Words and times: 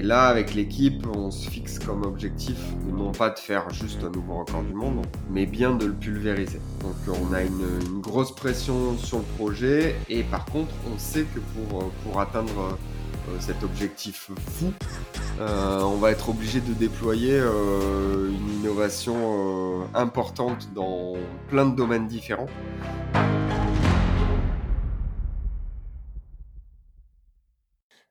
et 0.00 0.02
là, 0.02 0.28
avec 0.28 0.54
l'équipe, 0.54 1.06
on 1.14 1.30
se 1.30 1.46
fixe 1.50 1.78
comme 1.78 2.04
objectif 2.04 2.56
non 2.90 3.12
pas 3.12 3.28
de 3.28 3.38
faire 3.38 3.68
juste 3.68 4.02
un 4.02 4.08
nouveau 4.08 4.38
record 4.38 4.62
du 4.62 4.72
monde, 4.72 5.04
mais 5.28 5.44
bien 5.44 5.74
de 5.74 5.84
le 5.84 5.92
pulvériser. 5.92 6.58
Donc 6.80 6.94
on 7.06 7.34
a 7.34 7.42
une, 7.42 8.00
grosse 8.00 8.34
pression 8.34 8.96
sur 8.96 9.18
le 9.18 9.24
projet 9.36 9.94
et 10.08 10.22
par 10.22 10.46
contre, 10.46 10.72
on 10.90 10.96
sait 10.96 11.24
que 11.24 11.40
pour, 11.40 11.90
pour 12.02 12.18
atteindre 12.18 12.78
cet 13.40 13.62
objectif 13.62 14.30
fou, 14.52 14.72
on 15.38 15.96
va 15.96 16.12
être 16.12 16.30
obligé 16.30 16.62
de 16.62 16.72
déployer 16.72 17.36
une 17.36 18.60
innovation 18.62 19.86
importante 19.94 20.72
dans 20.74 21.12
plein 21.48 21.66
de 21.66 21.76
domaines 21.76 22.08
différents. 22.08 22.48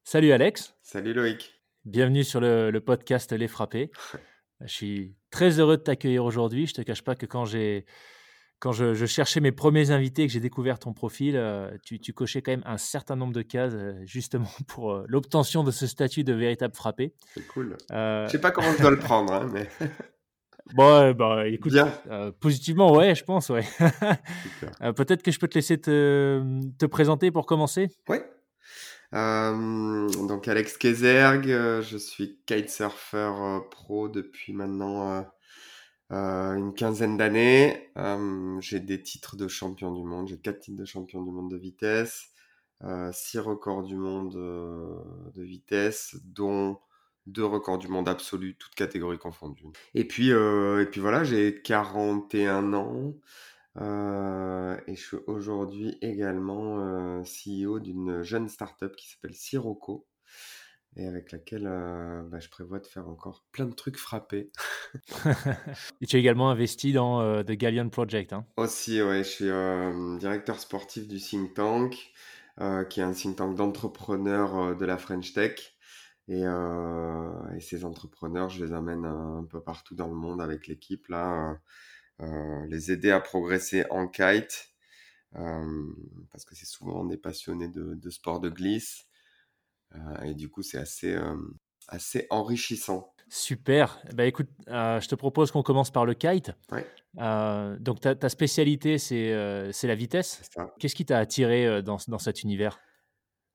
Salut 0.04 0.32
Alex. 0.32 0.76
Salut 0.84 1.14
Loïc. 1.14 1.59
Bienvenue 1.86 2.26
sur 2.26 2.42
le, 2.42 2.78
podcast 2.80 3.32
Les 3.32 3.48
Frappés. 3.48 3.90
je 4.62 4.68
suis 4.68 5.16
très 5.32 5.60
heureux 5.60 5.78
de 5.78 5.82
t'accueillir 5.82 6.26
aujourd'hui. 6.26 6.68
Je 6.68 6.74
te 6.74 6.82
cache 6.82 7.02
pas 7.02 7.16
que 7.16 7.26
quand 7.26 7.46
j'ai 7.46 7.86
quand 8.60 8.74
je, 8.74 9.06
cherchais 9.06 9.40
mes 9.40 9.54
premiers 9.54 9.92
invités 9.92 10.24
et 10.24 10.28
que 10.28 10.34
j'ai 10.34 10.42
découvert 10.42 10.80
ton 10.80 10.92
profil, 10.92 11.38
euh, 11.38 11.72
tu, 11.82 12.12
cochais 12.12 12.42
quand 12.42 12.52
même 12.52 12.64
un 12.66 12.78
certain 12.78 13.16
nombre 13.16 13.32
de 13.32 13.42
cases 13.42 13.72
euh, 13.74 13.94
justement 14.04 14.50
pour 14.68 14.92
euh, 14.92 15.06
l'obtention 15.08 15.64
de 15.64 15.72
ce 15.72 15.88
statut 15.88 16.26
de 16.26 16.34
véritable 16.34 16.76
frappé. 16.76 17.14
C'est 17.34 17.48
cool. 17.48 17.78
Je 17.90 18.28
sais 18.30 18.42
pas 18.42 18.52
comment 18.52 18.74
je 18.74 18.82
dois 18.82 18.92
le 18.92 19.00
prendre, 19.00 19.34
hein, 19.34 19.50
mais. 19.52 19.70
Bon, 20.76 21.14
bah, 21.14 21.48
écoute, 21.48 21.74
positivement, 22.40 22.94
ouais, 22.94 23.16
je 23.16 23.24
pense, 23.24 23.50
ouais. 23.50 23.64
Peut-être 24.96 25.24
que 25.24 25.32
je 25.32 25.40
peux 25.40 25.48
te 25.48 25.56
laisser 25.56 25.82
te, 25.82 26.44
te 26.78 26.86
présenter 26.86 27.32
pour 27.32 27.48
commencer. 27.48 27.88
Ouais. 28.08 28.24
Euh, 29.14 30.10
donc 30.28 30.48
Alex 30.48 30.78
Kezerg, 30.78 31.50
euh, 31.50 31.82
je 31.82 31.98
suis 31.98 32.40
kitesurfer 32.46 33.18
euh, 33.18 33.60
pro 33.72 34.08
depuis 34.08 34.54
maintenant 34.54 35.26
une 36.12 36.74
quinzaine 36.74 37.18
d'années. 37.18 37.92
j'ai 38.60 38.80
des 38.80 39.02
titres 39.02 39.36
de 39.36 39.48
champion 39.48 39.92
du 39.94 40.04
monde, 40.04 40.28
j'ai 40.28 40.38
quatre 40.38 40.60
titres 40.60 40.80
de 40.80 40.86
champion 40.86 41.22
du 41.24 41.32
monde 41.32 41.52
de 41.52 41.58
vitesse, 41.58 42.32
six 43.12 43.40
records 43.40 43.84
du 43.84 43.96
monde 43.96 44.34
de 44.34 45.44
vitesse, 45.44 46.16
dont 46.24 46.80
deux 47.28 47.46
records 47.46 47.78
du 47.78 47.88
monde 47.90 48.10
absolu, 48.10 48.56
toutes 48.58 48.74
catégories 48.74 49.20
confondues. 49.20 49.66
Et 49.94 50.04
puis, 50.04 50.30
et 50.30 50.86
puis 50.90 51.00
voilà, 51.00 51.24
j'ai 51.24 51.62
41 51.62 52.74
ans. 52.74 53.14
Euh, 53.78 54.78
et 54.88 54.96
je 54.96 55.02
suis 55.02 55.18
aujourd'hui 55.28 55.98
également 56.02 56.80
euh, 56.80 57.22
CEO 57.24 57.80
d'une 57.80 58.24
jeune 58.24 58.50
startup 58.50 58.96
qui 58.96 59.10
s'appelle 59.10 59.36
Sirocco 59.36 60.08
et 60.96 61.06
avec 61.06 61.32
laquelle 61.32 61.68
euh, 61.68 62.24
bah, 62.24 62.40
je 62.40 62.50
prévois 62.50 62.80
de 62.80 62.88
faire 62.88 63.08
encore 63.08 63.46
plein 63.52 63.66
de 63.66 63.74
trucs 63.74 63.98
frappés. 63.98 64.52
et 66.02 66.08
tu 66.08 66.16
as 66.16 66.20
également 66.20 66.50
investi 66.50 66.94
dans 66.94 67.44
The 67.44 67.52
Galleon 67.52 67.90
Project. 67.90 68.34
Hein 68.34 68.46
Aussi, 68.58 69.02
ouais, 69.02 69.24
je 69.24 69.30
suis 69.30 70.20
directeur 70.20 70.60
sportif 70.60 71.08
du 71.08 71.20
think 71.20 71.54
tank, 71.54 72.12
qui 72.90 73.00
est 73.00 73.04
un 73.04 73.14
think 73.14 73.38
tank 73.38 73.56
d'entrepreneurs 73.56 74.76
de 74.76 74.86
la 74.86 74.98
French 74.98 75.34
Tech. 75.34 75.76
Et, 76.28 76.42
et, 76.42 77.62
ces 77.62 77.86
entrepreneurs, 77.86 78.50
je 78.50 78.66
les 78.66 78.74
amène 78.74 79.06
un 79.06 79.46
peu 79.50 79.62
partout 79.62 79.94
dans 79.96 80.08
le 80.08 80.16
monde 80.16 80.42
avec 80.42 80.68
l'équipe 80.68 81.08
là 81.08 81.60
les 82.20 82.92
aider 82.92 83.12
à 83.12 83.20
progresser 83.20 83.86
en 83.90 84.08
kite, 84.08 84.70
euh, 85.36 85.94
parce 86.32 86.46
que 86.46 86.56
c'est 86.56 86.66
souvent 86.66 87.02
on 87.02 87.10
est 87.10 87.18
passionné 87.18 87.68
de, 87.68 88.10
sport 88.10 88.40
de 88.40 88.50
glisse, 88.50 89.06
euh, 89.96 90.22
et 90.24 90.34
du 90.34 90.50
coup 90.50 90.62
c'est 90.62 90.78
assez, 90.78 91.18
assez 91.88 92.28
enrichissant. 92.30 93.14
Super. 93.32 94.02
Bah, 94.16 94.26
écoute, 94.26 94.50
je 94.68 95.08
te 95.08 95.16
propose 95.16 95.52
qu'on 95.52 95.62
commence 95.62 95.92
par 95.92 96.06
le 96.06 96.16
kite. 96.16 96.52
donc, 97.16 98.02
ta, 98.02 98.16
ta 98.16 98.30
spécialité, 98.30 98.98
c'est 98.98 99.74
la 99.84 99.96
vitesse. 99.96 100.42
Qu'est-ce 100.80 100.96
qui 100.96 101.06
t'a 101.06 101.20
attiré 101.20 101.84
dans, 101.84 101.98
dans, 102.08 102.20
cet 102.20 102.44
univers? 102.44 102.80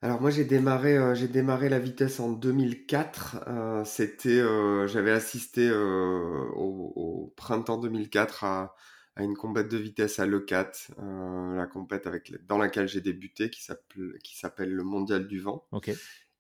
Alors 0.05 0.21
moi 0.21 0.29
j'ai 0.29 0.45
démarré, 0.45 0.99
euh, 0.99 1.15
j'ai 1.15 1.29
démarré 1.29 1.71
la 1.71 1.79
vitesse 1.79 2.21
en 2.21 2.31
2004. 2.31 3.39
Euh, 3.49 3.85
c'était, 3.87 4.39
euh, 4.39 4.87
j'avais 4.87 5.11
assisté 5.11 5.73
au, 5.73 7.33
printemps 7.37 7.79
2004 7.79 8.45
à, 8.45 8.75
une 9.17 9.35
compète 9.35 9.71
de 9.71 9.79
vitesse 9.79 10.19
à 10.19 10.27
Lecat, 10.27 10.73
la 10.99 11.67
compète 11.67 12.07
avec, 12.07 12.35
dans 12.47 12.59
laquelle 12.59 12.87
j'ai 12.87 13.01
débuté, 13.01 13.49
qui 13.49 13.63
s'appelle, 13.63 14.19
qui 14.23 14.37
s'appelle 14.37 14.75
le 14.75 14.83
Mondial 14.85 15.27
du 15.27 15.41
Vent. 15.41 15.67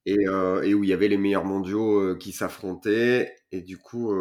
Et, 0.04 0.24
et, 0.24 0.74
où 0.74 0.84
il 0.84 0.90
y 0.90 0.92
avait 0.92 1.08
les 1.08 1.16
meilleurs 1.16 1.46
mondiaux 1.46 2.16
qui 2.16 2.32
s'affrontaient. 2.32 3.34
Et 3.50 3.62
du 3.62 3.78
coup, 3.78 4.12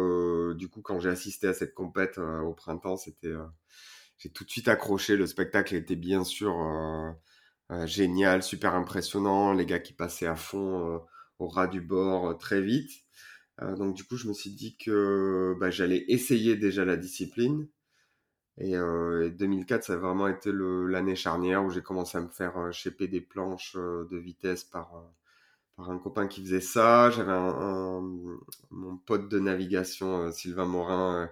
du 0.54 0.68
coup, 0.68 0.80
quand 0.80 1.00
j'ai 1.00 1.10
assisté 1.10 1.48
à 1.48 1.52
cette 1.52 1.74
compète 1.74 2.16
au 2.16 2.54
printemps, 2.54 2.96
c'était, 2.96 3.34
j'ai 4.16 4.30
tout 4.30 4.44
de 4.44 4.50
suite 4.50 4.68
accroché. 4.68 5.16
Le 5.16 5.26
spectacle 5.26 5.74
était 5.74 5.96
bien 5.96 6.24
sûr 6.24 6.54
génial, 7.86 8.42
super 8.42 8.74
impressionnant, 8.74 9.52
les 9.52 9.66
gars 9.66 9.78
qui 9.78 9.92
passaient 9.92 10.26
à 10.26 10.36
fond 10.36 10.94
euh, 10.94 10.98
au 11.38 11.48
ras 11.48 11.66
du 11.66 11.80
bord 11.80 12.28
euh, 12.30 12.34
très 12.34 12.60
vite. 12.60 12.90
donc 13.60 13.94
du 13.94 14.04
coup, 14.04 14.16
je 14.16 14.28
me 14.28 14.34
suis 14.34 14.50
dit 14.50 14.76
que 14.76 15.54
bah, 15.60 15.70
j'allais 15.70 16.04
essayer 16.08 16.56
déjà 16.56 16.84
la 16.84 16.96
discipline. 16.96 17.68
Et, 18.58 18.74
2004, 18.76 19.84
ça 19.84 19.94
a 19.94 19.96
vraiment 19.96 20.28
été 20.28 20.50
l'année 20.52 21.16
charnière 21.16 21.64
où 21.64 21.70
j'ai 21.70 21.82
commencé 21.82 22.18
à 22.18 22.20
me 22.20 22.28
faire 22.28 22.56
euh, 22.58 22.70
des 23.06 23.20
planches 23.20 23.74
de 23.74 24.16
vitesse 24.16 24.64
par, 24.64 24.92
un 25.78 25.98
copain 25.98 26.28
qui 26.28 26.42
faisait 26.42 26.60
ça. 26.60 27.10
J'avais 27.10 27.32
mon 28.70 28.96
pote 29.06 29.28
de 29.28 29.40
navigation, 29.40 30.30
Sylvain 30.32 30.66
Morin, 30.66 31.30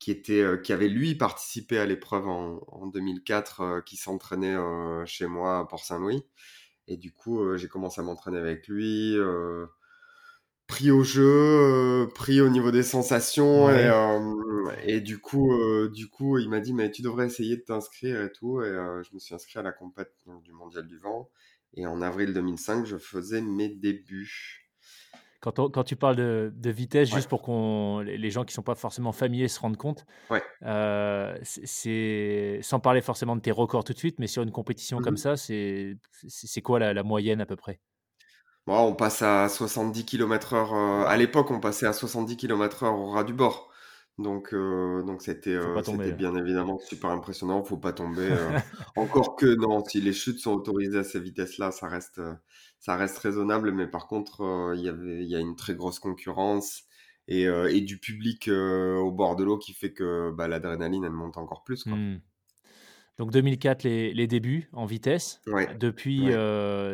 qui 0.00 0.10
était 0.10 0.40
euh, 0.40 0.56
qui 0.56 0.72
avait 0.72 0.88
lui 0.88 1.14
participé 1.14 1.78
à 1.78 1.86
l'épreuve 1.86 2.26
en, 2.26 2.60
en, 2.68 2.86
2004 2.86 3.60
euh, 3.60 3.80
qui 3.82 3.96
s'entraînait 3.96 4.56
euh, 4.56 5.04
chez 5.06 5.26
moi 5.26 5.60
à 5.60 5.64
Port-Saint-Louis. 5.66 6.24
Et 6.88 6.96
du 6.96 7.12
coup 7.12 7.56
j'ai 7.56 7.68
commencé 7.68 8.00
à 8.00 8.04
m'entraîner 8.04 8.38
avec 8.38 8.66
lui 8.66 9.16
pris 10.66 10.90
au 10.90 11.04
jeu 11.04 12.08
pris 12.16 12.40
au 12.40 12.48
niveau 12.48 12.72
des 12.72 12.82
sensations 12.82 13.70
et, 13.70 13.88
et 14.82 15.00
du 15.00 15.20
coup 15.20 15.52
du 15.88 16.08
coup 16.08 16.38
il 16.38 16.48
m'a 16.48 16.58
dit 16.58 16.74
mais 16.74 16.90
tu 16.90 17.02
devrais 17.02 17.26
essayer 17.26 17.58
de 17.58 17.62
t'inscrire 17.62 18.20
et 18.20 18.32
tout. 18.32 18.60
Et 18.62 18.72
je 19.04 19.14
me 19.14 19.20
suis 19.20 19.36
inscrit 19.36 19.60
à 19.60 19.62
la 19.62 19.70
compète 19.70 20.16
du 20.42 20.52
mondial 20.52 20.84
du 20.88 20.98
vent. 20.98 21.30
Et 21.74 21.86
en 21.86 22.02
avril 22.02 22.32
2005 22.32 22.84
je 22.86 22.96
faisais 22.96 23.40
mes 23.40 23.68
débuts 23.68 24.59
quand, 25.40 25.84
tu 25.84 25.96
parles 25.96 26.16
de, 26.16 26.70
vitesse, 26.70 27.08
juste 27.10 27.28
pour 27.28 27.40
qu'on 27.40 28.00
les 28.00 28.30
gens 28.30 28.44
qui 28.44 28.52
ne 28.52 28.56
sont 28.56 28.62
pas 28.62 28.74
forcément 28.74 29.12
familiers 29.12 29.48
se 29.48 29.58
rendent 29.58 29.78
compte, 29.78 30.04
euh, 30.62 31.34
c'est 31.42 32.60
sans 32.62 32.78
parler 32.78 33.00
forcément 33.00 33.36
de 33.36 33.40
tes 33.40 33.50
records 33.50 33.84
tout 33.84 33.94
de 33.94 33.98
suite, 33.98 34.18
mais 34.18 34.26
sur 34.26 34.42
une 34.42 34.52
compétition 34.52 34.98
comme 35.00 35.14
mmh 35.14 35.16
ça, 35.16 35.36
c'est 35.36 36.62
quoi 36.62 36.78
la, 36.78 37.02
moyenne 37.02 37.40
à 37.40 37.46
peu 37.46 37.56
près? 37.56 37.80
Bon, 38.66 38.78
On 38.80 38.94
passe 38.94 39.22
à 39.22 39.48
70 39.48 40.04
km/h. 40.04 40.74
Euh, 40.74 41.06
à 41.06 41.16
l'époque, 41.16 41.50
on 41.50 41.60
passait 41.60 41.86
à 41.86 41.94
70 41.94 42.36
km/h 42.36 42.88
au 42.88 43.06
ras 43.08 43.24
du 43.24 43.32
bord. 43.32 43.70
Donc, 44.18 44.52
euh, 44.52 45.02
donc 45.02 45.22
c'était 45.22 45.58
bien 46.12 46.36
évidemment 46.36 46.78
super 46.78 47.10
impressionnant. 47.10 47.64
Faut 47.64 47.78
pas 47.78 47.94
tomber. 47.94 48.28
encore 48.96 49.36
que 49.36 49.46
non, 49.46 49.82
si 49.86 50.02
les 50.02 50.12
chutes 50.12 50.40
sont 50.40 50.52
autorisées 50.52 50.98
à 50.98 51.04
ces 51.04 51.18
vitesses-là, 51.18 51.70
ça 51.70 51.88
reste 51.88 52.20
ça 52.80 52.96
reste 52.96 53.18
raisonnable, 53.18 53.72
mais 53.72 53.86
par 53.86 54.08
contre, 54.08 54.40
euh, 54.42 54.74
il 54.74 55.28
y 55.28 55.36
a 55.36 55.38
une 55.38 55.54
très 55.54 55.74
grosse 55.74 55.98
concurrence 55.98 56.84
et, 57.28 57.46
euh, 57.46 57.72
et 57.72 57.82
du 57.82 57.98
public 57.98 58.48
euh, 58.48 58.96
au 58.96 59.12
bord 59.12 59.36
de 59.36 59.44
l'eau 59.44 59.58
qui 59.58 59.74
fait 59.74 59.92
que 59.92 60.30
bah, 60.30 60.48
l'adrénaline, 60.48 61.04
elle 61.04 61.12
monte 61.12 61.36
encore 61.36 61.62
plus. 61.62 61.84
Quoi. 61.84 61.92
Mmh. 61.92 62.22
Donc 63.18 63.32
2004, 63.32 63.82
les, 63.82 64.14
les, 64.14 64.26
débuts 64.26 64.70
en 64.72 64.86
vitesse. 64.86 65.42
Depuis, 65.78 66.20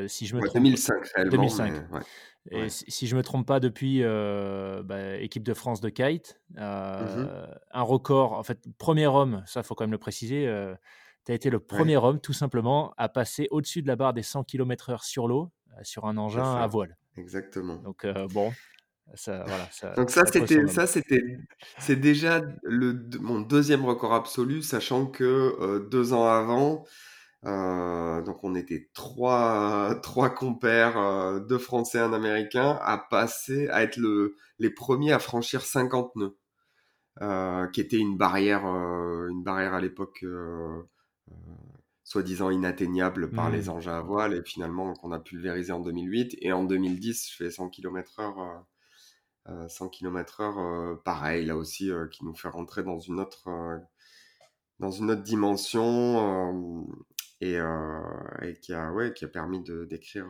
si 0.08 0.26
je 0.26 0.34
me 0.34 0.40
trompe 0.40 0.54
2005 0.54 1.06
réellement. 1.14 1.30
2005. 1.30 1.72
Et 2.50 2.68
si, 2.68 3.06
je 3.06 3.16
me 3.16 3.22
trompe 3.22 3.46
pas, 3.46 3.60
depuis 3.60 4.02
bah, 4.02 5.16
équipe 5.18 5.44
de 5.44 5.54
France 5.54 5.80
de 5.80 5.88
kite, 5.88 6.40
mmh 6.56 7.28
un 7.70 7.82
record, 7.82 8.32
en 8.32 8.42
fait, 8.42 8.58
premier 8.78 9.06
homme, 9.06 9.44
ça 9.46 9.62
faut 9.62 9.76
quand 9.76 9.84
même 9.84 9.92
le 9.92 9.98
préciser, 9.98 10.52
tu 11.24 11.30
as 11.30 11.34
été 11.36 11.48
le 11.48 11.60
premier 11.60 11.96
homme 11.96 12.20
tout 12.20 12.32
simplement 12.32 12.92
à 12.96 13.08
passer 13.08 13.46
au-dessus 13.52 13.82
de 13.82 13.86
la 13.86 13.94
barre 13.94 14.14
des 14.14 14.22
100 14.22 14.42
km/h 14.42 15.04
sur 15.04 15.28
l'eau 15.28 15.52
sur 15.82 16.06
un 16.06 16.16
engin 16.16 16.56
à 16.56 16.66
voile. 16.66 16.96
Exactement. 17.16 17.76
Donc 17.76 18.04
euh, 18.04 18.26
bon, 18.28 18.52
ça, 19.14 19.44
voilà, 19.46 19.68
ça, 19.70 19.94
Donc 19.94 20.10
ça, 20.10 20.26
c'était, 20.26 20.66
ça, 20.66 20.86
c'était, 20.86 21.22
c'est 21.78 21.96
déjà 21.96 22.42
le, 22.62 23.08
mon 23.20 23.40
deuxième 23.40 23.84
record 23.84 24.14
absolu, 24.14 24.62
sachant 24.62 25.06
que 25.06 25.24
euh, 25.24 25.88
deux 25.88 26.12
ans 26.12 26.26
avant, 26.26 26.84
donc 27.42 28.42
on 28.42 28.54
était 28.54 28.90
trois, 28.92 29.94
trois 30.02 30.30
compères, 30.30 31.40
deux 31.46 31.58
Français, 31.58 31.98
un 31.98 32.12
Américain, 32.12 32.78
à 32.82 32.98
passer, 32.98 33.68
à 33.68 33.82
être 33.82 33.96
le, 33.96 34.34
les 34.58 34.70
premiers 34.70 35.12
à 35.12 35.18
franchir 35.18 35.62
50 35.62 36.16
nœuds, 36.16 37.68
qui 37.72 37.80
était 37.80 37.98
une 37.98 38.16
barrière, 38.16 38.64
une 38.64 39.42
barrière 39.44 39.74
à 39.74 39.80
l'époque 39.80 40.24
soi-disant 42.06 42.50
inatteignable 42.50 43.30
par 43.30 43.50
les 43.50 43.64
mmh. 43.64 43.70
engins 43.70 43.98
à 43.98 44.00
voile 44.00 44.32
et 44.32 44.42
finalement 44.42 44.94
qu'on 44.94 45.10
a 45.10 45.18
pulvérisé 45.18 45.72
en 45.72 45.80
2008 45.80 46.36
et 46.40 46.52
en 46.52 46.62
2010 46.64 47.30
je 47.30 47.36
fais 47.36 47.50
100 47.50 47.68
km/h 47.68 48.64
100 49.68 49.88
km/h, 49.90 51.02
pareil, 51.02 51.46
là 51.46 51.56
aussi, 51.56 51.90
qui 52.10 52.24
nous 52.24 52.34
fait 52.34 52.48
rentrer 52.48 52.82
dans 52.82 52.98
une 52.98 53.20
autre, 53.20 53.48
dans 54.78 54.90
une 54.90 55.10
autre 55.10 55.22
dimension 55.22 56.84
et, 57.40 57.58
qui, 58.60 58.72
a, 58.72 58.92
ouais, 58.92 59.12
qui 59.12 59.24
a 59.24 59.28
permis 59.28 59.62
de 59.62 59.84
d'écrire 59.84 60.26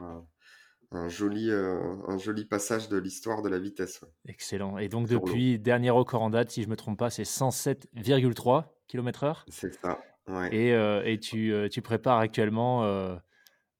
un 0.93 1.09
joli, 1.09 1.51
un 1.51 2.19
joli 2.19 2.45
passage 2.45 2.89
de 2.89 2.99
l'histoire 2.99 3.43
de 3.43 3.49
la 3.49 3.59
vitesse. 3.59 4.05
Excellent. 4.27 4.79
Et 4.79 4.89
donc, 4.89 5.09
depuis, 5.09 5.59
dernier 5.59 5.91
record 5.91 6.23
en 6.23 6.31
date, 6.31 6.51
si 6.51 6.63
je 6.63 6.67
ne 6.67 6.73
me 6.73 6.77
trompe 6.77 6.99
pas, 6.99 7.11
c'est 7.11 7.25
107,3 7.25 8.65
km/h. 8.87 9.45
C'est 9.49 9.75
ça. 9.81 9.99
Ouais. 10.29 10.55
Et, 10.55 11.13
et 11.13 11.21
tu, 11.21 11.55
tu, 11.71 11.83
prépares 11.83 12.19
actuellement 12.19 12.83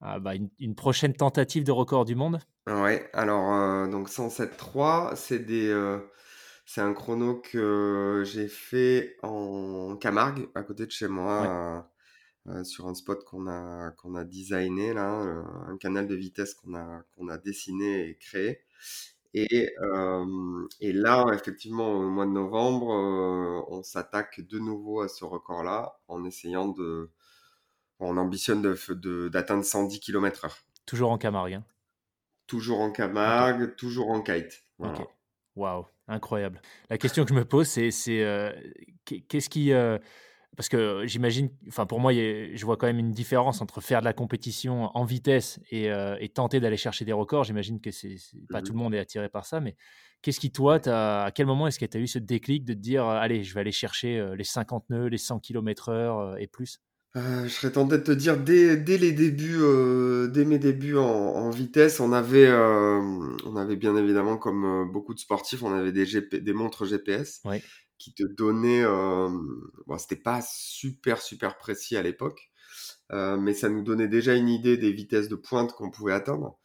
bah, 0.01 0.35
une, 0.59 0.75
prochaine 0.75 1.13
tentative 1.13 1.65
de 1.65 1.73
record 1.73 2.05
du 2.05 2.15
monde? 2.15 2.39
Ouais, 2.67 3.09
alors 3.13 3.89
donc 3.89 4.09
107.3, 4.09 5.17
c'est 5.17 5.41
des, 5.41 5.99
c'est 6.65 6.81
un 6.81 6.93
chrono 6.93 7.41
que 7.41 8.23
j'ai 8.25 8.49
fait 8.49 9.17
en 9.23 9.97
Camargue, 9.97 10.49
à 10.55 10.63
côté 10.63 10.87
de 10.87 10.93
chez 10.93 11.09
moi, 11.09 11.89
sur 12.63 12.87
un 12.87 12.95
spot 12.95 13.25
qu'on 13.25 13.49
a, 13.49 13.91
qu'on 13.93 14.15
a 14.15 14.25
designé, 14.25 14.95
là, 14.95 15.09
un 15.67 15.77
canal 15.79 16.07
de 16.07 16.15
vitesse 16.15 16.55
qu'on 16.55 16.75
a, 16.75 17.03
qu'on 17.17 17.29
a 17.29 17.39
dessiné 17.39 18.09
et 18.09 18.17
créé. 18.17 18.61
Et, 19.39 19.71
et 20.81 20.93
là, 20.93 21.27
effectivement, 21.35 21.93
au 21.93 22.09
mois 22.09 22.25
de 22.25 22.31
novembre, 22.31 22.87
on 23.69 23.83
s'attaque 23.83 24.41
de 24.41 24.59
nouveau 24.59 25.03
à 25.03 25.09
ce 25.09 25.27
record-là 25.27 25.99
en 26.09 26.25
essayant 26.25 26.69
de, 26.69 27.11
on 28.01 28.17
ambitionne 28.17 28.63
d'atteindre 28.63 29.65
110 29.65 30.01
km/h. 30.01 30.51
Toujours 30.87 31.11
en 31.11 31.19
Camargue. 31.19 31.55
Hein. 31.55 31.65
Toujours 32.47 32.81
en 32.81 32.91
Camargue, 32.91 33.75
toujours 33.77 34.11
en 34.11 34.23
kite. 34.23 34.65
Ok. 34.79 35.07
Waouh, 35.57 35.87
incroyable. 36.07 36.61
La 36.91 36.99
question 36.99 37.25
que 37.25 37.31
je 37.31 37.35
me 37.35 37.45
pose, 37.45 37.67
c'est 37.67 37.91
euh, 38.23 38.53
qu'est-ce 39.05 39.49
qui. 39.49 39.73
Euh, 40.57 40.63
parce 40.67 40.69
que 40.69 41.07
j'imagine, 41.07 41.51
enfin 41.69 41.87
pour 41.87 42.01
moi, 42.01 42.13
je 42.13 42.65
vois 42.65 42.77
quand 42.77 42.87
même 42.87 42.99
une 42.99 43.13
différence 43.13 43.61
entre 43.61 43.81
faire 43.81 44.01
de 44.01 44.05
la 44.05 44.13
compétition 44.13 44.91
en 44.97 45.05
vitesse 45.05 45.61
et, 45.71 45.91
euh, 45.91 46.17
tenter 46.35 46.61
d'aller 46.61 46.77
chercher 46.77 47.05
des 47.05 47.13
records. 47.13 47.45
J'imagine 47.45 47.81
que 47.81 47.91
c'est 47.91 48.17
pas 48.51 48.63
tout 48.63 48.73
mmh 48.73 48.77
le 48.77 48.83
monde 48.83 48.95
est 48.95 48.99
attiré 48.99 49.29
par 49.29 49.47
ça, 49.47 49.61
mais 49.61 49.77
qu'est-ce 50.23 50.41
qui, 50.41 50.51
toi, 50.51 50.81
à 50.87 51.31
quel 51.35 51.47
moment 51.47 51.67
est-ce 51.67 51.79
que 51.79 51.87
tu 51.87 51.97
as 51.97 52.01
eu 52.01 52.07
ce 52.07 52.19
déclic 52.19 52.65
de 52.65 52.75
te 52.75 52.79
dire, 52.79 53.05
allez, 53.05 53.43
je 53.43 53.55
vais 53.55 53.61
aller 53.61 53.73
chercher 53.73 54.35
les 54.37 54.45
50 54.45 54.91
nœuds, 54.91 55.07
les 55.07 55.19
100 55.19 55.41
km/h 55.41 56.37
et 56.39 56.47
plus? 56.47 56.81
Euh, 57.17 57.45
je 57.45 57.49
serais 57.49 57.73
tenté 57.73 57.97
de 57.97 58.03
te 58.03 58.13
dire, 58.13 58.37
dès, 58.37 58.77
dès 58.77 58.99
les 58.99 59.13
débuts, 59.13 59.61
euh, 59.63 60.29
dès 60.29 60.45
mes 60.45 60.59
débuts 60.59 60.99
en, 60.99 61.05
en 61.05 61.49
vitesse, 61.49 61.99
on 61.99 62.13
avait, 62.13 62.47
euh, 62.47 63.01
on 63.47 63.57
avait 63.57 63.77
bien 63.77 63.97
évidemment, 63.97 64.37
comme 64.37 64.91
beaucoup 64.93 65.15
de 65.15 65.19
sportifs, 65.19 65.63
on 65.63 65.73
avait 65.73 65.93
des, 65.93 66.05
GP, 66.05 66.37
des 66.37 66.53
montres 66.53 66.85
GPS 66.85 67.41
qui 68.07 68.15
te 68.15 68.23
donnaient, 68.23 68.85
bon, 68.85 69.99
c'était 69.99 70.15
pas 70.15 70.41
super 70.43 71.21
super 71.21 71.59
précis 71.59 71.97
à 71.97 72.03
l'époque, 72.03 72.51
mais 73.11 73.53
ça 73.53 73.69
nous 73.69 73.83
donnait 73.83 74.07
déjà 74.07 74.35
une 74.35 74.49
idée 74.49 74.77
des 74.77 74.93
vitesses 74.93 75.29
de 75.29 75.35
pointe 75.35 75.73
qu'on 75.73 75.91
pouvait 75.91 76.13
atteindre. 76.13 76.57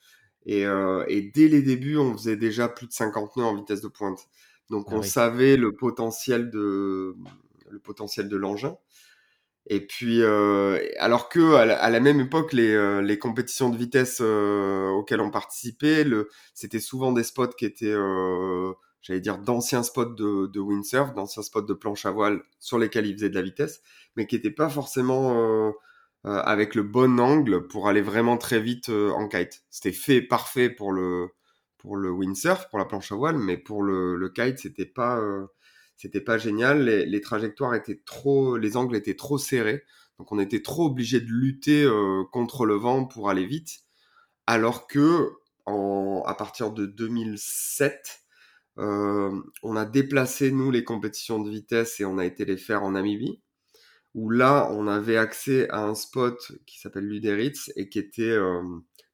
Et, 0.45 0.61
et, 1.07 1.31
dès 1.33 1.47
les 1.47 1.63
débuts, 1.63 1.97
on 1.97 2.13
faisait 2.13 2.37
déjà 2.37 2.69
plus 2.69 2.85
de 2.85 2.93
50 2.93 3.37
nœuds 3.37 3.45
en 3.45 3.55
vitesse 3.55 3.81
de 3.81 3.87
pointe. 3.87 4.27
Donc 4.69 4.85
ah 4.89 4.95
on 4.97 5.01
savait 5.01 5.57
le 5.57 5.73
potentiel 5.73 6.51
de, 6.51 7.15
le 7.71 7.79
potentiel 7.79 8.29
de 8.29 8.37
l'engin. 8.37 8.77
Et 9.67 9.85
puis, 9.85 10.21
euh, 10.21 10.79
alors 10.97 11.29
que 11.29 11.53
à 11.55 11.89
la, 11.89 11.99
même 11.99 12.19
époque, 12.19 12.51
les, 12.51 12.73
euh, 12.73 13.01
les 13.01 13.19
compétitions 13.19 13.69
de 13.69 13.77
vitesse 13.77 14.17
euh, 14.21 14.89
auxquelles 14.89 15.21
on 15.21 15.29
participait, 15.29 16.05
c'était 16.53 16.79
souvent 16.79 17.11
des 17.11 17.23
spots 17.23 17.49
qui 17.49 17.65
étaient, 17.65 17.95
j'allais 19.01 19.21
dire, 19.21 19.37
d'anciens 19.37 19.83
spots 19.83 20.05
de, 20.05 20.47
de 20.47 20.59
windsurf, 20.59 21.13
d'anciens 21.13 21.43
spots 21.43 21.61
de 21.63 21.73
planche 21.73 22.05
à 22.05 22.11
voile 22.11 22.41
sur 22.59 22.77
lesquels 22.77 23.05
ils 23.05 23.13
faisaient 23.13 23.29
de 23.29 23.35
la 23.35 23.41
vitesse, 23.41 23.81
mais 24.15 24.27
qui 24.27 24.35
n'étaient 24.35 24.51
pas 24.51 24.69
forcément 24.69 25.73
avec 26.23 26.75
le 26.75 26.83
bon 26.83 27.19
angle 27.19 27.67
pour 27.67 27.87
aller 27.87 28.01
vraiment 28.01 28.37
très 28.37 28.59
vite 28.59 28.89
en 28.89 29.27
kite. 29.27 29.63
C'était 29.69 29.91
fait 29.91 30.21
parfait 30.21 30.69
pour 30.69 30.91
le 30.91 31.29
pour 31.77 31.95
le 31.97 32.11
windsurf, 32.11 32.69
pour 32.69 32.77
la 32.77 32.85
planche 32.85 33.11
à 33.11 33.15
voile, 33.15 33.39
mais 33.39 33.57
pour 33.57 33.81
le, 33.81 34.15
le 34.15 34.29
kite, 34.29 34.59
c'était 34.59 34.85
pas 34.85 35.19
c'était 36.01 36.21
pas 36.21 36.39
génial. 36.39 36.85
Les, 36.85 37.21
trajectoires 37.21 37.75
étaient 37.75 38.01
trop, 38.03 38.57
les 38.57 38.75
angles 38.75 38.95
étaient 38.95 39.15
trop 39.15 39.37
serrés, 39.37 39.83
donc 40.17 40.31
on 40.31 40.39
était 40.39 40.63
trop 40.63 40.87
obligé 40.87 41.21
de 41.21 41.29
lutter 41.29 41.83
euh, 41.83 42.23
contre 42.31 42.65
le 42.65 42.73
vent 42.73 43.05
pour 43.05 43.29
aller 43.29 43.45
vite. 43.45 43.81
Alors 44.47 44.87
que 44.87 45.29
à 45.67 46.33
partir 46.33 46.71
de 46.71 46.87
2007, 46.87 47.91
euh, 47.93 48.30
on 48.77 49.75
a 49.75 49.85
déplacé 49.85 50.51
nous 50.51 50.71
les 50.71 50.83
compétitions 50.83 51.39
de 51.39 51.49
vitesse 51.49 51.99
et 51.99 52.05
on 52.05 52.17
a 52.17 52.25
été 52.25 52.45
les 52.45 52.57
faire 52.57 52.83
en 52.83 52.91
Namibie, 52.91 53.41
où 54.13 54.29
là 54.29 54.69
on 54.71 54.87
avait 54.87 55.17
accès 55.17 55.69
à 55.69 55.83
un 55.83 55.95
spot 55.95 56.51
qui 56.65 56.79
s'appelle 56.79 57.05
Luderitz 57.05 57.71
et 57.75 57.89
qui 57.89 57.99
était 57.99 58.23
euh, 58.23 58.61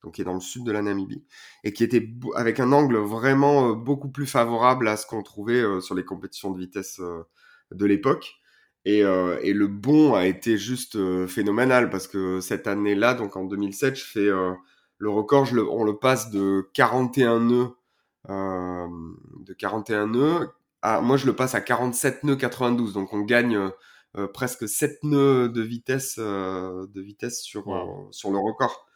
donc 0.03 0.15
qui 0.15 0.21
est 0.21 0.25
dans 0.25 0.33
le 0.33 0.39
sud 0.39 0.63
de 0.63 0.71
la 0.71 0.81
Namibie, 0.81 1.23
et 1.63 1.73
qui 1.73 1.83
était 1.83 2.09
avec 2.35 2.59
un 2.59 2.71
angle 2.71 2.97
vraiment 2.97 3.71
euh, 3.71 3.73
beaucoup 3.73 4.09
plus 4.09 4.27
favorable 4.27 4.87
à 4.87 4.97
ce 4.97 5.05
qu'on 5.05 5.23
trouvait 5.23 5.61
euh, 5.61 5.81
sur 5.81 5.95
les 5.95 6.05
compétitions 6.05 6.51
de 6.51 6.59
vitesse 6.59 6.99
euh, 6.99 7.23
de 7.71 7.85
l'époque. 7.85 8.35
Et, 8.85 8.99
et, 8.99 9.53
le 9.53 9.67
bon 9.67 10.13
a 10.13 10.27
été 10.27 10.57
juste 10.57 10.97
phénoménal 11.27 11.89
parce 11.89 12.07
que 12.07 12.39
cette 12.39 12.67
année-là, 12.67 13.15
donc 13.15 13.35
en 13.35 13.43
2007, 13.43 13.97
je 13.97 14.05
fais 14.05 14.29
le 14.97 15.09
record, 15.09 15.45
on 15.69 15.83
le 15.83 15.97
passe 15.97 16.31
de 16.31 16.69
41 16.73 17.41
nœuds, 17.41 17.67
de 18.27 19.53
41 19.53 20.07
nœuds, 20.07 20.49
à, 20.81 21.01
moi 21.01 21.17
je 21.17 21.25
le 21.25 21.35
passe 21.35 21.55
à 21.55 21.61
47 21.61 22.23
nœuds 22.23 22.35
92, 22.35 22.93
donc 22.93 23.13
on 23.13 23.21
gagne 23.21 23.71
presque 24.33 24.67
7 24.67 25.03
nœuds 25.03 25.49
de 25.49 25.61
vitesse, 25.61 26.17
de 26.17 27.01
vitesse 27.01 27.41
sur, 27.41 27.65
sur 28.11 28.31
le 28.31 28.37
record. 28.37 28.87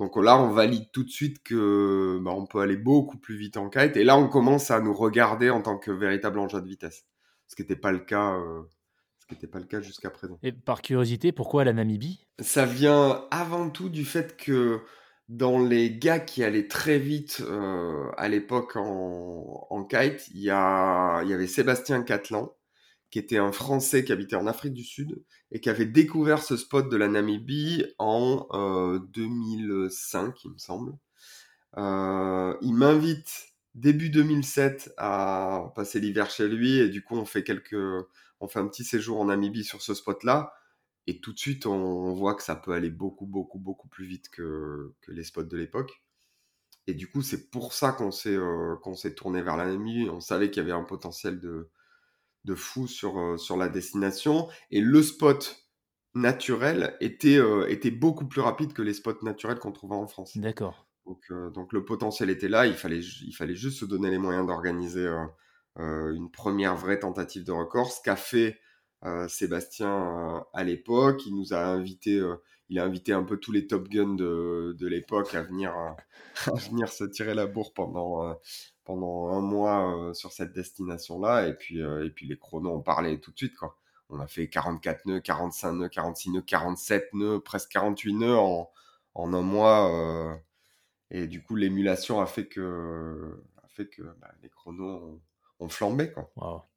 Donc 0.00 0.16
là, 0.16 0.40
on 0.40 0.48
valide 0.48 0.90
tout 0.92 1.04
de 1.04 1.10
suite 1.10 1.42
que 1.42 2.18
bah, 2.22 2.30
on 2.34 2.46
peut 2.46 2.60
aller 2.60 2.78
beaucoup 2.78 3.18
plus 3.18 3.36
vite 3.36 3.58
en 3.58 3.68
kite. 3.68 3.98
Et 3.98 4.02
là, 4.02 4.16
on 4.16 4.28
commence 4.28 4.70
à 4.70 4.80
nous 4.80 4.94
regarder 4.94 5.50
en 5.50 5.60
tant 5.60 5.76
que 5.76 5.90
véritable 5.90 6.38
engin 6.38 6.60
de 6.60 6.66
vitesse, 6.66 7.04
ce 7.46 7.54
qui 7.54 7.62
n'était 7.62 7.76
pas 7.76 7.92
le 7.92 7.98
cas. 7.98 8.32
Euh, 8.32 8.62
ce 9.18 9.26
qui 9.26 9.34
n'était 9.34 9.46
pas 9.46 9.58
le 9.58 9.66
cas 9.66 9.82
jusqu'à 9.82 10.08
présent. 10.08 10.38
Et 10.42 10.52
par 10.52 10.80
curiosité, 10.80 11.32
pourquoi 11.32 11.64
la 11.64 11.74
Namibie? 11.74 12.26
Ça 12.38 12.64
vient 12.64 13.26
avant 13.30 13.68
tout 13.68 13.90
du 13.90 14.06
fait 14.06 14.38
que 14.38 14.80
dans 15.30 15.60
les 15.60 15.96
gars 15.96 16.18
qui 16.18 16.42
allaient 16.42 16.66
très 16.66 16.98
vite 16.98 17.40
euh, 17.46 18.10
à 18.16 18.28
l'époque 18.28 18.74
en, 18.74 19.68
en, 19.70 19.84
kite, 19.84 20.28
il 20.34 20.40
y, 20.40 20.50
a, 20.50 21.22
y 21.22 21.32
avait 21.32 21.46
Sébastien 21.46 22.02
Catlan, 22.02 22.52
qui 23.10 23.20
était 23.20 23.38
un 23.38 23.52
Français 23.52 24.04
qui 24.04 24.10
habitait 24.10 24.34
en 24.34 24.48
Afrique 24.48 24.72
du 24.72 24.82
Sud 24.82 25.22
et 25.52 25.60
qui 25.60 25.70
avait 25.70 25.86
découvert 25.86 26.42
ce 26.42 26.56
spot 26.56 26.90
de 26.90 26.96
la 26.96 27.06
Namibie 27.06 27.84
en 27.98 28.48
2005, 29.14 30.26
euh, 30.26 30.32
il 30.44 30.50
me 30.50 30.58
semble. 30.58 30.94
Euh, 31.78 32.56
il 32.60 32.74
m'invite 32.74 33.52
début 33.76 34.10
2007 34.10 34.92
à 34.96 35.72
passer 35.76 36.00
l'hiver 36.00 36.28
chez 36.28 36.48
lui 36.48 36.78
et 36.80 36.88
du 36.88 37.04
coup 37.04 37.14
on 37.14 37.24
fait 37.24 37.44
quelques, 37.44 37.76
on 38.40 38.48
fait 38.48 38.58
un 38.58 38.66
petit 38.66 38.82
séjour 38.82 39.20
en 39.20 39.26
Namibie 39.26 39.62
sur 39.62 39.80
ce 39.80 39.94
spot-là 39.94 40.52
et 41.06 41.20
tout 41.20 41.32
de 41.32 41.38
suite 41.38 41.66
on, 41.66 42.12
voit 42.12 42.34
que 42.34 42.42
ça 42.42 42.56
peut 42.56 42.72
aller 42.72 42.90
beaucoup 42.90 43.26
beaucoup 43.26 43.58
beaucoup 43.58 43.88
plus 43.88 44.06
vite 44.06 44.28
que, 44.30 44.94
que 45.00 45.12
les 45.12 45.24
spots 45.24 45.44
de 45.44 45.56
l'époque. 45.56 46.02
Et 46.86 46.94
du 46.94 47.08
coup 47.08 47.22
c'est 47.22 47.50
pour 47.50 47.72
ça 47.72 47.92
qu'on 47.92 48.10
s'est 48.10 48.36
euh, 48.36 48.76
tourné 49.16 49.42
vers 49.42 49.56
la 49.56 49.66
Namibie. 49.66 50.08
On 50.10 50.20
savait 50.20 50.50
qu'il 50.50 50.62
y 50.62 50.64
avait 50.64 50.78
un 50.78 50.84
potentiel 50.84 51.40
de 51.40 51.70
de 52.44 52.54
fou 52.54 52.86
sur, 52.86 53.18
euh, 53.18 53.36
sur 53.36 53.58
la 53.58 53.68
destination. 53.68 54.48
Et 54.70 54.80
le 54.80 55.02
spot 55.02 55.66
naturel 56.14 56.96
était, 57.00 57.36
euh, 57.36 57.68
était 57.68 57.90
beaucoup 57.90 58.26
plus 58.26 58.40
rapide 58.40 58.72
que 58.72 58.80
les 58.80 58.94
spots 58.94 59.22
naturels 59.22 59.58
qu'on 59.58 59.72
trouvait 59.72 59.94
en 59.94 60.06
France. 60.06 60.38
D'accord. 60.38 60.88
Donc, 61.04 61.30
donc, 61.52 61.72
le 61.72 61.84
potentiel 61.84 62.30
était 62.30 62.48
là, 62.48 62.66
il 62.66 62.74
fallait, 62.74 63.00
il 63.00 63.32
fallait 63.32 63.56
juste 63.56 63.80
se 63.80 63.84
donner 63.84 64.10
les 64.10 64.18
moyens 64.18 64.46
d'organiser 64.46 65.06
une 65.76 66.30
première 66.30 66.76
vraie 66.76 67.00
tentative 67.00 67.42
de 67.42 67.52
record, 67.52 67.90
ce 67.90 68.00
qu'a 68.02 68.16
fait 68.16 68.60
Sébastien 69.28 70.44
à 70.52 70.64
l'époque. 70.64 71.24
Il 71.26 71.34
nous 71.36 71.54
a 71.54 71.60
invité, 71.60 72.22
il 72.68 72.78
a 72.78 72.84
invité 72.84 73.12
un 73.12 73.22
peu 73.22 73.38
tous 73.38 73.52
les 73.52 73.66
Top 73.66 73.88
Guns 73.88 74.14
de, 74.14 74.76
de 74.78 74.86
l'époque 74.86 75.34
à 75.34 75.42
venir, 75.42 75.72
à 75.72 75.96
venir 76.70 76.88
se 76.88 77.04
tirer 77.04 77.34
la 77.34 77.46
bourre 77.46 77.72
pendant, 77.72 78.36
pendant 78.90 79.28
un 79.28 79.40
mois 79.40 79.96
euh, 79.96 80.14
sur 80.14 80.32
cette 80.32 80.52
destination-là. 80.52 81.46
Et 81.46 81.54
puis, 81.54 81.80
euh, 81.80 82.04
et 82.04 82.10
puis 82.10 82.26
les 82.26 82.36
chronos 82.36 82.74
ont 82.74 82.82
parlé 82.82 83.20
tout 83.20 83.30
de 83.30 83.36
suite. 83.36 83.56
Quoi. 83.56 83.76
On 84.08 84.18
a 84.18 84.26
fait 84.26 84.48
44 84.48 85.06
nœuds, 85.06 85.20
45 85.20 85.72
nœuds, 85.72 85.88
46 85.88 86.30
nœuds, 86.30 86.42
47 86.42 87.14
nœuds, 87.14 87.40
presque 87.40 87.70
48 87.70 88.14
nœuds 88.14 88.36
en, 88.36 88.68
en 89.14 89.32
un 89.32 89.42
mois. 89.42 89.94
Euh, 89.94 90.34
et 91.12 91.28
du 91.28 91.40
coup, 91.42 91.54
l'émulation 91.54 92.20
a 92.20 92.26
fait 92.26 92.48
que, 92.48 93.40
a 93.62 93.68
fait 93.68 93.88
que 93.88 94.02
bah, 94.02 94.32
les 94.42 94.48
chronos 94.48 95.20
ont, 95.60 95.68
flambé. 95.68 96.10
Quoi. 96.10 96.68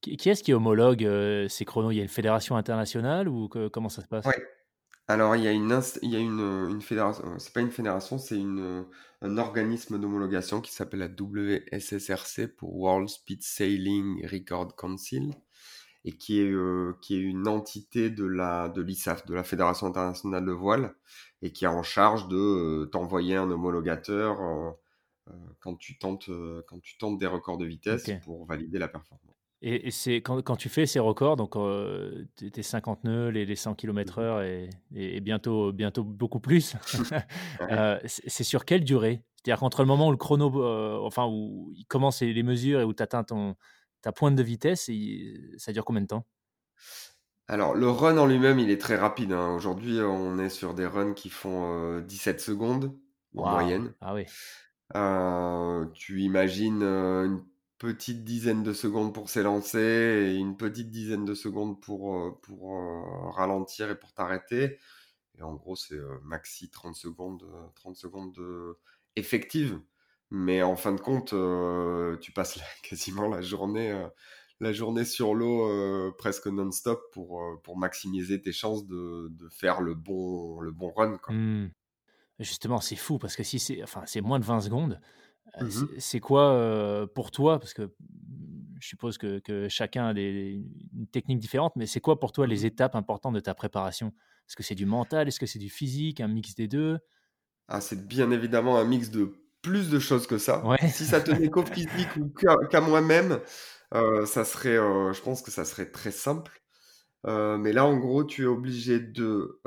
Qui, 0.00 0.28
est-ce 0.28 0.42
qui 0.42 0.52
homologue 0.52 1.06
ces 1.48 1.64
chronos? 1.64 1.90
Il 1.90 1.96
y 1.96 2.00
a 2.00 2.02
une 2.02 2.08
fédération 2.08 2.56
internationale 2.56 3.28
ou 3.28 3.48
comment 3.72 3.88
ça 3.88 4.02
se 4.02 4.06
passe? 4.06 4.26
Oui, 4.26 4.34
Alors, 5.06 5.36
il 5.36 5.42
y 5.42 5.48
a 5.48 5.52
une, 5.52 5.80
il 6.02 6.10
y 6.10 6.16
a 6.16 6.18
une, 6.18 6.68
une 6.70 6.82
fédération, 6.82 7.38
c'est 7.38 7.52
pas 7.52 7.60
une 7.60 7.70
fédération, 7.70 8.18
c'est 8.18 8.36
une, 8.36 8.86
un 9.22 9.38
organisme 9.38 9.98
d'homologation 9.98 10.60
qui 10.60 10.72
s'appelle 10.72 11.00
la 11.00 11.08
WSSRC 11.08 12.46
pour 12.56 12.76
World 12.76 13.08
Speed 13.08 13.42
Sailing 13.42 14.26
Record 14.26 14.76
Council 14.76 15.30
et 16.04 16.16
qui 16.16 16.40
est, 16.40 16.52
qui 17.02 17.16
est 17.16 17.20
une 17.20 17.48
entité 17.48 18.10
de 18.10 18.24
la 18.24 18.68
de 18.68 18.82
l'ISAF, 18.82 19.26
de 19.26 19.34
la 19.34 19.44
Fédération 19.44 19.86
internationale 19.88 20.44
de 20.44 20.52
voile, 20.52 20.94
et 21.42 21.52
qui 21.52 21.64
est 21.64 21.68
en 21.68 21.82
charge 21.82 22.28
de 22.28 22.88
t'envoyer 22.92 23.36
un 23.36 23.50
homologateur 23.50 24.38
quand 25.60 25.76
tu 25.76 25.98
tentes 25.98 26.30
quand 26.66 26.80
tu 26.80 26.98
tentes 26.98 27.18
des 27.18 27.26
records 27.26 27.58
de 27.58 27.66
vitesse 27.66 28.10
pour 28.22 28.46
valider 28.46 28.78
la 28.78 28.88
performance. 28.88 29.37
Et, 29.60 29.90
c'est 29.90 30.16
quand, 30.16 30.40
quand, 30.42 30.54
tu 30.54 30.68
fais 30.68 30.86
ces 30.86 31.00
records, 31.00 31.34
donc 31.36 31.56
euh, 31.56 32.24
tes 32.36 32.62
50 32.62 33.02
nœuds, 33.02 33.30
les, 33.30 33.44
les 33.44 33.56
100 33.56 33.74
km/h 33.74 34.44
et, 34.44 34.70
et, 34.94 35.20
bientôt, 35.20 35.72
bientôt 35.72 36.04
beaucoup 36.04 36.38
plus, 36.38 36.76
euh, 37.62 37.98
c'est 38.04 38.44
sur 38.44 38.64
quelle 38.64 38.84
durée? 38.84 39.20
C'est-à-dire 39.34 39.58
qu'entre 39.58 39.82
le 39.82 39.88
moment 39.88 40.08
où 40.08 40.10
le 40.12 40.16
chrono, 40.16 40.62
euh, 40.62 40.98
enfin 41.02 41.26
où 41.26 41.72
il 41.74 41.86
commence 41.86 42.22
les 42.22 42.42
mesures 42.44 42.80
et 42.80 42.84
où 42.84 42.94
tu 42.94 43.02
atteins 43.02 43.24
ton, 43.24 43.56
ta 44.00 44.12
pointe 44.12 44.36
de 44.36 44.42
vitesse, 44.44 44.90
ça 45.56 45.72
dure 45.72 45.84
combien 45.84 46.02
de 46.02 46.06
temps? 46.06 46.24
Alors, 47.48 47.74
le 47.74 47.88
run 47.88 48.16
en 48.18 48.26
lui-même, 48.26 48.58
il 48.60 48.70
est 48.70 48.80
très 48.80 48.96
rapide. 48.96 49.32
Hein. 49.32 49.54
Aujourd'hui, 49.54 50.00
on 50.02 50.38
est 50.38 50.50
sur 50.50 50.74
des 50.74 50.86
runs 50.86 51.14
qui 51.14 51.30
font 51.30 51.98
17 52.00 52.40
secondes 52.40 52.94
en 53.36 53.50
moyenne. 53.50 53.92
Ah 54.00 54.14
oui. 54.14 54.26
tu 55.94 56.20
imagines 56.20 56.82
une 56.82 57.42
petite 57.78 58.24
dizaine 58.24 58.62
de 58.62 58.72
secondes 58.72 59.14
pour 59.14 59.30
s'élancer 59.30 59.78
et 59.78 60.34
une 60.34 60.56
petite 60.56 60.90
dizaine 60.90 61.24
de 61.24 61.34
secondes 61.34 61.80
pour, 61.80 62.16
euh, 62.16 62.38
pour 62.42 62.76
euh, 62.76 63.30
ralentir 63.30 63.90
et 63.90 63.98
pour 63.98 64.12
t'arrêter. 64.12 64.78
Et 65.38 65.42
en 65.42 65.54
gros, 65.54 65.76
c'est 65.76 65.94
euh, 65.94 66.18
maxi 66.24 66.68
30 66.70 66.94
secondes, 66.96 67.44
30 67.76 67.96
secondes 67.96 68.76
effectives. 69.16 69.80
Mais 70.30 70.62
en 70.62 70.76
fin 70.76 70.92
de 70.92 71.00
compte, 71.00 71.34
tu 72.20 72.32
passes 72.32 72.58
quasiment 72.82 73.28
la 73.28 73.40
journée, 73.40 74.06
la 74.60 74.72
journée 74.72 75.04
sur 75.04 75.34
l'eau 75.34 76.12
presque 76.18 76.48
non-stop 76.48 77.00
pour, 77.12 77.42
pour 77.62 77.78
maximiser 77.78 78.42
tes 78.42 78.52
chances 78.52 78.86
de, 78.86 79.28
de, 79.30 79.48
faire 79.48 79.80
le 79.80 79.94
bon, 79.94 80.60
le 80.60 80.72
bon 80.72 80.90
run. 80.90 81.18
Mmh. 81.28 81.68
Justement, 82.40 82.80
c'est 82.80 82.96
fou 82.96 83.18
parce 83.18 83.36
que 83.36 83.42
si 83.42 83.58
c'est 83.58 83.82
enfin, 83.82 84.04
moins 84.22 84.38
de 84.38 84.44
20 84.44 84.60
secondes, 84.60 85.00
Mmh 85.60 85.84
c'est 85.98 86.20
quoi 86.20 87.08
pour 87.14 87.30
toi? 87.30 87.58
Parce 87.58 87.74
que 87.74 87.90
je 88.80 88.86
suppose 88.86 89.18
que, 89.18 89.40
chacun 89.68 90.08
a 90.08 90.14
des, 90.14 90.62
une 90.94 91.06
technique 91.06 91.38
différente, 91.38 91.74
mais 91.76 91.86
c'est 91.86 92.00
quoi 92.00 92.20
pour 92.20 92.32
toi 92.32 92.46
les 92.46 92.64
mmh 92.64 92.66
étapes 92.66 92.94
importantes 92.94 93.34
de 93.34 93.40
ta 93.40 93.54
préparation? 93.54 94.08
Est-ce 94.48 94.56
que 94.56 94.62
c'est 94.62 94.74
du 94.74 94.86
mental? 94.86 95.28
Est-ce 95.28 95.40
que 95.40 95.46
c'est 95.46 95.58
du 95.58 95.70
physique? 95.70 96.20
Un 96.20 96.28
mix 96.28 96.54
des 96.54 96.68
deux? 96.68 96.98
Ah, 97.68 97.80
C'est 97.80 98.06
bien 98.06 98.30
évidemment 98.30 98.78
un 98.78 98.84
mix 98.84 99.10
de 99.10 99.34
plus 99.62 99.90
de 99.90 99.98
choses 99.98 100.26
que 100.26 100.38
ça. 100.38 100.62
Si 100.88 101.04
ça 101.04 101.20
tenait 101.20 101.50
qu'au 101.50 101.64
physique 101.66 102.16
ou 102.16 102.32
qu'à 102.70 102.80
moi-même, 102.80 103.40
ça 103.92 104.44
serait, 104.44 104.76
je 104.76 105.20
pense 105.22 105.42
que 105.42 105.50
ça 105.50 105.64
serait 105.64 105.90
très 105.90 106.12
simple. 106.12 106.62
mais 107.24 107.72
là, 107.72 107.84
en 107.84 107.96
gros, 107.96 108.24
tu 108.24 108.44
es 108.44 108.46
obligé 108.46 109.00
de, 109.00 109.60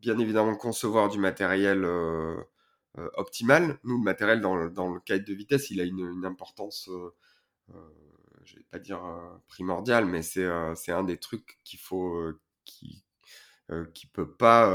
bien 0.00 0.18
évidemment, 0.18 0.54
concevoir 0.54 1.08
du 1.08 1.18
matériel 1.18 1.84
euh, 2.98 3.08
optimal. 3.14 3.78
Nous, 3.84 3.98
le 3.98 4.04
matériel 4.04 4.40
dans 4.40 4.56
le, 4.56 4.70
dans 4.70 4.92
le 4.92 5.00
de 5.06 5.34
vitesse, 5.34 5.70
il 5.70 5.80
a 5.80 5.84
une, 5.84 6.24
importance, 6.24 6.88
euh, 6.88 7.14
euh, 7.74 7.90
je 8.44 8.56
vais 8.56 8.64
pas 8.70 8.78
dire 8.78 9.00
primordiale, 9.46 10.06
mais 10.06 10.22
c'est 10.22 10.46
un 10.46 11.04
des 11.04 11.18
trucs 11.18 11.58
qu'il 11.64 11.78
faut, 11.78 12.32
qui, 12.64 13.04
qui 13.94 14.06
peut 14.06 14.30
pas, 14.30 14.70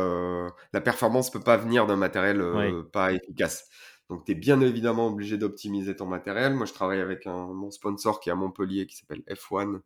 la 0.74 0.82
performance 0.82 1.32
peut 1.32 1.42
pas 1.42 1.58
venir 1.58 1.86
d'un 1.88 1.96
matériel 1.96 2.44
pas 2.92 3.14
efficace. 3.14 3.70
Donc, 4.10 4.26
tu 4.26 4.34
es 4.34 4.36
bien 4.36 4.62
évidemment 4.62 5.08
obligé 5.08 5.38
d'optimiser 5.38 5.96
ton 5.96 6.06
matériel. 6.06 6.54
Moi, 6.54 6.66
je 6.66 6.74
travaille 6.74 7.00
avec 7.00 7.26
un, 7.26 7.48
mon 7.48 7.72
sponsor 7.72 8.20
qui 8.20 8.30
est 8.30 8.32
à 8.32 8.36
Montpellier, 8.36 8.86
qui 8.86 8.96
s'appelle 8.96 9.24
F1, 9.28 9.82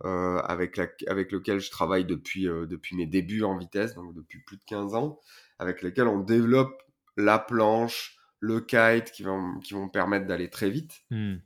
avec, 0.00 0.76
la, 0.76 0.86
avec 1.08 1.32
lequel 1.32 1.60
je 1.60 1.70
travaille 1.70 2.04
depuis, 2.04 2.44
depuis 2.44 2.96
mes 2.96 3.06
débuts 3.06 3.42
en 3.42 3.56
vitesse, 3.58 3.94
donc 3.94 4.14
depuis 4.14 4.40
plus 4.44 4.58
de 4.58 4.64
15 4.64 4.94
ans, 4.94 5.18
avec 5.58 5.82
lequel 5.82 6.06
on 6.06 6.20
développe 6.20 6.84
la 7.16 7.38
planche, 7.38 8.18
le 8.40 8.60
kite 8.60 9.10
qui 9.12 9.22
vont, 9.22 9.58
qui 9.60 9.74
vont 9.74 9.88
permettre 9.88 10.26
d'aller 10.26 10.50
très 10.50 10.70
vite. 10.70 11.04
Hmm. 11.10 11.36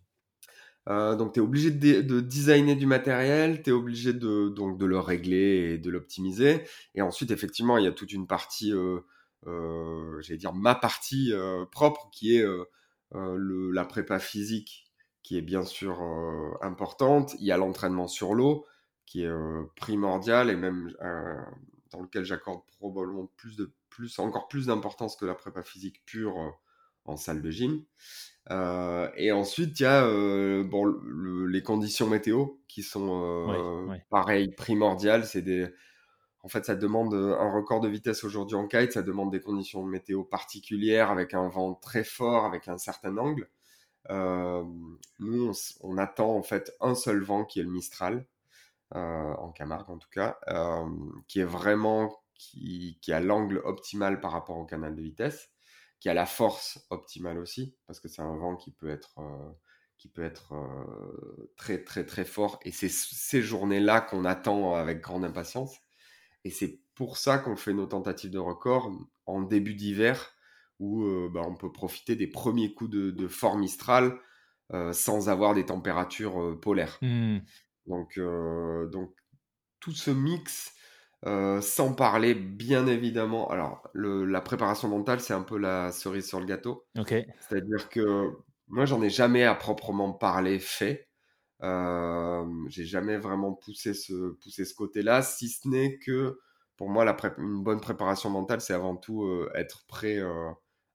Euh, 0.89 1.17
donc, 1.17 1.35
tu 1.35 1.41
es 1.41 1.43
obligé 1.43 1.71
de, 1.71 2.21
designer 2.21 2.75
du 2.75 2.87
matériel, 2.87 3.63
tu 3.63 3.71
es 3.71 3.73
obligé 3.73 4.13
de, 4.13 4.49
donc, 4.49 4.79
de 4.79 4.87
le 4.87 4.99
régler 4.99 5.75
et 5.75 5.79
de 5.79 5.91
l'optimiser. 5.91 6.63
Et 6.95 7.03
ensuite, 7.03 7.31
effectivement, 7.31 7.77
il 7.79 7.85
y 7.85 7.87
a 7.87 7.93
toute 7.93 8.13
une 8.13 8.27
partie, 8.27 8.73
euh, 8.73 9.01
euh, 9.47 10.21
j'allais 10.23 10.39
dire 10.39 10.55
ma 10.55 10.75
partie 10.75 11.33
propre, 11.71 12.09
qui 12.11 12.37
est 12.37 12.47
le, 13.13 13.71
la 13.71 13.85
prépa 13.85 14.19
physique, 14.19 14.91
qui 15.23 15.37
est 15.37 15.43
bien 15.43 15.65
sûr 15.65 16.01
importante. 16.63 17.35
Il 17.39 17.47
y 17.47 17.53
a 17.53 17.59
l'entraînement 17.59 18.09
sur 18.09 18.35
l'eau, 18.35 18.65
qui 19.05 19.25
est 19.25 19.33
primordial 19.77 20.49
et 20.51 20.57
même 20.57 20.95
dans 21.91 22.01
lequel 22.01 22.25
j'accorde 22.25 22.63
probablement 22.79 23.31
plus 23.37 23.57
de 23.57 23.73
encore 24.19 24.49
plus 24.49 24.67
d'importance 24.67 25.17
que 25.17 25.27
la 25.27 25.35
prépa 25.35 25.63
physique 25.63 26.05
pure 26.05 26.39
euh, 26.39 26.51
en 27.05 27.17
salle 27.17 27.43
de 27.43 27.51
gym. 27.51 27.85
Euh, 28.51 29.11
et 29.17 29.33
ensuite, 29.33 29.79
il 29.81 29.83
y 29.83 29.87
a 29.87 30.05
euh, 30.05 30.65
bon, 30.65 30.87
les 31.47 31.63
conditions 31.63 32.07
météo 32.07 32.47
qui 32.67 32.83
sont 32.83 33.89
pareil 34.11 34.49
primordiales. 34.53 35.27
C'est 35.27 35.43
des, 35.43 35.69
en 36.43 36.49
fait, 36.49 36.65
ça 36.65 36.75
demande 36.75 37.15
un 37.15 37.53
record 37.53 37.81
de 37.81 37.89
vitesse 37.89 38.25
aujourd'hui 38.25 38.57
en 38.57 38.67
kite. 38.67 38.93
Ça 38.93 39.03
demande 39.03 39.31
des 39.31 39.41
conditions 39.41 39.83
météo 39.83 40.25
particulières 40.25 41.11
avec 41.11 41.35
un 41.35 41.49
vent 41.49 41.75
très 41.75 42.05
fort, 42.05 42.45
avec 42.45 42.69
un 42.69 42.79
certain 42.79 43.17
angle. 43.19 43.49
nous, 45.19 45.53
on, 45.83 45.99
attend 45.99 46.35
en 46.35 46.43
fait 46.43 46.73
un 46.81 46.95
seul 46.95 47.23
vent 47.23 47.45
qui 47.45 47.61
est 47.61 47.65
le 47.65 47.71
Mistral, 47.71 48.27
en 48.93 49.51
Camargue 49.53 49.91
en 49.91 49.99
tout 49.99 50.11
cas, 50.11 50.39
qui 51.27 51.41
est 51.41 51.45
vraiment 51.45 52.19
qui, 52.39 53.13
a 53.13 53.21
l'angle 53.21 53.61
optimal 53.65 54.21
par 54.21 54.33
rapport 54.33 54.57
au 54.57 54.65
canal 54.65 54.95
de 54.95 55.03
vitesse, 55.03 55.51
qui 56.01 56.09
a 56.09 56.15
la 56.15 56.27
force 56.27 56.87
optimale 56.91 57.39
aussi, 57.39 57.77
parce 57.87 58.01
que 58.01 58.09
c'est 58.09 58.23
un 58.23 58.37
vent 58.37 58.57
qui 58.57 58.71
peut 58.71 58.89
être, 58.89 59.19
euh, 59.19 59.53
qui 59.99 60.09
peut 60.09 60.23
être 60.23 60.55
euh, 60.55 61.53
très 61.57 61.83
très 61.83 62.07
très 62.07 62.25
fort. 62.25 62.61
Et 62.63 62.71
c'est 62.71 62.89
ces 62.89 63.43
journées-là 63.43 64.01
qu'on 64.01 64.25
attend 64.25 64.75
avec 64.75 65.01
grande 65.01 65.25
impatience. 65.25 65.77
Et 66.45 66.51
c'est 66.51 66.81
pour 66.95 67.17
ça 67.17 67.39
qu'on 67.39 67.57
fait 67.57 67.75
nos 67.75 67.87
tentatives 67.87 68.31
de 68.31 68.39
record 68.39 68.93
en 69.27 69.43
début 69.43 69.75
d'hiver, 69.75 70.35
où 70.79 71.05
euh, 71.05 71.29
bah, 71.33 71.43
on 71.45 71.57
peut 71.57 71.73
profiter 71.73 72.15
des 72.15 72.29
premiers 72.29 72.73
coups 72.73 72.91
de, 72.91 73.11
de 73.11 73.29
fort 73.29 73.57
Mistral 73.57 74.19
sans 74.93 75.31
avoir 75.31 75.55
des 75.55 75.65
températures 75.65 76.61
polaires. 76.61 76.99
Mmh. 77.01 77.39
Donc, 77.87 78.21
donc 78.93 79.15
tout 79.81 79.93
ce 79.93 80.11
mix 80.11 80.75
euh, 81.27 81.61
sans 81.61 81.95
parler, 81.95 82.35
bien 82.35 82.87
évidemment. 82.87 83.51
Alors, 83.51 83.89
la 83.95 84.41
préparation 84.41 84.89
mentale, 84.89 85.21
c'est 85.21 85.35
un 85.35 85.43
peu 85.43 85.59
la 85.59 85.91
cerise 85.91 86.29
sur 86.29 86.39
le 86.39 86.47
gâteau. 86.47 86.87
C'est-à-dire 87.41 87.89
que 87.89 88.31
moi, 88.69 88.85
j'en 88.85 89.03
ai 89.03 89.11
jamais 89.11 89.45
à 89.45 89.55
proprement 89.55 90.13
parler 90.13 90.61
fait. 90.61 91.09
Euh, 91.63 92.45
j'ai 92.69 92.85
jamais 92.85 93.19
vraiment 93.19 93.53
poussé 93.53 93.95
ce, 93.95 94.31
poussé 94.35 94.65
ce 94.65 94.75
côté-là, 94.75 95.23
si 95.23 95.49
ce 95.49 95.67
n'est 95.67 95.99
que 95.99 96.39
pour 96.77 96.89
moi, 96.89 97.05
la 97.05 97.17
une 97.39 97.65
bonne 97.65 97.81
préparation 97.81 98.31
mentale, 98.31 98.61
c'est 98.61 98.75
avant 98.75 98.95
tout 98.95 99.25
euh, 99.25 99.51
être 99.57 99.85
prêt 99.89 100.21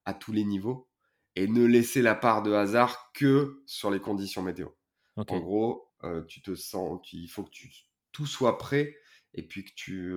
à 0.06 0.14
tous 0.14 0.32
les 0.32 0.46
niveaux 0.46 0.88
et 1.36 1.48
ne 1.48 1.66
laisser 1.66 2.02
la 2.02 2.16
part 2.16 2.44
de 2.44 2.54
hasard 2.54 3.12
que 3.14 3.62
sur 3.66 3.92
les 3.92 4.00
conditions 4.00 4.42
météo. 4.42 4.70
En 5.18 5.40
gros, 5.40 5.92
tu 6.30 6.42
te 6.42 6.56
sens, 6.56 7.02
il 7.12 7.28
faut 7.28 7.44
que 7.44 7.50
tu, 7.50 7.70
tout 8.14 8.26
soit 8.26 8.58
prêt 8.58 8.96
et 9.34 9.44
puis 9.44 9.66
que, 9.66 9.72
tu, 9.76 10.14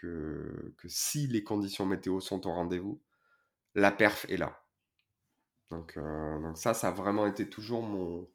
que, 0.00 0.74
que 0.78 0.88
si 0.88 1.26
les 1.26 1.44
conditions 1.44 1.86
météo 1.86 2.20
sont 2.20 2.46
au 2.46 2.52
rendez-vous, 2.52 3.02
la 3.74 3.90
perf 3.90 4.26
est 4.28 4.36
là. 4.36 4.62
Donc, 5.70 5.98
donc, 5.98 6.56
ça, 6.56 6.74
ça 6.74 6.88
a 6.88 6.92
vraiment 6.92 7.26
été 7.26 7.48
toujours 7.48 7.82
mon, 7.82 8.28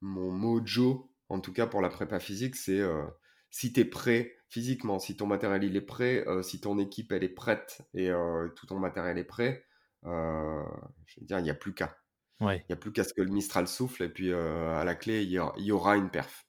mon 0.00 0.30
mojo, 0.30 1.10
en 1.28 1.40
tout 1.40 1.52
cas 1.52 1.66
pour 1.66 1.80
la 1.80 1.88
prépa 1.88 2.20
physique, 2.20 2.56
c'est 2.56 2.82
si 3.50 3.72
tu 3.72 3.80
es 3.80 3.84
prêt 3.84 4.36
physiquement, 4.48 4.98
si 4.98 5.16
ton 5.16 5.26
matériel 5.26 5.64
il 5.64 5.76
est 5.76 5.80
prêt, 5.80 6.24
si 6.42 6.60
ton 6.60 6.78
équipe 6.78 7.12
elle 7.12 7.24
est 7.24 7.28
prête 7.28 7.82
et 7.94 8.10
tout 8.56 8.66
ton 8.66 8.78
matériel 8.78 9.18
est 9.18 9.24
prêt, 9.24 9.64
je 10.04 11.20
veux 11.20 11.26
dire, 11.26 11.38
il 11.38 11.44
n'y 11.44 11.50
a 11.50 11.54
plus 11.54 11.74
qu'à. 11.74 11.96
Il 12.40 12.46
n'y 12.68 12.72
a 12.72 12.76
plus 12.76 12.92
qu'à 12.92 13.04
ce 13.04 13.14
que 13.14 13.22
le 13.22 13.30
Mistral 13.30 13.66
souffle 13.66 14.02
et 14.02 14.08
puis 14.08 14.32
à 14.32 14.84
la 14.84 14.94
clé, 14.94 15.22
il 15.22 15.30
y, 15.30 15.72
aura 15.72 15.96
une 15.96 16.10
perf. 16.10 16.46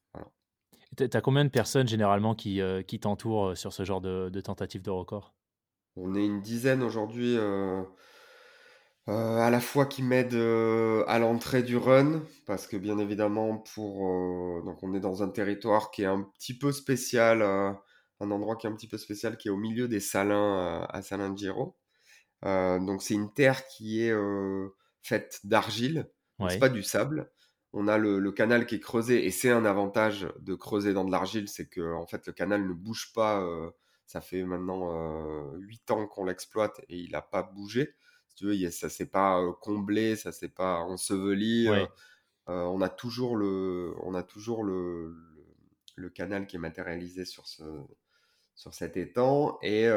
Tu 0.98 1.10
as 1.12 1.22
combien 1.22 1.44
de 1.44 1.50
personnes 1.50 1.88
généralement 1.88 2.36
qui, 2.36 2.62
euh, 2.62 2.82
qui 2.82 3.00
t'entourent 3.00 3.48
euh, 3.48 3.56
sur 3.56 3.74
ce 3.74 3.84
genre 3.84 4.01
de, 4.01 4.30
de 4.30 4.42
tentative 4.42 4.82
de 4.82 4.92
record? 4.92 5.34
On 5.96 6.15
est 6.15 6.25
une 6.25 6.42
dizaine 6.42 6.84
aujourd'hui, 6.84 7.38
euh, 7.38 7.84
à 9.08 9.50
la 9.50 9.60
fois 9.60 9.86
qui 9.86 10.04
m'aident 10.04 10.36
à 11.08 11.20
l'entrée 11.20 11.63
du 11.63 11.77
run, 11.77 12.22
parce 12.46 12.68
que 12.68 12.75
bien 12.75 12.98
évidemment, 12.98 13.58
pour, 13.58 14.00
donc 14.63 14.84
on 14.84 14.94
est 14.94 15.00
dans 15.00 15.24
un 15.24 15.30
territoire 15.30 15.92
qui 15.92 16.04
est 16.04 16.08
un 16.08 16.24
petit 16.38 16.58
peu 16.58 16.72
spécial 16.72 17.42
un 18.22 18.32
endroit 18.32 18.56
qui 18.56 18.68
est 18.68 18.70
un 18.70 18.75
petit 18.75 18.88
peu 18.88 18.98
spécial, 18.98 19.38
qui 19.38 19.48
est 19.48 19.51
au 19.51 19.58
milieu 19.58 19.88
des 19.88 20.00
Salins 20.00 20.86
à 20.89 21.01
Salin 21.01 21.36
Giro. 21.36 21.77
donc 22.44 23.04
c'est 23.04 23.13
une 23.13 23.34
terre 23.34 23.65
qui 23.68 24.01
est 24.01 24.13
faite 25.01 25.39
d'argile, 25.46 26.10
c'est 26.50 26.60
pas 26.60 26.70
du 26.70 26.84
sable. 26.84 27.32
On 27.77 27.89
a 27.89 27.98
le, 27.98 28.32
canal 28.32 28.65
qui 28.65 28.75
est 28.75 28.79
creusé 28.79 29.25
et 29.25 29.32
c'est 29.32 29.51
un 29.51 29.65
avantage 29.65 30.27
de 30.39 30.55
creuser 30.55 30.94
dans 30.94 31.03
de 31.03 31.12
l'argile, 31.12 31.50
c'est 31.50 31.67
que 31.67 31.94
en 31.94 32.08
fait 32.08 32.25
le 32.25 32.34
canal 32.34 32.65
ne 32.65 32.74
bouge 32.74 33.12
pas. 33.13 33.46
ça 34.05 34.22
fait 34.22 34.44
maintenant 34.44 35.51
8 35.55 35.91
ans 35.91 36.08
qu'on 36.08 36.24
l'exploite 36.24 36.79
et 36.88 36.98
il 36.98 37.12
n'a 37.12 37.22
pas 37.22 37.44
bougé. 37.44 37.94
Si 38.29 38.36
tu 38.36 38.46
veux, 38.46 38.72
ça 38.72 38.89
s'est 38.89 39.05
pas 39.08 39.41
comblé, 39.62 40.15
ça 40.15 40.32
s'est 40.32 40.50
pas 40.50 40.79
enseveli. 40.79 41.67
on 42.48 42.82
a 42.82 42.89
toujours 42.89 43.36
le, 43.36 43.94
on 44.03 44.15
a 44.15 44.24
toujours 44.24 44.63
le, 44.63 45.13
le, 45.96 46.10
canal 46.10 46.48
qui 46.48 46.55
est 46.55 46.60
matérialisé 46.60 47.25
sur 47.25 47.46
ce, 47.46 47.63
sur 48.55 48.74
cet 48.74 48.96
étang 48.96 49.60
et 49.62 49.89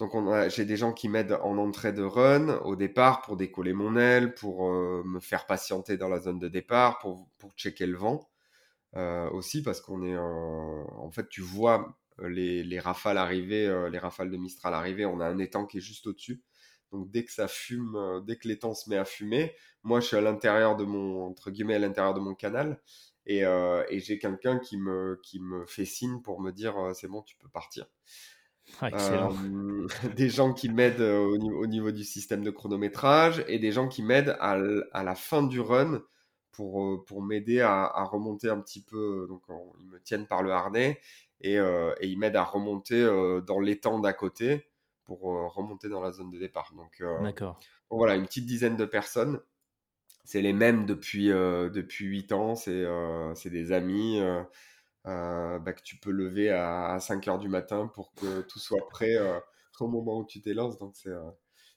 donc 0.00 0.14
j'ai 0.48 0.64
des 0.64 0.78
gens 0.78 0.94
qui 0.94 1.10
m'aident 1.10 1.38
en 1.42 1.58
entrée 1.58 1.92
de 1.92 2.02
run 2.02 2.58
au 2.60 2.74
départ 2.74 3.20
pour 3.20 3.36
décoller 3.36 3.74
mon 3.74 3.96
aile, 3.96 4.34
pour 4.34 4.70
euh, 4.70 5.02
me 5.04 5.20
faire 5.20 5.46
patienter 5.46 5.98
dans 5.98 6.08
la 6.08 6.18
zone 6.18 6.38
de 6.38 6.48
départ, 6.48 6.98
pour, 6.98 7.28
checker 7.56 7.84
le 7.84 7.98
vent 7.98 8.30
euh, 8.96 9.28
aussi 9.30 9.62
parce 9.62 9.82
qu'on 9.82 10.02
est 10.02 10.16
en 10.16 11.10
fait 11.10 11.28
tu 11.28 11.42
vois 11.42 11.98
les, 12.18 12.64
les 12.64 12.80
rafales 12.80 13.18
arriver, 13.18 13.66
euh, 13.66 13.90
les 13.90 13.98
rafales 13.98 14.30
de 14.30 14.38
Mistral 14.38 14.72
arriver, 14.72 15.04
on 15.04 15.20
a 15.20 15.26
un 15.26 15.38
étang 15.38 15.66
qui 15.66 15.78
est 15.78 15.82
juste 15.82 16.06
au-dessus. 16.06 16.42
Donc 16.92 17.10
dès 17.10 17.24
que 17.24 17.32
ça 17.32 17.46
fume, 17.46 18.22
dès 18.26 18.36
que 18.36 18.48
l'étang 18.48 18.72
se 18.74 18.88
met 18.88 18.96
à 18.96 19.04
fumer, 19.04 19.54
moi 19.82 20.00
je 20.00 20.06
suis 20.06 20.16
à 20.16 20.22
l'intérieur 20.22 20.76
de 20.76 20.84
mon 20.84 21.26
entre 21.26 21.50
guillemets 21.50 21.74
à 21.74 21.78
l'intérieur 21.78 22.14
de 22.14 22.20
mon 22.20 22.34
canal 22.34 22.80
et, 23.26 23.40
et 23.42 24.00
j'ai 24.00 24.18
quelqu'un 24.18 24.58
qui 24.58 24.78
me 24.78 25.20
qui 25.22 25.40
me 25.40 25.66
fait 25.66 25.84
signe 25.84 26.22
pour 26.22 26.40
me 26.40 26.52
dire 26.52 26.74
c'est 26.94 27.08
bon 27.08 27.22
tu 27.22 27.36
peux 27.36 27.48
partir. 27.48 27.86
Ah, 28.80 28.90
des 30.16 30.28
gens 30.28 30.52
qui 30.52 30.68
m'aident 30.68 31.00
au, 31.00 31.36
au, 31.36 31.66
niveau 31.66 31.90
du 31.90 32.04
système 32.04 32.42
de 32.42 32.50
chronométrage 32.50 33.44
et 33.48 33.58
des 33.58 33.72
gens 33.72 33.88
qui 33.88 34.02
m'aident 34.02 34.36
à, 34.40 34.58
à, 34.92 35.04
la 35.04 35.14
fin 35.14 35.42
du 35.42 35.60
run 35.60 36.02
pour, 36.52 37.04
pour 37.04 37.22
m'aider 37.22 37.60
à, 37.60 37.84
à, 37.84 38.04
remonter 38.04 38.48
un 38.48 38.60
petit 38.60 38.82
peu. 38.82 39.26
Donc, 39.28 39.42
ils 39.80 39.86
me 39.86 40.00
tiennent 40.00 40.26
par 40.26 40.42
le 40.42 40.52
harnais 40.52 41.00
et, 41.40 41.54
et 41.54 42.06
ils 42.06 42.18
m'aident 42.18 42.36
à 42.36 42.44
remonter 42.44 43.02
dans 43.46 43.60
l'étang 43.60 43.98
d'à 43.98 44.12
côté 44.12 44.66
pour 45.04 45.20
remonter 45.54 45.88
dans 45.88 46.00
la 46.00 46.12
zone 46.12 46.30
de 46.30 46.38
départ. 46.38 46.72
Donc, 46.76 47.02
D'accord. 47.22 47.58
voilà, 47.90 48.16
une 48.16 48.26
petite 48.26 48.46
dizaine 48.46 48.76
de 48.76 48.84
personnes. 48.84 49.40
C'est 50.24 50.42
les 50.42 50.52
mêmes 50.52 50.86
depuis, 50.86 51.28
depuis 51.28 52.06
8 52.06 52.32
ans, 52.32 52.54
c'est 52.54 53.50
des 53.50 53.72
amis. 53.72 54.20
Euh, 55.06 55.58
bah, 55.58 55.72
que 55.72 55.82
tu 55.82 55.96
peux 55.96 56.10
lever 56.10 56.50
à, 56.50 56.98
5 57.00 57.26
heures 57.28 57.38
du 57.38 57.48
matin 57.48 57.90
pour 57.94 58.12
que 58.14 58.42
tout 58.42 58.58
soit 58.58 58.86
prêt 58.90 59.16
euh, 59.16 59.38
au 59.80 59.88
moment 59.88 60.18
où 60.18 60.26
tu 60.26 60.42
t'élances. 60.42 60.78
Donc 60.78 60.92
c'est 60.94 61.08
euh, 61.08 61.30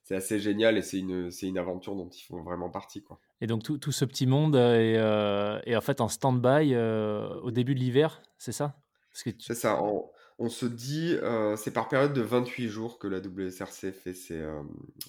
c'est 0.03 0.15
assez 0.15 0.37
génial 0.37 0.77
et 0.77 0.81
c'est 0.81 0.99
une, 0.99 1.29
une 1.41 1.57
aventure 1.57 1.95
dont 1.95 2.09
ils 2.09 2.23
font 2.23 2.43
vraiment 2.43 2.69
partie. 2.69 3.01
Quoi. 3.01 3.21
Et 3.39 3.47
donc 3.47 3.63
tout, 3.63 3.77
tout 3.77 3.93
ce 3.93 4.03
petit 4.03 4.27
monde 4.27 4.57
est, 4.57 4.95
est 4.95 5.75
en 5.77 5.81
fait 5.81 6.01
en 6.01 6.09
stand-by 6.09 6.75
au 6.75 7.51
début 7.51 7.73
de 7.73 7.79
l'hiver, 7.79 8.21
c'est 8.37 8.51
ça? 8.51 8.75
C'est 9.13 9.55
ça, 9.55 9.81
on, 9.81 10.09
on, 10.39 10.49
se 10.49 10.65
dit, 10.65 11.15
c'est 11.55 11.71
par 11.71 11.87
période 11.87 12.11
de 12.11 12.21
28 12.21 12.67
jours 12.67 12.99
que 12.99 13.07
la 13.07 13.19
WSRC 13.19 13.93
fait 13.93 14.13
ses, 14.13 14.45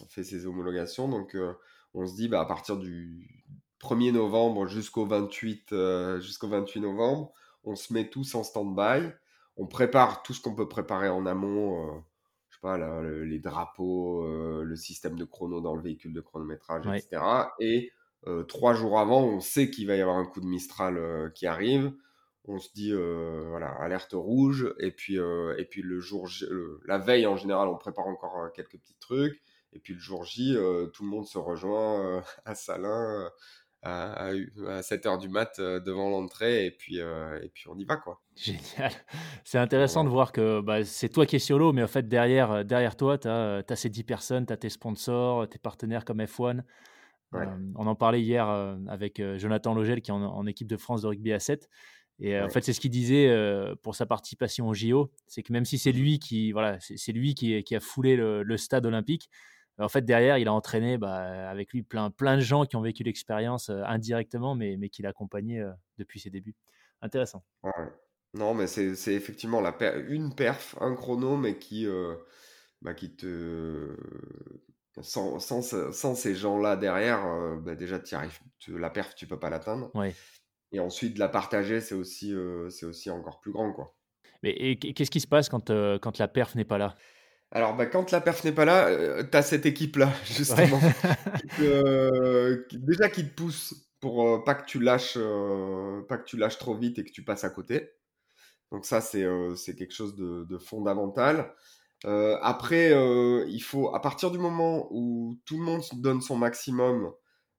fait 0.09 0.23
ses 0.23 0.47
homologations. 0.47 1.09
Donc 1.09 1.37
on 1.94 2.06
se 2.06 2.14
dit, 2.14 2.28
bah, 2.28 2.42
à 2.42 2.47
partir 2.47 2.76
du 2.76 3.44
1er 3.80 4.12
novembre 4.12 4.68
jusqu'au 4.68 5.06
28, 5.06 5.75
jusqu'au 6.21 6.47
28 6.47 6.83
novembre, 6.83 7.33
on 7.64 7.76
se 7.76 7.92
met 7.92 8.09
tous 8.09 8.35
en 8.35 8.42
stand-by, 8.42 9.11
on 9.56 9.66
prépare 9.66 10.23
tout 10.23 10.33
ce 10.33 10.40
qu'on 10.40 10.54
peut 10.54 10.68
préparer 10.68 11.09
en 11.09 11.26
amont, 11.26 11.88
euh, 11.88 12.00
je 12.49 12.56
sais 12.56 12.61
pas, 12.61 13.02
les 13.02 13.38
drapeaux, 13.38 14.25
euh, 14.25 14.62
le 14.64 14.76
système 14.76 15.16
de 15.16 15.25
chrono 15.25 15.61
dans 15.61 15.75
le 15.75 15.83
véhicule 15.83 16.12
de 16.12 16.21
chronométrage, 16.21 16.87
etc. 16.87 17.23
Et 17.61 17.92
euh, 18.26 18.42
trois 18.42 18.75
jours 18.75 18.99
avant, 18.99 19.23
on 19.23 19.40
sait 19.40 19.71
qu'il 19.71 19.87
va 19.87 19.97
y 19.97 20.00
avoir 20.00 20.16
un 20.16 20.26
coup 20.26 20.40
de 20.40 20.47
Mistral 20.47 21.33
qui 21.35 21.47
arrive. 21.47 21.93
On 22.47 22.58
se 22.58 22.71
dit, 22.75 22.93
voilà, 22.93 23.69
alerte 23.69 24.12
rouge. 24.12 24.75
Et 24.78 24.91
puis, 24.91 25.17
et 25.17 25.65
puis 25.65 25.82
le 25.82 26.00
jour, 26.00 26.28
la 26.84 26.99
veille 26.99 27.26
en 27.26 27.36
général, 27.36 27.69
on 27.69 27.76
prépare 27.76 28.06
encore 28.06 28.50
quelques 28.52 28.78
petits 28.78 28.97
trucs. 29.00 29.41
Et 29.73 29.78
puis 29.78 29.95
le 29.95 30.00
jour 30.00 30.25
J, 30.25 30.54
tout 30.93 31.04
le 31.04 31.08
monde 31.08 31.26
se 31.26 31.38
rejoint 31.38 32.23
à 32.45 32.54
Salins 32.54 33.30
à, 33.84 34.32
7h 34.80 35.18
du 35.20 35.28
mat 35.28 35.58
euh, 35.58 35.78
devant 35.78 36.08
l'entrée 36.08 36.66
et 36.66 36.70
puis, 36.70 37.00
euh, 37.00 37.38
et 37.42 37.49
puis 37.49 37.68
on 37.68 37.76
y 37.76 37.84
va 37.84 37.97
quoi. 37.97 38.20
Génial. 38.34 38.92
C'est 39.44 39.58
intéressant 39.58 40.04
de 40.04 40.08
voir 40.08 40.32
que 40.32 40.60
bah, 40.60 40.84
c'est 40.84 41.08
toi 41.08 41.26
qui 41.26 41.36
es 41.36 41.38
solo, 41.38 41.73
mais 41.73 41.82
en 41.82 41.88
fait 41.88 42.08
derrière, 42.08 42.50
euh, 42.50 42.62
derrière 42.64 42.97
toi, 42.97 43.18
tu 43.18 43.28
as, 43.28 43.62
as, 43.68 43.76
ces 43.76 43.90
10 43.90 44.04
personnes, 44.04 44.47
tu 44.47 44.52
as 44.52 44.56
tes 44.56 44.70
sponsors, 44.70 45.49
tes 45.49 45.58
partenaires 45.58 46.04
comme 46.04 46.20
F1. 46.20 46.62
on 47.32 47.86
en 47.86 47.94
parlait 47.94 48.23
hier 48.23 48.49
avec 48.88 49.20
Jonathan 49.36 49.75
Logel 49.75 50.00
qui 50.00 50.10
est 50.10 50.14
en, 50.14 50.47
équipe 50.47 50.68
de 50.68 50.76
France 50.76 51.02
de 51.02 51.08
rugby 51.08 51.32
à 51.32 51.40
7. 51.40 51.68
Et 52.20 52.38
en 52.40 52.49
fait, 52.49 52.62
c'est 52.62 52.73
ce 52.73 52.80
qu'il 52.80 52.92
disait 52.92 53.28
pour 53.82 53.97
sa 53.97 54.06
participation 54.06 54.68
au 54.68 54.75
JO, 54.75 55.10
c'est 55.26 55.42
que 55.42 55.52
même 55.52 55.64
si 55.64 55.78
c'est 55.78 55.90
lui 55.90 56.20
qui, 56.20 56.52
voilà, 56.52 56.78
c'est 56.80 57.12
lui 57.12 57.34
qui, 57.34 57.62
qui, 57.64 57.75
a 57.75 57.80
foulé 57.80 58.14
le, 58.14 58.44
le 58.44 58.56
stade 58.56 58.86
olympique, 58.86 59.28
en 59.78 59.89
fait, 59.89 60.02
derrière, 60.02 60.39
il 60.39 60.47
a 60.49 60.52
entraîné 60.52 60.99
bah, 60.99 61.50
avec 61.50 61.73
lui 61.73 61.82
plein, 61.82 62.10
plein 62.10 62.37
de 62.37 62.43
gens 62.43 62.65
qui 62.65 62.76
ont 62.76 62.80
vécu 62.80 63.02
l'expérience 63.02 63.71
euh, 63.71 63.82
indirectement, 63.84 64.54
mais, 64.54 64.76
mais 64.76 64.89
qu'il 64.89 65.06
a 65.06 65.08
accompagné 65.08 65.60
euh, 65.60 65.73
depuis 65.99 66.21
ses 66.21 66.30
débuts. 66.30 66.54
Intéressant. 67.02 67.45
Non, 68.34 68.54
mais 68.54 68.67
c'est 68.67 69.15
effectivement 69.15 69.60
la 69.60 69.76
une 70.08 70.34
perf, 70.34 70.76
un 70.80 70.95
chrono, 70.95 71.37
mais 71.37 71.58
qui, 71.58 71.87
euh, 71.87 72.15
bah, 72.82 72.95
qui 72.95 73.15
te. 73.15 73.97
Sans, 75.00 75.41
sans, 75.41 76.15
ces 76.15 76.34
gens-là 76.37 76.76
derrière, 76.76 77.58
bah, 77.60 77.75
déjà, 77.75 78.00
arrives, 78.13 78.39
la 78.69 78.91
perf, 78.91 79.15
tu 79.17 79.26
peux 79.26 79.39
pas 79.39 79.50
l'atteindre. 79.50 79.91
Et 80.71 80.78
ensuite, 80.78 81.15
de 81.15 81.19
la 81.19 81.28
partager, 81.28 81.80
c'est 81.80 81.97
aussi, 81.97 82.32
c'est 82.71 82.87
aussi 82.87 83.10
encore 83.10 83.41
plus 83.41 83.50
grand. 83.50 83.73
Quoi. 83.73 83.97
Mais 84.45 84.76
qu'est-ce 84.76 85.10
qui 85.10 85.21
se 85.21 85.26
passe 85.26 85.49
quand, 85.49 85.71
quand 85.99 86.19
la 86.19 86.28
perf 86.28 86.54
n'est 86.54 86.65
pas 86.65 86.78
là? 86.78 86.97
Alors, 87.54 87.76
bah, 87.76 87.86
quand 87.86 88.10
la 88.10 88.21
perf 88.21 88.43
n'est 88.43 88.52
pas 88.52 88.64
là, 88.64 88.88
euh, 88.88 89.23
tu 89.23 89.36
as 89.36 89.43
cette 89.43 89.64
équipe-là, 89.64 90.12
justement. 90.25 90.80
Euh, 91.60 92.64
déjà 92.73 93.08
qui 93.08 93.25
te 93.25 93.32
pousse 93.32 93.88
pour 94.00 94.26
euh, 94.26 94.45
pas, 94.45 94.56
que 94.56 94.67
tu 94.67 94.80
lâches, 94.80 95.17
pas 96.08 96.19
que 96.19 96.25
tu 96.25 96.36
lâches 96.36 96.58
trop 96.58 96.75
vite 96.75 96.99
et 96.99 97.04
que 97.04 97.12
tu 97.12 97.23
passes 97.25 97.45
à 97.45 97.50
côté. 97.50 97.93
Donc 98.73 98.84
ça, 98.84 99.00
c'est 99.00 99.76
quelque 99.76 99.95
chose 99.95 100.17
de, 100.17 100.58
fondamental. 100.58 101.54
après, 102.02 102.90
il 103.49 103.60
faut, 103.60 103.95
à 103.95 104.00
partir 104.00 104.32
du 104.32 104.38
moment 104.38 104.88
où 104.90 105.38
tout 105.47 105.56
le 105.56 105.62
monde 105.62 105.82
donne 105.93 106.21
son 106.21 106.36
maximum 106.36 107.12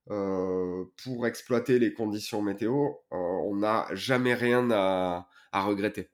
pour 0.06 1.26
exploiter 1.26 1.78
les 1.78 1.94
conditions 1.94 2.42
météo, 2.42 2.90
on 3.10 3.56
n'a 3.56 3.86
jamais 3.94 4.34
rien 4.34 4.70
à 4.70 5.26
regretter. 5.54 6.10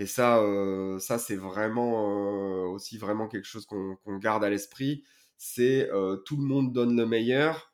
Et 0.00 0.06
ça, 0.06 0.38
euh, 0.38 0.98
ça 0.98 1.18
c'est 1.18 1.36
vraiment 1.36 2.64
euh, 2.64 2.68
aussi 2.68 2.96
vraiment 2.96 3.28
quelque 3.28 3.44
chose 3.44 3.66
qu'on 3.66 4.16
garde 4.16 4.42
à 4.42 4.48
l'esprit. 4.48 5.04
C'est 5.36 5.90
euh, 5.90 6.16
tout 6.16 6.38
le 6.38 6.42
monde 6.42 6.72
donne 6.72 6.96
le 6.96 7.04
meilleur 7.04 7.70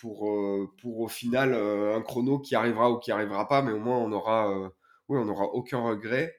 pour, 0.00 0.22
au 0.22 1.08
final 1.08 1.54
un 1.54 2.00
chrono 2.02 2.38
qui 2.38 2.54
arrivera 2.54 2.90
ou 2.90 2.98
qui 2.98 3.12
arrivera 3.12 3.46
pas, 3.46 3.62
mais 3.62 3.72
au 3.72 3.78
moins 3.78 3.98
on 3.98 4.12
aura, 4.12 4.50
oui, 5.08 5.18
on 5.18 5.24
n'aura 5.26 5.44
aucun 5.54 5.78
regret. 5.78 6.34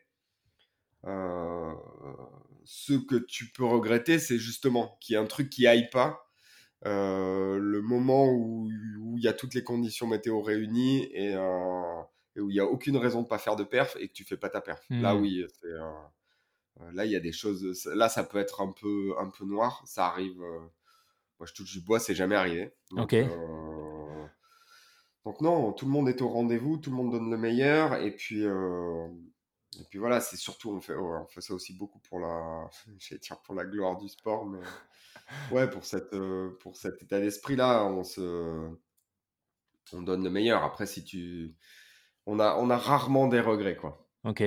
ce 2.66 2.94
que 2.94 3.16
tu 3.16 3.52
peux 3.52 3.66
regretter, 3.66 4.20
c'est 4.20 4.38
justement 4.38 4.98
qu'il 5.02 5.14
y 5.14 5.18
ait 5.18 5.22
un 5.22 5.26
truc 5.26 5.50
qui 5.50 5.68
aille 5.68 5.90
pas. 5.90 6.30
le 6.84 7.82
moment 7.82 8.26
où, 8.26 8.70
où 9.00 9.18
il 9.18 9.24
y 9.24 9.28
a 9.28 9.34
toutes 9.34 9.54
les 9.56 9.64
conditions 9.64 10.08
météo 10.08 10.42
réunies 10.42 11.04
et, 11.14 11.36
et 12.36 12.42
où 12.42 12.50
il 12.50 12.54
n'y 12.54 12.60
a 12.60 12.66
aucune 12.66 12.98
raison 12.98 13.22
de 13.22 13.28
pas 13.28 13.38
faire 13.38 13.56
de 13.56 13.64
perf 13.64 13.96
et 14.00 14.08
que 14.08 14.14
tu 14.14 14.24
fais 14.24 14.38
pas 14.38 14.50
ta 14.50 14.62
perf. 14.62 14.84
Là, 14.90 15.14
hmm. 15.14 15.22
oui, 15.22 15.46
euh, 16.82 16.92
là, 16.92 17.06
il 17.06 17.12
y 17.12 17.16
a 17.16 17.20
des 17.20 17.32
choses. 17.32 17.86
Là, 17.94 18.10
ça 18.10 18.24
peut 18.24 18.40
être 18.40 18.62
un 18.62 18.72
peu, 18.72 19.14
un 19.20 19.30
peu 19.30 19.46
noir. 19.46 19.84
Ça 19.86 20.08
arrive. 20.08 20.42
Euh, 20.42 20.60
moi, 21.40 21.46
je 21.46 21.54
touche 21.54 21.72
du 21.72 21.82
bois, 21.82 22.00
c'est 22.00 22.16
jamais 22.16 22.36
arrivé. 22.36 22.74
Donc, 22.92 23.14
euh, 23.14 24.26
donc, 25.26 25.42
non, 25.42 25.74
tout 25.74 25.86
le 25.86 25.92
monde 25.92 26.10
est 26.10 26.22
au 26.22 26.30
rendez-vous, 26.30 26.78
tout 26.78 26.90
le 26.90 26.96
monde 26.96 27.12
donne 27.12 27.30
le 27.30 27.38
meilleur. 27.38 27.96
Et 27.96 28.12
puis, 28.16 28.44
et 28.44 29.84
puis 29.90 30.00
voilà, 30.00 30.20
c'est 30.20 30.38
surtout, 30.38 30.72
on 30.72 30.82
fait, 30.82 30.96
on 30.96 31.28
fait 31.28 31.42
ça 31.42 31.54
aussi 31.54 31.74
beaucoup 31.74 32.00
pour 32.00 32.20
la, 32.20 32.70
dire 33.22 33.42
pour 33.42 33.56
la 33.56 33.66
gloire 33.66 33.98
du 33.98 34.10
sport, 34.10 34.46
mais 34.46 34.60
ouais, 35.52 35.70
pour, 35.70 35.86
cette, 35.86 36.16
pour 36.60 36.76
cet 36.76 37.02
état 37.02 37.20
d'esprit-là, 37.20 37.86
on 37.86 38.04
se. 38.04 38.70
On 39.92 40.02
donne 40.02 40.24
le 40.24 40.30
meilleur. 40.30 40.64
Après, 40.64 40.88
si 40.88 41.04
tu, 41.04 41.56
on 42.26 42.40
a, 42.40 42.56
on 42.56 42.70
a 42.70 42.78
rarement 42.78 43.28
des 43.28 43.40
regrets, 43.40 43.76
quoi. 43.76 44.08
Ok. 44.24 44.44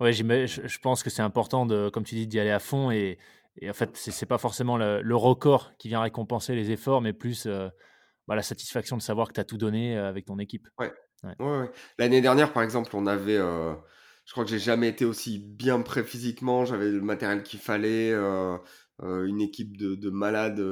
Ouais, 0.00 0.12
je, 0.12 0.78
pense 0.78 1.02
que 1.02 1.10
c'est 1.10 1.22
important, 1.22 1.66
de, 1.66 1.88
comme 1.88 2.04
tu 2.04 2.14
dis, 2.14 2.26
d'y 2.26 2.38
aller 2.38 2.50
à 2.50 2.60
fond. 2.60 2.90
Et, 2.90 3.18
et 3.60 3.68
en 3.70 3.72
fait, 3.72 3.96
c'est 3.96 4.18
n'est 4.20 4.28
pas 4.28 4.38
forcément 4.38 4.76
le, 4.76 5.16
record 5.16 5.72
qui 5.78 5.88
vient 5.88 6.00
récompenser 6.00 6.54
les 6.54 6.70
efforts, 6.70 7.00
mais 7.00 7.12
plus 7.12 7.46
euh, 7.46 7.68
bah, 8.26 8.36
la 8.36 8.42
satisfaction 8.42 8.96
de 8.96 9.02
savoir 9.02 9.28
que 9.28 9.32
tu 9.32 9.40
as 9.40 9.44
tout 9.44 9.58
donné 9.58 9.96
euh, 9.96 10.08
avec 10.08 10.26
ton 10.26 10.38
équipe. 10.38 10.68
Ouais. 10.78 10.92
ouais. 11.24 11.70
L'année 11.98 12.20
dernière, 12.20 12.52
par 12.52 12.62
exemple, 12.62 12.90
on 12.94 13.06
avait, 13.06 13.36
euh, 13.36 13.74
je 14.24 14.32
crois 14.32 14.44
que 14.44 14.50
j'ai 14.50 14.60
jamais 14.60 14.88
été 14.88 15.04
aussi 15.04 15.40
bien 15.40 15.80
prêt 15.80 16.04
physiquement. 16.04 16.64
J'avais 16.64 16.90
le 16.90 17.00
matériel 17.00 17.42
qu'il 17.42 17.58
fallait, 17.58 18.12
une 19.00 19.40
équipe 19.40 19.76
de, 19.76 19.96
de 19.96 20.10
malades 20.10 20.62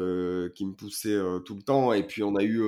qui 0.55 0.67
me 0.67 0.75
poussait 0.75 1.19
tout 1.45 1.57
le 1.57 1.63
temps. 1.63 1.93
Et 1.93 2.05
puis 2.05 2.23
on 2.23 2.37
a 2.37 2.45
eu 2.45 2.63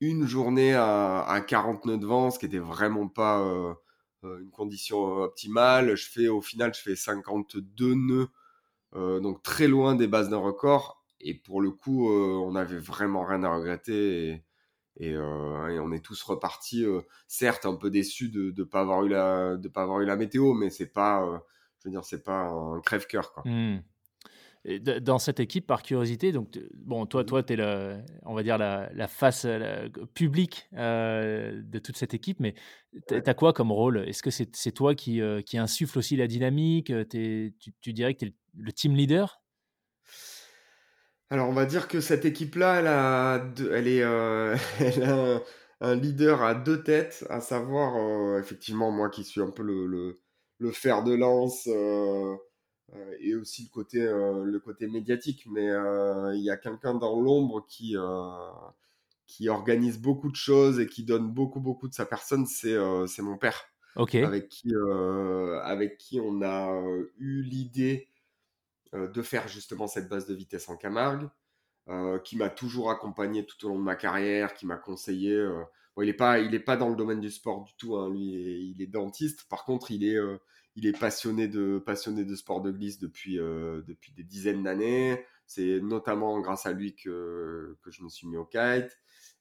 une 0.00 0.26
journée 0.26 0.74
à, 0.74 1.22
à 1.22 1.40
40 1.40 1.84
nœuds 1.86 1.98
de 1.98 2.06
vent, 2.06 2.30
ce 2.30 2.38
qui 2.38 2.46
était 2.46 2.58
vraiment 2.58 3.08
pas 3.08 3.38
une 4.22 4.50
condition 4.50 4.98
optimale. 5.22 5.94
Je 5.96 6.08
fais 6.08 6.28
au 6.28 6.40
final, 6.40 6.74
je 6.74 6.80
fais 6.80 6.96
52 6.96 7.94
nœuds, 7.94 8.28
donc 8.94 9.42
très 9.42 9.68
loin 9.68 9.94
des 9.94 10.06
bases 10.06 10.28
d'un 10.30 10.38
record. 10.38 11.04
Et 11.20 11.34
pour 11.34 11.60
le 11.60 11.70
coup, 11.70 12.10
on 12.10 12.52
n'avait 12.52 12.78
vraiment 12.78 13.24
rien 13.24 13.42
à 13.44 13.54
regretter. 13.54 14.42
Et, 14.98 15.16
on 15.16 15.92
est 15.92 16.04
tous 16.04 16.22
repartis, 16.22 16.84
certes 17.26 17.66
un 17.66 17.74
peu 17.74 17.90
déçus 17.90 18.28
de 18.28 18.54
ne 18.56 18.64
pas 18.64 18.80
avoir 18.80 19.04
eu 19.04 19.08
la 19.08 19.56
de 19.56 19.68
pas 19.68 19.82
avoir 19.82 20.00
eu 20.00 20.06
la 20.06 20.16
météo, 20.16 20.54
mais 20.54 20.70
c'est 20.70 20.92
pas, 20.92 21.42
je 21.78 21.88
veux 21.88 21.92
dire, 21.92 22.04
c'est 22.04 22.24
pas 22.24 22.48
un 22.48 22.80
crève-cœur. 22.80 23.42
Mmh 23.44 23.78
dans 24.64 25.18
cette 25.18 25.40
équipe, 25.40 25.66
par 25.66 25.82
curiosité, 25.82 26.32
donc 26.32 26.58
bon, 26.74 27.06
toi, 27.06 27.24
toi, 27.24 27.42
tu 27.42 27.54
es 27.54 27.56
la, 27.56 27.98
on 28.24 28.34
va 28.34 28.42
dire 28.42 28.58
la, 28.58 29.08
face 29.08 29.46
publique 30.14 30.68
euh, 30.76 31.62
de 31.64 31.78
toute 31.78 31.96
cette 31.96 32.12
équipe, 32.12 32.40
mais 32.40 32.54
tu 33.08 33.14
as 33.14 33.34
quoi 33.34 33.52
comme 33.52 33.72
rôle? 33.72 34.06
Est-ce 34.06 34.22
que 34.22 34.30
c'est 34.30 34.72
toi 34.72 34.94
qui, 34.94 35.22
euh, 35.22 35.40
qui 35.40 35.56
insuffle 35.56 35.98
aussi 35.98 36.16
la 36.16 36.26
dynamique? 36.26 36.92
Tu, 37.08 37.54
tu, 37.80 37.92
dirais 37.92 38.14
que 38.14 38.20
tu 38.20 38.26
es 38.26 38.34
le 38.58 38.72
team 38.72 38.94
leader? 38.94 39.40
Alors, 41.30 41.48
on 41.48 41.52
va 41.52 41.64
dire 41.64 41.88
que 41.88 42.00
cette 42.00 42.24
équipe-là, 42.24 42.80
elle, 42.80 42.86
a, 42.86 43.46
elle, 43.72 43.88
est, 43.88 44.02
euh, 44.02 44.56
elle 44.80 45.02
a 45.04 45.40
un, 45.80 45.94
leader 45.94 46.42
à 46.42 46.54
deux 46.54 46.82
têtes, 46.82 47.24
à 47.30 47.40
savoir, 47.40 48.38
effectivement, 48.38 48.90
moi 48.90 49.08
qui 49.08 49.24
suis 49.24 49.40
un 49.40 49.50
peu 49.50 49.62
le, 49.62 49.86
le, 49.86 50.20
le 50.60 50.70
fer 50.70 51.02
de 51.02 51.14
lance 51.14 51.66
euh, 51.66 52.36
et 53.20 53.34
aussi 53.34 53.64
le 53.64 53.68
côté, 53.68 54.02
euh, 54.02 54.44
le 54.44 54.58
côté 54.58 54.86
médiatique. 54.86 55.46
Mais 55.50 55.68
euh, 55.68 56.34
il 56.34 56.42
y 56.42 56.50
a 56.50 56.56
quelqu'un 56.56 56.94
dans 56.94 57.20
l'ombre 57.20 57.66
qui, 57.68 57.96
qui 59.26 59.48
organise 59.48 60.00
beaucoup 60.00 60.30
de 60.30 60.36
choses 60.36 60.80
et 60.80 60.86
qui 60.86 61.04
donne 61.04 61.30
beaucoup, 61.30 61.60
beaucoup 61.60 61.88
de 61.88 61.94
sa 61.94 62.06
personne, 62.06 62.46
c'est 62.46 62.76
mon 63.22 63.38
père. 63.38 63.64
Avec, 63.96 64.48
qui, 64.48 64.72
avec 65.64 65.98
qui 65.98 66.20
on 66.20 66.42
a 66.42 66.80
eu 67.18 67.42
l'idée 67.42 68.08
de 68.92 69.22
faire 69.22 69.46
justement 69.48 69.86
cette 69.86 70.08
base 70.08 70.26
de 70.26 70.34
vitesse 70.34 70.68
en 70.68 70.76
Camargue, 70.76 71.28
qui 72.24 72.36
m'a 72.36 72.50
toujours 72.50 72.90
accompagné 72.90 73.44
tout 73.44 73.66
au 73.66 73.70
long 73.70 73.78
de 73.78 73.84
ma 73.84 73.96
carrière, 73.96 74.54
qui 74.54 74.66
m'a 74.66 74.76
conseillé. 74.76 75.44
Bon, 75.96 76.02
il 76.02 76.06
n'est 76.06 76.12
pas, 76.12 76.38
il 76.38 76.54
est 76.54 76.60
pas 76.60 76.76
dans 76.76 76.88
le 76.88 76.94
domaine 76.94 77.20
du 77.20 77.30
sport 77.30 77.64
du 77.64 77.72
tout, 77.76 77.96
hein. 77.96 78.08
lui, 78.10 78.72
il 78.76 78.80
est, 78.80 78.86
dentiste. 78.86 79.48
Par 79.48 79.64
contre, 79.64 79.90
il 79.90 80.04
est, 80.04 80.18
il 80.76 80.86
est 80.86 80.98
passionné 80.98 81.48
de, 81.48 81.78
passionné 81.78 82.24
de 82.24 82.34
sport 82.34 82.60
de 82.62 82.70
glisse 82.70 82.98
depuis, 82.98 83.38
euh, 83.38 83.82
depuis 83.86 84.12
des 84.12 84.22
dizaines 84.22 84.62
d'années. 84.62 85.24
C'est 85.46 85.80
notamment 85.80 86.40
grâce 86.40 86.66
à 86.66 86.72
lui 86.72 86.94
que, 86.94 87.76
que 87.82 87.90
je 87.90 88.02
me 88.04 88.08
suis 88.08 88.26
mis 88.28 88.36
au 88.36 88.44
kite. 88.44 88.98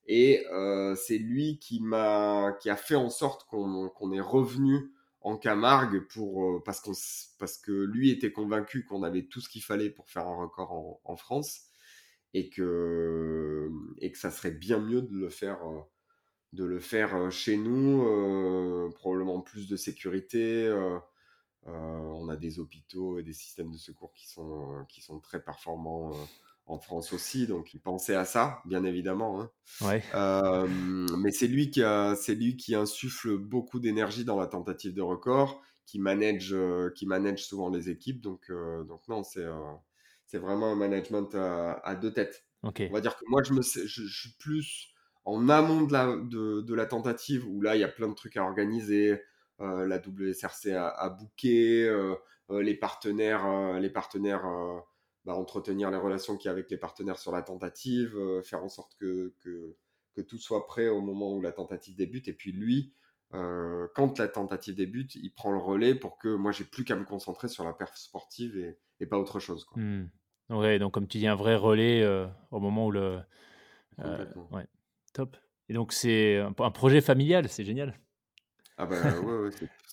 Et 0.08 0.46
euh, 0.52 0.96
c'est 0.96 1.20
lui 1.20 1.60
qui, 1.60 1.82
m'a, 1.82 2.58
qui 2.60 2.70
a 2.70 2.76
fait 2.76 2.96
en 2.96 3.10
sorte 3.10 3.46
qu'on, 3.48 3.90
qu'on 3.90 4.12
est 4.12 4.20
revenu 4.20 4.92
en 5.22 5.38
Camargue 5.38 6.08
pour, 6.08 6.46
euh, 6.46 6.64
parce, 6.66 6.82
qu'on, 6.82 6.94
parce 7.38 7.58
que 7.58 7.72
lui 7.72 8.10
était 8.10 8.32
convaincu 8.32 8.86
qu'on 8.86 9.04
avait 9.04 9.24
tout 9.24 9.40
ce 9.40 9.50
qu'il 9.50 9.62
fallait 9.62 9.92
pour 9.92 10.10
faire 10.10 10.28
un 10.28 10.36
record 10.36 10.72
en, 10.72 11.02
en 11.04 11.16
France 11.16 11.68
et 12.34 12.50
que, 12.50 13.70
et 14.00 14.12
que 14.12 14.18
ça 14.18 14.32
serait 14.32 14.52
bien 14.52 14.80
mieux 14.80 15.02
de 15.02 15.16
le 15.16 15.30
faire 15.30 15.60
de 16.54 16.64
le 16.64 16.80
faire 16.80 17.32
chez 17.32 17.58
nous, 17.58 18.92
probablement 18.96 19.40
plus 19.40 19.68
de 19.68 19.76
sécurité, 19.76 20.68
on 21.66 22.30
a 22.30 22.36
des 22.36 22.60
hôpitaux 22.60 23.20
et 23.20 23.24
des 23.24 23.34
systèmes 23.34 23.72
de 23.72 23.78
secours 23.78 24.14
qui 24.14 24.28
sont, 24.28 24.74
euh, 24.74 24.84
qui 24.88 25.02
sont 25.02 25.20
très 25.20 25.42
performants 25.44 26.12
euh, 26.12 26.26
en 26.66 26.80
France 26.80 27.14
aussi, 27.14 27.48
donc 27.48 27.74
il 27.74 27.80
pensait 27.80 28.16
à 28.16 28.26
ça, 28.26 28.62
bien 28.66 28.84
évidemment. 28.84 29.42
Hein. 29.42 29.50
mais 31.18 31.32
c'est 31.32 31.48
lui, 31.48 31.72
qui 31.72 31.82
c'est 32.16 32.36
lui 32.36 32.58
qui 32.58 32.76
insuffle 32.76 33.38
beaucoup 33.38 33.80
d'énergie 33.80 34.24
dans 34.24 34.40
la 34.40 34.46
tentative 34.46 34.94
de 34.94 35.02
record, 35.02 35.62
qui 35.88 35.98
manage, 35.98 36.56
qui 36.94 37.08
manage 37.08 37.44
souvent 37.44 37.70
les 37.70 37.90
équipes. 37.90 38.22
Donc, 38.22 38.52
donc 38.88 39.02
non, 39.08 39.24
c'est, 39.24 39.48
c'est 40.28 40.38
vraiment 40.38 40.72
un 40.72 40.76
management 40.76 41.34
à, 41.34 41.96
deux 41.96 42.14
têtes. 42.14 42.46
On 42.62 42.94
va 42.94 43.02
dire 43.02 43.18
que 43.18 43.26
moi, 43.28 43.42
je, 43.42 43.54
me, 43.54 43.64
je, 43.64 44.08
suis 44.08 44.36
plus 44.38 44.94
en 45.26 45.50
amont 45.50 45.84
de 45.84 45.94
la, 45.94 46.18
de, 46.18 46.62
de, 46.62 46.74
la 46.76 46.86
tentative, 46.86 47.48
où 47.48 47.62
là, 47.62 47.76
il 47.76 47.82
y 47.82 47.84
a 47.84 47.88
plein 47.88 48.08
de 48.08 48.14
trucs 48.14 48.38
à 48.38 48.44
organiser, 48.44 49.12
euh, 49.12 49.18
la 49.60 49.98
WSRC 49.98 50.68
a, 50.68 50.90
a 50.90 51.10
booké, 51.10 51.88
euh, 51.88 52.16
euh, 52.50 52.62
les 52.62 52.76
partenaires, 52.76 53.80
les 53.80 53.90
partenaires 53.90 54.44
bah, 55.26 55.34
entretenir 55.34 55.92
les 55.92 55.98
relations 55.98 56.38
qu'il 56.38 56.48
y 56.48 56.50
a 56.50 56.52
avec 56.52 56.70
les 56.72 56.78
partenaires 56.78 57.20
sur 57.20 57.32
la 57.32 57.42
tentative, 57.42 58.18
faire 58.44 58.64
en 58.64 58.70
sorte 58.70 58.96
que, 58.96 59.34
que, 59.42 59.76
que, 60.16 60.22
tout 60.22 60.38
soit 60.38 60.66
prêt 60.66 60.88
au 60.88 61.02
moment 61.02 61.34
où 61.34 61.42
la 61.42 61.52
tentative 61.52 61.96
débute. 61.96 62.28
Et 62.28 62.34
puis 62.34 62.52
lui, 62.52 62.94
quand 63.32 64.18
la 64.18 64.28
tentative 64.28 64.76
débute, 64.76 65.16
il 65.16 65.32
prend 65.32 65.52
le 65.52 65.60
relais 65.60 65.94
pour 65.94 66.18
que 66.18 66.34
moi 66.34 66.52
j'ai 66.52 66.64
plus 66.64 66.84
qu'à 66.84 66.96
me 66.96 67.06
concentrer 67.06 67.48
sur 67.48 67.64
la 67.64 67.74
perf 67.74 67.96
sportive 67.96 68.58
et, 68.58 68.78
et 69.00 69.06
pas 69.06 69.18
autre 69.18 69.40
chose. 69.40 69.66
Quoi. 69.66 69.82
Mmh. 69.82 70.10
Ouais, 70.50 70.80
donc 70.80 70.94
comme 70.94 71.08
tu 71.08 71.20
dis, 71.20 71.28
un 71.28 71.36
vrai 71.36 71.56
relais 71.56 72.08
au 72.52 72.60
moment 72.60 72.88
où 72.88 72.92
le. 72.92 73.20
ouais, 74.00 74.66
top. 75.14 75.38
Et 75.68 75.74
donc 75.74 75.94
c'est 75.94 76.38
un, 76.38 76.56
un 76.58 76.72
projet 76.72 77.02
familial, 77.02 77.48
c'est 77.50 77.64
génial. 77.64 78.00
Ah 78.80 78.86
bah 78.86 78.96
ouais, 79.20 79.50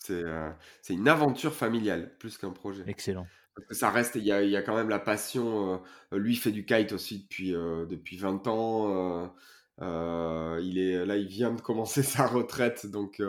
euh, 0.09 0.49
c'est 0.81 0.93
une 0.93 1.09
aventure 1.09 1.53
familiale 1.53 2.15
plus 2.19 2.37
qu'un 2.37 2.51
projet. 2.51 2.85
Excellent. 2.87 3.27
Parce 3.53 3.67
que 3.67 3.75
ça 3.75 3.89
reste, 3.89 4.15
il 4.15 4.23
y 4.23 4.31
a, 4.31 4.41
y 4.43 4.55
a, 4.55 4.61
quand 4.61 4.75
même 4.75 4.87
la 4.87 4.99
passion. 4.99 5.81
Euh, 6.13 6.17
lui 6.17 6.37
fait 6.37 6.51
du 6.51 6.65
kite 6.65 6.93
aussi 6.93 7.19
depuis, 7.19 7.53
euh, 7.53 7.85
depuis 7.85 8.15
20 8.15 8.47
ans. 8.47 9.33
il 9.81 10.77
est, 10.77 11.05
là, 11.05 11.17
il 11.17 11.27
vient 11.27 11.51
de 11.51 11.59
commencer 11.59 12.01
sa 12.03 12.27
retraite, 12.27 12.85
donc 12.85 13.21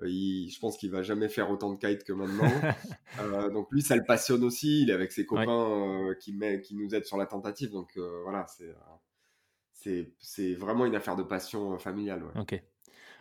je 0.00 0.58
pense 0.60 0.76
qu'il 0.76 0.90
va 0.90 1.02
jamais 1.02 1.30
faire 1.30 1.50
autant 1.50 1.72
de 1.72 1.78
kite 1.78 2.04
que 2.04 2.12
maintenant. 2.12 2.52
donc 3.52 3.68
lui, 3.70 3.80
ça 3.80 3.96
le 3.96 4.04
passionne 4.04 4.44
aussi. 4.44 4.82
Il 4.82 4.90
est 4.90 4.94
avec 4.94 5.10
ses 5.10 5.24
copains 5.24 6.14
qui, 6.20 6.34
met, 6.34 6.60
qui 6.60 6.76
nous 6.76 6.94
aident 6.94 7.06
sur 7.06 7.16
la 7.16 7.24
tentative. 7.24 7.70
Donc 7.70 7.98
voilà, 8.24 8.44
c'est 9.72 10.12
c'est 10.20 10.52
vraiment 10.52 10.84
une 10.84 10.96
affaire 10.96 11.16
de 11.16 11.22
passion 11.22 11.78
familiale. 11.78 12.24
Ok. 12.38 12.60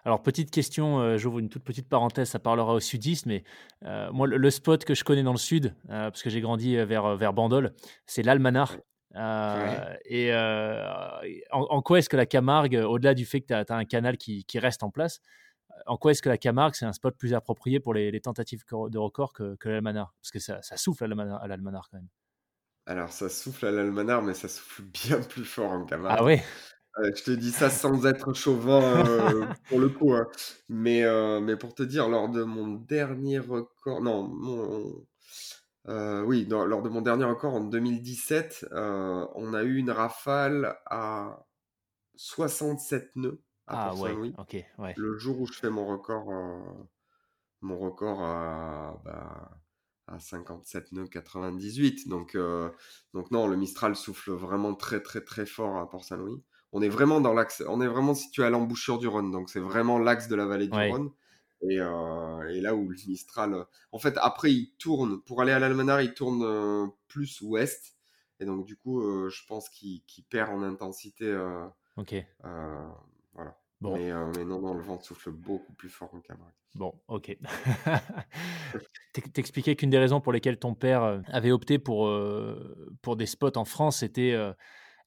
Alors, 0.08 0.24
petite 0.24 0.52
question, 0.52 1.02
euh, 1.02 1.18
j'ouvre 1.18 1.40
une 1.40 1.50
toute 1.50 1.66
petite 1.66 1.90
parenthèse, 1.90 2.30
ça 2.30 2.40
parlera 2.40 2.74
au 2.74 2.80
sudiste, 2.80 3.26
mais 3.26 3.44
euh, 3.84 4.10
moi, 4.14 4.26
le, 4.26 4.50
spot 4.50 4.86
que 4.86 4.96
je 4.96 5.04
connais 5.04 5.22
dans 5.22 5.34
le 5.34 5.38
sud, 5.38 5.76
euh, 5.90 6.10
parce 6.10 6.24
que 6.24 6.30
j'ai 6.30 6.40
grandi 6.40 6.78
vers, 6.78 7.18
vers 7.18 7.34
Bandol, 7.34 7.74
c'est 8.06 8.24
l'Almanar. 8.24 8.78
Et 9.14 10.34
en, 11.52 11.82
quoi 11.82 12.00
est-ce 12.00 12.08
que 12.08 12.16
la 12.16 12.26
Camargue, 12.26 12.76
au-delà 12.88 13.16
du 13.16 13.26
fait 13.26 13.42
que 13.42 13.48
tu 13.48 13.54
as, 13.54 13.66
un 13.76 13.84
canal 13.84 14.16
qui, 14.16 14.46
reste 14.56 14.82
en 14.82 14.92
place, 14.92 15.20
en 15.88 15.98
quoi 15.98 16.12
est-ce 16.12 16.22
que 16.22 16.30
la 16.30 16.38
Camargue, 16.38 16.76
c'est 16.76 16.86
un 16.86 16.94
spot 16.94 17.18
plus 17.18 17.34
approprié 17.34 17.82
pour 17.82 17.94
les, 17.94 18.22
tentatives 18.22 18.64
de 18.72 18.98
record 18.98 19.34
que, 19.34 19.56
que 19.56 19.68
l'Almanar 19.68 20.16
Parce 20.22 20.32
que 20.32 20.40
ça, 20.40 20.62
souffle 20.78 21.04
à 21.04 21.08
l'Almanar 21.48 21.90
quand 21.92 21.98
même. 21.98 22.08
Alors, 22.86 23.12
ça 23.12 23.28
souffle 23.28 23.66
à 23.66 23.72
l'Almanar, 23.72 24.22
mais 24.22 24.34
ça 24.34 24.48
souffle 24.48 24.84
bien 25.06 25.20
plus 25.20 25.44
fort 25.44 25.72
en 25.74 25.84
Camargue. 25.84 26.18
Ah 26.18 26.24
ouais 27.00 27.16
je 27.16 27.24
te 27.24 27.32
dis 27.32 27.52
ça 27.52 27.70
sans 27.70 28.06
être 28.06 28.34
chauvin 28.34 29.06
euh, 29.06 29.46
pour 29.70 29.80
le 29.80 29.90
coup. 29.90 30.14
Hein. 30.14 30.28
Mais, 30.70 31.04
euh, 31.04 31.40
mais 31.40 31.56
pour 31.56 31.74
te 31.74 31.84
dire, 31.84 32.10
lors 32.10 32.30
de 32.30 32.44
mon 32.44 32.68
dernier 32.68 33.40
record, 33.40 34.02
non, 34.02 35.06
euh, 35.88 36.22
oui, 36.24 36.46
lors 36.46 36.82
de 36.82 36.90
mon 36.90 37.02
dernier 37.02 37.26
record 37.26 37.56
en 37.56 37.64
2017, 37.64 38.68
on 38.72 39.54
a 39.54 39.64
eu 39.64 39.78
une 39.78 39.92
rafale 39.92 40.78
à 40.86 41.46
67 42.16 43.16
nœuds 43.16 43.42
à 43.70 43.90
ah 43.90 43.96
ouais, 43.96 44.34
ok, 44.38 44.66
ouais. 44.78 44.94
Le 44.96 45.18
jour 45.18 45.42
où 45.42 45.46
je 45.46 45.52
fais 45.52 45.70
mon 45.70 45.86
record, 45.86 46.32
mon 47.60 47.78
record 47.78 48.24
à, 48.24 49.02
bah, 49.04 49.60
à 50.08 50.20
57 50.20 50.94
nœuds 50.94 51.08
98. 51.08 52.08
Donc, 52.08 52.38
donc 53.14 53.32
non, 53.32 53.46
le 53.46 53.58
Mistral 53.58 53.98
souffle 53.98 54.32
vraiment 54.32 54.74
très 54.74 55.02
très 55.02 55.20
très 55.20 55.46
fort 55.46 55.78
à 55.78 55.90
Port-Saint-Louis 55.90 56.42
on 56.72 56.82
est 56.82 56.90
vraiment 56.90 57.22
dans 57.22 57.34
l'axe, 57.34 57.64
on 57.68 57.82
est 57.82 57.88
vraiment 57.88 58.14
situé 58.14 58.44
à 58.44 58.50
l'embouchure 58.50 58.98
du 59.00 59.08
Rhône, 59.08 59.32
donc 59.32 59.50
c'est 59.50 59.60
vraiment 59.60 60.00
l'axe 60.00 60.28
de 60.28 60.36
la 60.36 60.46
vallée 60.46 60.68
du 60.68 60.78
Rhône. 60.78 61.12
Euh, 61.64 62.48
et, 62.50 62.62
là 62.62 62.76
où 62.76 62.88
le 62.88 62.96
Mistral, 63.08 63.66
en 63.92 63.98
fait, 63.98 64.16
après 64.22 64.52
il 64.52 64.74
tourne 64.78 65.22
pour 65.22 65.42
aller 65.42 65.52
à 65.52 65.60
l'Almanar, 65.60 66.02
il 66.02 66.14
tourne 66.14 66.44
euh, 66.44 66.86
plus 67.08 67.42
ouest, 67.42 67.96
et 68.40 68.46
donc 68.46 68.66
du 68.66 68.76
coup, 68.76 69.02
euh, 69.02 69.30
je 69.30 69.44
pense 69.48 69.70
qu'il 69.70 70.04
perd 70.30 70.52
en 70.52 70.62
intensité. 70.62 71.36
ok. 71.96 72.16
voilà. 73.34 73.58
Bon. 73.80 73.96
Mais, 73.96 74.12
non, 74.44 74.60
non, 74.60 74.74
le 74.74 74.82
vent 74.82 75.00
souffle 75.00 75.32
beaucoup 75.32 75.74
plus 75.74 75.90
fort 75.90 76.14
en 76.14 76.20
Camargue. 76.20 76.52
Bon, 76.74 76.94
ok. 77.08 77.38
T'expliquais 79.34 79.76
qu'une 79.76 79.92
des 79.92 80.00
raisons 80.00 80.20
pour 80.20 80.34
lesquelles 80.34 80.58
ton 80.58 80.74
père 80.74 81.22
avait 81.28 81.52
opté 81.52 81.78
pour, 81.78 82.12
pour 83.04 83.16
des 83.16 83.28
spots 83.28 83.56
en 83.56 83.66
France, 83.66 84.00
c'était 84.00 84.36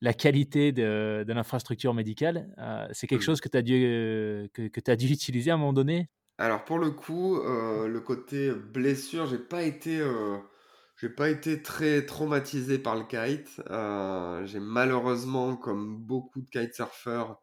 la 0.00 0.14
qualité 0.14 0.72
de, 0.72 1.24
l'infrastructure 1.26 1.94
médicale. 1.94 2.52
Euh, 2.58 2.86
c'est 2.92 3.06
quelque 3.06 3.20
mmh. 3.20 3.24
chose 3.24 3.40
que 3.40 3.48
tu 3.48 3.58
as, 3.58 3.62
dû, 3.62 3.84
euh, 3.84 4.48
que, 4.52 4.90
as 4.90 4.96
dû 4.96 5.06
utiliser 5.06 5.50
à 5.50 5.54
un 5.54 5.58
moment 5.58 5.72
donné? 5.72 6.08
Alors 6.38 6.64
pour 6.64 6.78
le 6.78 6.90
coup, 6.90 7.38
le 7.38 8.00
côté 8.00 8.50
blessure, 8.50 9.26
j'ai 9.26 9.38
pas 9.38 9.62
été, 9.62 10.02
j'ai 10.96 11.10
pas 11.10 11.28
été 11.28 11.60
très 11.60 12.06
traumatisé 12.06 12.78
par 12.78 12.96
le 12.96 13.04
kite. 13.04 13.60
j'ai 14.46 14.60
malheureusement, 14.60 15.56
comme 15.56 15.98
beaucoup 15.98 16.40
de 16.40 16.48
kitesurfers, 16.48 17.36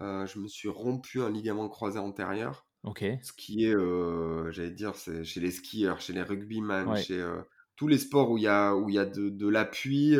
je 0.00 0.38
me 0.38 0.48
suis 0.48 0.70
rompu 0.70 1.20
un 1.20 1.30
ligament 1.30 1.68
croisé 1.68 1.98
antérieur. 1.98 2.66
Ok. 2.84 3.04
Ce 3.20 3.32
qui 3.34 3.66
est, 3.66 3.76
j'allais 4.50 4.70
dire, 4.70 4.94
c'est 4.94 5.24
chez 5.24 5.40
les 5.40 5.50
skieurs, 5.50 6.00
chez 6.00 6.14
les 6.14 6.22
rugbyman, 6.22 6.96
chez 6.96 7.22
tous 7.76 7.86
les 7.86 7.98
sports 7.98 8.30
où 8.30 8.38
il 8.38 8.44
y 8.44 8.48
a, 8.48 8.74
où 8.74 8.88
il 8.88 8.94
y 8.94 8.98
a 8.98 9.04
de, 9.04 9.28
de 9.28 9.46
l'appui, 9.46 10.16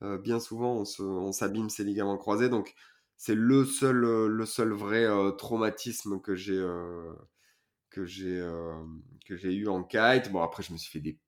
bien 0.00 0.40
souvent 0.40 0.84
on 0.98 1.32
s'abîme 1.32 1.70
ces 1.70 1.84
ligaments 1.84 2.18
croisés. 2.18 2.48
Donc 2.48 2.74
c'est 3.16 3.34
le 3.34 3.64
seul, 3.64 3.96
le 3.96 4.46
seul 4.46 4.72
vrai 4.72 5.06
traumatisme 5.38 6.20
que 6.20 6.34
j'ai 6.34 6.62
que 7.90 8.04
j'ai 8.04 9.54
eu 9.54 9.68
en 9.68 9.82
kite. 9.84 10.30
Bon 10.32 10.42
après 10.42 10.62
je 10.62 10.72
me 10.72 10.78
suis 10.78 10.90
fait 10.90 11.00
des, 11.00 11.18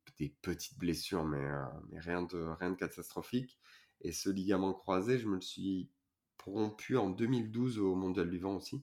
petites 0.43 0.79
blessures, 0.79 1.25
mais, 1.25 1.49
rien 2.01 2.23
de 2.23 2.39
rien 2.59 2.71
de 2.71 2.77
catastrophique. 2.77 3.59
Et 4.01 4.13
ce 4.13 4.31
ligament 4.31 4.75
croisé, 4.75 5.19
je 5.19 5.27
me 5.27 5.37
le 5.37 5.41
suis 5.41 5.91
rompu 6.49 6.97
en 6.97 7.11
2012 7.11 7.79
au 7.79 7.95
Mondial 7.95 8.31
du 8.31 8.39
Vent 8.39 8.57
aussi. 8.57 8.83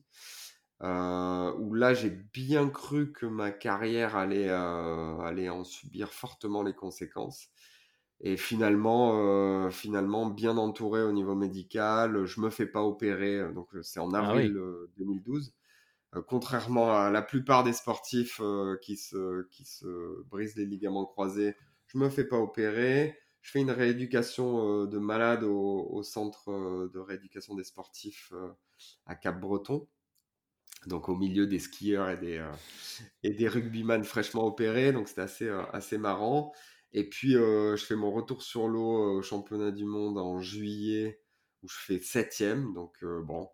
Euh, 0.82 1.54
où 1.54 1.74
là 1.74 1.94
j'ai 1.94 2.10
bien 2.10 2.70
cru 2.70 3.14
que 3.14 3.26
ma 3.26 3.50
carrière 3.52 4.18
allait, 4.18 4.50
euh, 4.50 5.18
allait 5.20 5.48
en 5.48 5.64
subir 5.64 6.12
fortement 6.14 6.64
les 6.64 6.74
conséquences. 6.74 7.48
Et 8.22 8.38
finalement, 8.38 9.20
euh, 9.20 9.70
finalement, 9.70 10.28
bien 10.28 10.58
entouré 10.58 11.04
au 11.04 11.12
niveau 11.12 11.36
médical, 11.36 12.26
je 12.26 12.40
me 12.40 12.50
fais 12.50 12.66
pas 12.66 12.82
opérer. 12.82 13.52
Donc 13.54 13.70
c'est 13.82 14.00
en 14.00 14.14
ah 14.14 14.20
avril 14.20 14.60
2012. 14.98 15.54
contrairement 16.28 16.98
à 16.98 17.12
la 17.12 17.22
plupart 17.22 17.64
des 17.64 17.74
sportifs 17.74 18.42
qui, 18.82 18.96
se, 18.96 19.44
qui 19.50 19.66
se 19.66 20.24
brisent 20.30 20.56
les 20.56 20.66
ligaments 20.66 21.06
croisés, 21.06 21.56
je 21.88 21.98
me 21.98 22.10
fais 22.10 22.26
pas 22.26 22.38
opérer. 22.38 23.18
Je 23.42 23.52
fais 23.52 23.62
une 23.62 23.72
rééducation 23.72 24.86
de 24.86 24.98
malade 24.98 25.44
au, 25.44 25.88
au 25.92 26.02
centre 26.02 26.90
de 26.92 27.00
rééducation 27.00 27.54
des 27.54 27.64
sportifs 27.64 28.34
à 29.06 29.16
Cap-Breton 29.16 29.88
donc 30.88 31.10
au 31.10 31.16
milieu 31.16 31.48
des 31.48 31.60
skieurs 31.60 32.10
et 32.10 32.18
des, 32.18 32.38
euh, 32.38 32.52
et 33.24 33.32
des 33.32 33.48
rugbyman 33.48 34.04
fraîchement 34.04 34.46
opérés. 34.46 34.92
Donc 34.92 35.08
c'était 35.08 35.22
assez, 35.22 35.48
euh, 35.48 35.64
assez 35.74 35.98
marrant. 35.98 36.54
Et 36.96 37.08
puis 37.08 37.36
euh, 37.36 37.76
je 37.76 37.86
fais 37.86 37.96
mon 37.96 38.12
retour 38.12 38.42
sur 38.42 38.68
l'eau 38.68 39.18
au 39.18 39.22
championnat 39.22 39.72
du 39.72 39.86
monde 39.86 40.18
en 40.18 40.40
juillet 40.40 41.22
où 41.62 41.68
je 41.68 41.78
fais 41.78 42.00
septième. 42.00 42.74
Donc 42.74 43.04
bon, 43.04 43.50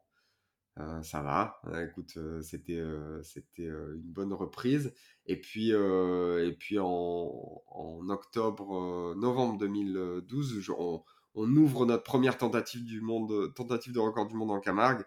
ça 1.01 1.21
va. 1.21 1.60
écoute, 1.84 2.17
c'était 2.41 2.84
c'était 3.23 3.65
une 3.65 4.12
bonne 4.13 4.34
reprise. 4.34 4.93
Et 5.25 5.39
puis, 5.39 5.71
et 5.71 6.56
puis 6.60 6.77
en, 6.80 8.10
octobre, 8.10 9.15
novembre 9.15 9.58
2012, 9.58 10.69
on, 10.77 11.04
on, 11.36 11.56
ouvre 11.56 11.86
notre 11.86 12.04
première 12.04 12.38
tentative 12.38 12.86
du 12.86 13.01
monde, 13.01 13.54
tentative 13.56 13.93
de 13.93 13.99
record 13.99 14.27
du 14.27 14.36
monde 14.36 14.51
en 14.51 14.60
Camargue. 14.60 15.04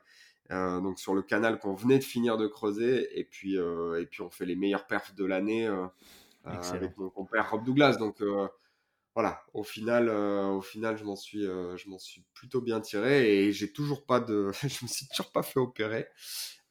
Euh, 0.51 0.81
donc 0.83 0.99
sur 0.99 1.15
le 1.15 1.23
canal 1.23 1.59
qu'on 1.59 1.73
venait 1.73 1.99
de 1.99 2.05
finir 2.05 2.37
de 2.37 2.47
creuser 2.47 3.09
et 3.19 3.25
puis 3.25 3.57
euh, 3.57 3.99
et 3.99 4.05
puis 4.05 4.21
on 4.21 4.29
fait 4.29 4.45
les 4.45 4.57
meilleurs 4.57 4.87
perfs 4.87 5.15
de 5.15 5.25
l'année 5.25 5.67
euh, 5.67 5.87
avec 6.45 6.97
mon 6.97 7.11
compère 7.11 7.51
Rob 7.51 7.65
Douglas. 7.65 7.97
Donc 7.97 8.23
voilà 9.15 9.45
au 9.53 9.63
final 9.63 10.09
au 10.09 10.61
final 10.61 10.97
je 10.97 11.05
m'en 11.05 11.17
suis 11.17 11.43
je 11.43 11.89
m'en 11.89 11.99
suis 11.99 12.25
plutôt 12.35 12.61
bien 12.61 12.81
tiré 12.81 13.47
et 13.47 13.53
j'ai 13.53 13.73
toujours 13.73 14.07
pas 14.07 14.21
de 14.21 14.51
je 14.63 14.85
me 14.85 14.89
suis 14.89 15.07
toujours 15.09 15.33
pas 15.33 15.43
fait 15.43 15.61
opérer. 15.61 16.09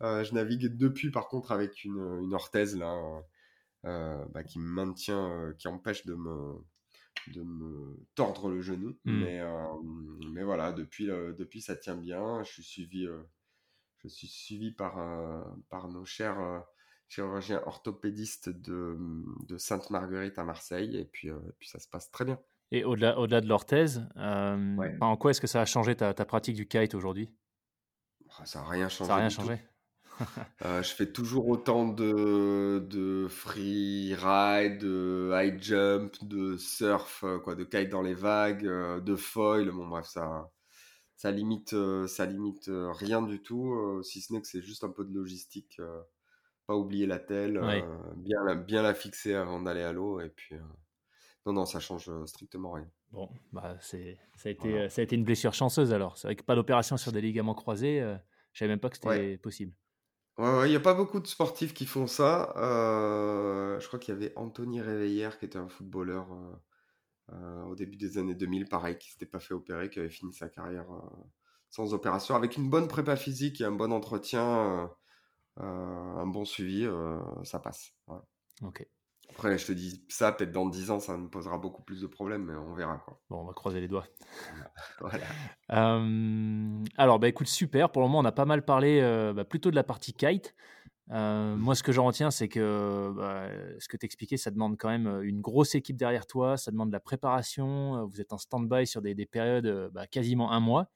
Je 0.01 0.33
navigue 0.33 0.75
depuis 0.75 1.11
par 1.11 1.27
contre 1.27 1.51
avec 1.51 1.83
une, 1.83 2.21
une 2.21 2.33
orthèse 2.33 2.77
là 2.77 3.21
bah, 3.83 4.43
qui 4.43 4.59
me 4.59 4.67
maintient 4.67 5.53
qui 5.57 5.67
empêche 5.67 6.05
de 6.05 6.15
me 6.15 6.55
de 7.27 7.41
me 7.41 7.97
tordre 8.15 8.49
le 8.49 8.61
genou. 8.61 8.97
Mmh. 9.05 9.23
mais 9.23 9.41
mais 10.33 10.43
voilà 10.43 10.73
depuis 10.73 11.07
depuis 11.07 11.61
ça 11.61 11.75
tient 11.75 11.95
bien. 11.95 12.43
Je 12.43 12.51
suis 12.51 12.63
suivi 12.63 13.07
je 14.03 14.09
suis 14.09 14.27
suivi 14.27 14.71
par, 14.71 14.99
euh, 14.99 15.41
par 15.69 15.87
nos 15.87 16.05
chers 16.05 16.39
euh, 17.19 17.25
chirurgiens 17.25 17.61
orthopédistes 17.65 18.49
de, 18.49 18.97
de 19.47 19.57
Sainte-Marguerite 19.57 20.37
à 20.39 20.43
Marseille, 20.43 20.97
et 20.97 21.05
puis, 21.05 21.29
euh, 21.29 21.39
puis 21.59 21.69
ça 21.69 21.79
se 21.79 21.87
passe 21.87 22.11
très 22.11 22.25
bien. 22.25 22.39
Et 22.71 22.83
au-delà, 22.83 23.19
au-delà 23.19 23.41
de 23.41 23.47
l'orthèse, 23.47 24.07
en 24.15 25.17
quoi 25.17 25.31
est-ce 25.31 25.41
que 25.41 25.47
ça 25.47 25.61
a 25.61 25.65
changé 25.65 25.95
ta, 25.95 26.13
ta 26.13 26.25
pratique 26.25 26.55
du 26.55 26.67
kite 26.67 26.95
aujourd'hui? 26.95 27.29
Ah, 28.39 28.45
Ça 28.45 28.61
n'a 28.61 28.67
rien 28.67 28.89
changé. 28.89 29.07
Ça 29.07 29.13
n'a 29.13 29.19
rien 29.19 29.29
changé. 29.29 29.59
je 30.59 30.93
fais 30.93 31.11
toujours 31.11 31.47
autant 31.49 31.87
de, 31.87 32.79
de 32.89 33.27
free 33.27 34.15
ride, 34.15 34.79
de 34.79 35.31
high 35.33 35.61
jump, 35.61 36.15
de 36.23 36.57
surf, 36.57 37.23
quoi, 37.43 37.55
de 37.55 37.63
kite 37.63 37.89
dans 37.89 38.01
les 38.01 38.15
vagues, 38.15 38.63
de 38.65 39.15
foil. 39.15 39.69
Bon, 39.69 39.87
bref, 39.87 40.07
ça, 40.07 40.49
ça 41.23 41.31
limite, 41.31 41.71
euh, 41.71 42.05
ça 42.05 42.25
limite 42.25 42.67
euh, 42.67 42.91
rien 42.91 43.21
du 43.21 43.41
tout, 43.41 43.73
euh, 43.75 44.03
si 44.03 44.19
ce 44.19 44.33
n'est 44.33 44.41
que 44.41 44.47
c'est 44.47 44.61
juste 44.61 44.83
un 44.83 44.89
peu 44.89 45.05
de 45.05 45.13
logistique. 45.13 45.79
Pas 46.65 46.75
oublier 46.75 47.05
la 47.05 47.19
telle, 47.19 47.59
bien, 48.15 48.43
la, 48.45 48.55
bien 48.55 48.81
la 48.81 48.93
fixer 48.93 49.35
avant 49.35 49.61
d'aller 49.61 49.81
à 49.81 49.91
l'eau. 49.91 50.19
Et 50.21 50.29
puis, 50.29 50.55
non, 51.45 51.53
non, 51.53 51.65
ça 51.65 51.79
change 51.79 52.09
strictement 52.25 52.71
rien. 52.71 52.89
Bon, 53.11 53.29
bah 53.51 53.77
c'est, 53.81 54.17
ça, 54.35 54.49
a 54.49 54.51
été, 54.51 54.89
ça 54.89 55.01
a 55.01 55.03
été 55.03 55.15
une 55.15 55.23
blessure 55.23 55.53
chanceuse 55.53 55.93
alors. 55.93 56.17
C'est 56.17 56.27
vrai 56.27 56.35
que 56.35 56.43
pas 56.43 56.55
d'opération 56.55 56.97
sur 56.97 57.11
des 57.11 57.21
ligaments 57.21 57.53
croisés, 57.53 57.99
je 58.53 58.59
savais 58.59 58.69
même 58.69 58.79
pas 58.79 58.89
que 58.89 58.97
c'était 58.97 59.37
possible. 59.37 59.75
Ouais, 60.37 60.67
il 60.67 60.71
n'y 60.71 60.75
a 60.75 60.79
pas 60.79 60.95
beaucoup 60.95 61.19
de 61.19 61.27
sportifs 61.27 61.73
qui 61.73 61.85
font 61.85 62.07
ça. 62.07 62.53
je 62.55 63.87
crois 63.87 63.99
qu'il 63.99 64.13
y 64.13 64.17
avait 64.17 64.33
Anthony 64.35 64.81
Réveillère 64.81 65.37
qui 65.37 65.45
était 65.45 65.59
un 65.59 65.69
footballeur 65.69 66.27
euh, 67.31 67.63
au 67.63 67.75
début 67.75 67.95
des 67.95 68.17
années 68.17 68.35
2000, 68.35 68.67
pareil, 68.67 68.97
qui 68.97 69.09
s'était 69.11 69.25
pas 69.25 69.39
fait 69.39 69.53
opérer, 69.53 69.89
qui 69.89 69.99
avait 69.99 70.09
fini 70.09 70.33
sa 70.33 70.49
carrière 70.49 70.91
euh, 70.91 70.99
sans 71.69 71.93
opération, 71.93 72.35
avec 72.35 72.57
une 72.57 72.69
bonne 72.69 72.87
prépa 72.87 73.15
physique 73.15 73.61
et 73.61 73.65
un 73.65 73.71
bon 73.71 73.93
entretien, 73.93 74.43
euh, 74.43 74.87
un 75.57 76.27
bon 76.27 76.45
suivi, 76.45 76.87
ça 77.43 77.59
passe. 77.59 77.93
Ok. 78.61 78.85
Après, 79.29 79.57
je 79.57 79.65
te 79.65 79.71
dis 79.71 80.03
ça, 80.09 80.31
peut-être 80.31 80.51
dans 80.51 80.67
10 80.67 80.91
ans, 80.91 80.99
ça 80.99 81.17
me 81.17 81.27
posera 81.27 81.57
beaucoup 81.57 81.81
plus 81.81 82.01
de 82.01 82.07
problèmes, 82.07 82.43
mais 82.43 82.55
on 82.55 82.73
verra. 82.73 82.97
Quoi. 82.97 83.19
Bon, 83.29 83.41
on 83.41 83.45
va 83.45 83.53
croiser 83.53 83.81
les 83.81 83.87
doigts. 83.87 84.05
voilà. 84.99 85.25
alors, 86.97 87.19
bah, 87.19 87.27
écoute, 87.27 87.47
super. 87.47 87.91
Pour 87.91 88.01
le 88.01 88.07
moment, 88.07 88.19
on 88.19 88.25
a 88.25 88.31
pas 88.31 88.45
mal 88.45 88.63
parlé 88.63 89.01
bah, 89.35 89.45
plutôt 89.45 89.71
de 89.71 89.75
la 89.75 89.83
partie 89.83 90.13
kite. 90.13 90.53
Euh, 91.11 91.55
moi, 91.55 91.75
ce 91.75 91.83
que 91.83 91.91
j'en 91.91 92.05
retiens, 92.05 92.31
c'est 92.31 92.47
que 92.47 93.11
bah, 93.15 93.47
ce 93.79 93.87
que 93.87 93.97
tu 93.97 94.05
expliquais, 94.05 94.37
ça 94.37 94.51
demande 94.51 94.77
quand 94.77 94.89
même 94.89 95.21
une 95.23 95.41
grosse 95.41 95.75
équipe 95.75 95.97
derrière 95.97 96.27
toi, 96.27 96.57
ça 96.57 96.71
demande 96.71 96.89
de 96.89 96.93
la 96.93 96.99
préparation, 96.99 98.05
vous 98.05 98.21
êtes 98.21 98.33
en 98.33 98.37
stand-by 98.37 98.85
sur 98.85 99.01
des, 99.01 99.25
périodes 99.25 99.89
bah, 99.93 100.05
quasiment 100.07 100.51
un 100.51 100.59
mois. 100.59 100.89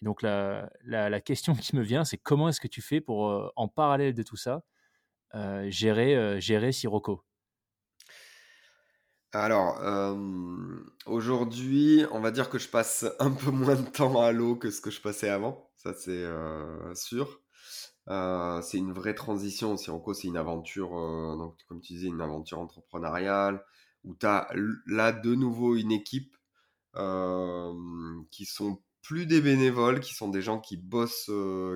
Et 0.00 0.04
donc, 0.04 0.22
la, 0.22 0.70
la, 0.84 1.20
question 1.20 1.54
qui 1.54 1.76
me 1.76 1.82
vient, 1.82 2.04
c'est 2.04 2.18
comment 2.18 2.48
est-ce 2.48 2.60
que 2.60 2.68
tu 2.68 2.82
fais 2.82 3.00
pour, 3.00 3.52
en 3.56 3.68
parallèle 3.68 4.14
de 4.14 4.22
tout 4.22 4.36
ça, 4.36 4.62
gérer, 5.68 6.40
gérer 6.40 6.72
Sirocco? 6.72 7.22
Alors, 9.32 9.78
aujourd'hui, 11.06 12.04
on 12.10 12.20
va 12.20 12.30
dire 12.30 12.48
que 12.48 12.58
je 12.58 12.68
passe 12.68 13.04
un 13.18 13.30
peu 13.30 13.50
moins 13.50 13.76
de 13.76 13.88
temps 13.88 14.20
à 14.22 14.32
l'eau 14.32 14.56
que 14.56 14.70
ce 14.70 14.80
que 14.80 14.90
je 14.90 15.00
passais 15.00 15.28
avant, 15.28 15.70
ça 15.76 15.92
c'est 15.94 16.24
sûr. 16.94 17.40
C'est 18.08 18.78
une 18.78 18.92
vraie 18.92 19.14
transition. 19.14 19.76
Sirocco, 19.76 20.14
c'est 20.14 20.28
une 20.28 20.36
aventure, 20.36 20.90
donc, 21.38 21.56
comme 21.68 21.80
tu 21.80 21.94
disais, 21.94 22.08
une 22.08 22.20
aventure 22.20 22.58
entrepreneuriale 22.58 23.64
où 24.04 24.14
tu 24.14 24.26
as 24.26 24.48
là 24.86 25.12
de 25.12 25.34
nouveau 25.34 25.76
une 25.76 25.92
équipe 25.92 26.36
qui 28.30 28.46
sont 28.46 28.80
plus 29.06 29.26
des 29.26 29.40
bénévoles, 29.40 30.00
qui 30.00 30.14
sont 30.14 30.28
des 30.28 30.42
gens 30.42 30.60
qui 30.60 30.76
bossent, 30.76 31.30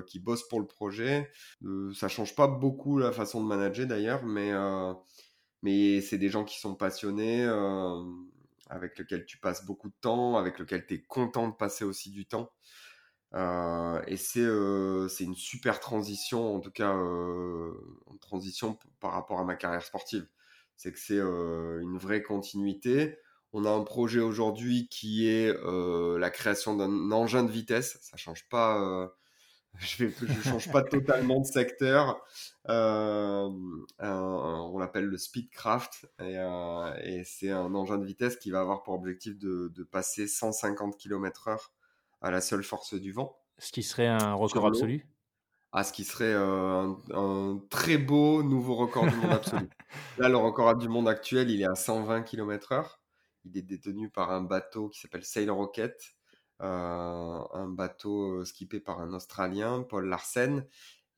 qui 0.07 0.19
bossent 0.19 0.47
pour 0.47 0.59
le 0.59 0.67
projet. 0.67 1.31
ça 1.95 2.07
change 2.07 2.35
pas 2.35 2.47
beaucoup 2.47 2.97
la 2.97 3.11
façon 3.11 3.41
de 3.41 3.47
manager 3.47 3.87
d'ailleurs, 3.87 4.25
mais, 4.25 4.51
mais 5.61 6.01
c'est 6.01 6.17
des 6.17 6.29
gens 6.29 6.43
qui 6.43 6.59
sont 6.59 6.75
passionnés, 6.75 7.45
avec 8.69 8.97
lesquels 8.97 9.25
tu 9.25 9.37
passes 9.37 9.65
beaucoup 9.65 9.89
de 9.89 9.95
temps, 10.01 10.37
avec 10.37 10.59
lesquels 10.59 10.85
tu 10.85 10.95
es 10.95 11.01
content 11.01 11.47
de 11.47 11.55
passer 11.55 11.85
aussi 11.85 12.11
du 12.11 12.25
temps. 12.25 12.51
Euh, 13.33 14.01
et 14.07 14.17
c'est 14.17 14.41
euh, 14.41 15.07
une 15.19 15.35
super 15.35 15.79
transition, 15.79 16.55
en 16.55 16.59
tout 16.59 16.71
cas, 16.71 16.93
euh, 16.95 17.73
une 18.11 18.19
transition 18.19 18.77
par 18.99 19.13
rapport 19.13 19.39
à 19.39 19.45
ma 19.45 19.55
carrière 19.55 19.83
sportive. 19.83 20.27
C'est 20.75 20.91
que 20.91 20.99
c'est 20.99 21.19
une 21.19 21.97
vraie 21.97 22.23
continuité. 22.23 23.17
On 23.53 23.65
a 23.65 23.69
un 23.69 23.83
projet 23.83 24.21
aujourd'hui 24.21 24.87
qui 24.89 25.27
est 25.27 25.53
la 26.17 26.29
création 26.29 26.75
d'un 26.75 27.11
engin 27.11 27.43
de 27.43 27.51
vitesse. 27.51 27.97
Ça 28.01 28.17
change 28.17 28.47
pas. 28.49 29.11
je 29.79 30.05
ne 30.05 30.41
change 30.43 30.71
pas 30.71 30.83
totalement 30.83 31.39
de 31.39 31.45
secteur. 31.45 32.21
on 32.67 33.49
l'appelle 34.79 35.05
le 35.05 35.17
Speedcraft 35.17 36.07
et, 36.19 36.35
et 37.03 37.23
c'est 37.25 37.51
un 37.51 37.73
engin 37.75 37.97
de 37.97 38.05
vitesse 38.05 38.37
qui 38.37 38.51
va 38.51 38.61
avoir 38.61 38.83
pour 38.83 38.93
objectif 38.93 39.37
de, 39.37 39.71
de 39.75 39.83
passer 39.83 40.27
150 40.27 40.97
km/h 40.97 41.57
à 42.21 42.31
la 42.31 42.41
seule 42.41 42.63
force 42.63 42.93
du 42.93 43.11
vent. 43.11 43.37
Ce 43.57 43.71
qui 43.71 43.83
serait 43.83 44.07
un 44.07 44.33
record 44.33 44.67
absolu 44.67 45.05
à 45.73 45.83
ce 45.83 45.93
qui 45.93 46.03
serait 46.03 46.33
un, 46.33 47.61
très 47.69 47.97
beau 47.97 48.43
nouveau 48.43 48.75
record 48.75 49.07
du 49.07 49.15
monde 49.15 49.31
absolu. 49.31 49.69
Là, 50.17 50.29
le 50.29 50.37
record 50.37 50.75
du 50.75 50.89
monde 50.89 51.07
actuel, 51.07 51.49
il 51.49 51.61
est 51.61 51.69
à 51.69 51.75
120 51.75 52.23
km/h. 52.23 52.97
Il 53.45 53.57
est 53.57 53.61
détenu 53.61 54.09
par 54.09 54.31
un 54.31 54.41
bateau 54.41 54.89
qui 54.89 54.99
s'appelle 54.99 55.23
Sail 55.23 55.49
Rocket, 55.49 56.15
un 56.59 57.69
bateau 57.69 58.45
skippé 58.45 58.79
par 58.79 58.99
un 58.99 59.13
Australien, 59.13 59.83
Paul 59.83 60.07
Larsen. 60.07 60.65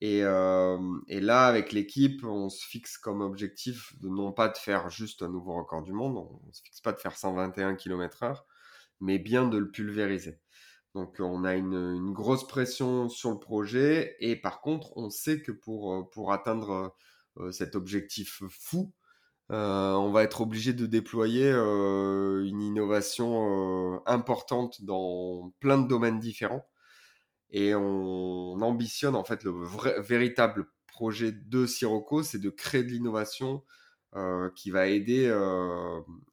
Et, 0.00 0.20
et, 0.20 1.20
là, 1.20 1.46
avec 1.46 1.72
l'équipe, 1.72 2.24
on 2.24 2.48
se 2.48 2.64
fixe 2.64 2.98
comme 2.98 3.20
objectif 3.20 3.98
de 4.00 4.08
non 4.08 4.32
pas 4.32 4.48
de 4.48 4.56
faire 4.56 4.88
juste 4.90 5.22
un 5.22 5.28
nouveau 5.28 5.54
record 5.54 5.82
du 5.82 5.92
monde, 5.92 6.16
on 6.16 6.46
ne 6.46 6.52
se 6.52 6.62
fixe 6.62 6.80
pas 6.80 6.92
de 6.92 6.98
faire 6.98 7.16
121 7.16 7.74
km/h, 7.74 8.42
mais 9.00 9.18
bien 9.18 9.46
de 9.46 9.58
le 9.58 9.70
pulvériser. 9.70 10.40
Donc 10.94 11.16
on 11.18 11.44
a 11.44 11.54
une, 11.54 12.12
grosse 12.12 12.46
pression 12.46 13.08
sur 13.08 13.30
le 13.32 13.38
projet 13.38 14.16
et 14.20 14.36
par 14.36 14.60
contre 14.60 14.96
on 14.96 15.10
sait 15.10 15.42
que 15.42 15.50
pour, 15.50 15.92
euh, 15.92 16.02
pour 16.04 16.32
atteindre 16.32 16.94
euh, 17.38 17.50
cet 17.50 17.74
objectif 17.74 18.42
fou, 18.48 18.92
euh, 18.92 19.03
on 19.50 20.10
va 20.10 20.22
être 20.22 20.40
obligé 20.40 20.72
de 20.72 20.86
déployer 20.86 21.50
une 21.50 22.62
innovation 22.62 24.06
importante 24.06 24.82
dans 24.82 25.52
plein 25.60 25.78
de 25.78 25.86
domaines 25.86 26.18
différents. 26.18 26.66
Et 27.50 27.74
on, 27.74 28.60
ambitionne 28.62 29.14
en 29.14 29.24
fait 29.24 29.44
le 29.44 29.52
véritable 30.00 30.66
projet 30.86 31.32
de 31.32 31.66
Sirocco, 31.66 32.22
c'est 32.22 32.38
de 32.38 32.50
créer 32.50 32.82
de 32.82 32.88
l'innovation 32.88 33.62
qui 34.56 34.70
va 34.70 34.86
aider 34.86 35.28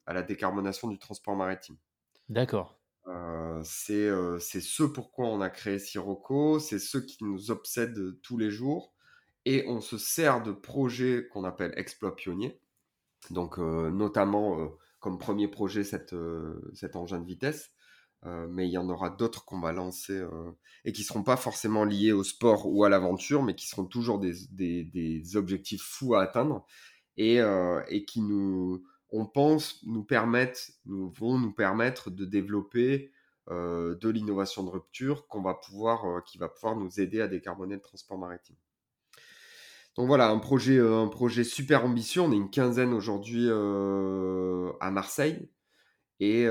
à 0.06 0.12
la 0.12 0.22
décarbonation 0.22 0.88
du 0.88 0.98
transport 0.98 1.36
maritime. 1.36 1.76
D'accord. 2.28 2.78
Euh, 3.08 3.62
euh, 3.90 4.38
c'est 4.38 4.60
ce 4.60 4.82
pourquoi 4.82 5.26
on 5.26 5.40
a 5.40 5.50
créé 5.50 5.78
Sirocco, 5.78 6.58
c'est 6.58 6.78
ce 6.78 6.98
qui 6.98 7.22
nous 7.24 7.50
obsède 7.50 8.20
tous 8.22 8.38
les 8.38 8.50
jours. 8.50 8.94
Et 9.44 9.64
on 9.66 9.80
se 9.80 9.98
sert 9.98 10.42
de 10.42 10.52
projets 10.52 11.26
qu'on 11.28 11.44
appelle 11.44 11.72
exploits 11.76 12.14
pionniers. 12.14 12.60
Donc, 13.30 13.58
euh, 13.58 13.90
notamment, 13.90 14.58
comme 15.00 15.18
premier 15.18 15.48
projet, 15.48 15.84
cet 15.84 16.14
engin 16.94 17.20
de 17.20 17.26
vitesse. 17.26 17.70
mais 18.24 18.68
il 18.68 18.72
y 18.72 18.78
en 18.78 18.88
aura 18.88 19.10
d'autres 19.10 19.44
qu'on 19.44 19.60
va 19.60 19.72
lancer 19.72 20.24
et 20.84 20.92
qui 20.92 21.02
ne 21.02 21.06
seront 21.06 21.22
pas 21.24 21.36
forcément 21.36 21.84
liés 21.84 22.12
au 22.12 22.24
sport 22.24 22.66
ou 22.66 22.84
à 22.84 22.88
l'aventure, 22.88 23.42
mais 23.42 23.54
qui 23.54 23.66
seront 23.66 23.86
toujours 23.86 24.20
des, 24.20 25.36
objectifs 25.36 25.82
fous 25.82 26.14
à 26.14 26.22
atteindre 26.22 26.64
et, 27.16 27.40
qui 28.06 28.20
nous, 28.20 28.84
on 29.10 29.26
pense, 29.26 29.82
nous 29.84 30.04
permettent, 30.04 30.72
vont 30.86 31.38
nous 31.38 31.52
permettre 31.52 32.10
de 32.10 32.24
développer 32.24 33.12
euh, 33.50 33.96
de 33.96 34.08
l'innovation 34.08 34.62
de 34.62 34.70
rupture 34.70 35.26
qu'on 35.26 35.42
va 35.42 35.54
pouvoir, 35.54 36.04
euh, 36.04 36.20
qui 36.20 36.38
va 36.38 36.48
pouvoir 36.48 36.76
nous 36.76 37.00
aider 37.00 37.20
à 37.20 37.26
décarboner 37.26 37.74
le 37.74 37.80
transport 37.80 38.16
maritime. 38.16 38.54
Donc 39.96 40.06
voilà, 40.06 40.30
un 40.30 40.38
projet, 40.38 40.78
euh, 40.78 41.00
un 41.00 41.08
projet 41.08 41.44
super 41.44 41.84
ambitieux. 41.84 42.22
On 42.22 42.32
est 42.32 42.36
une 42.36 42.50
quinzaine 42.50 42.92
aujourd'hui 42.92 43.48
à 43.50 44.90
Marseille. 44.90 45.48
Et, 46.20 46.46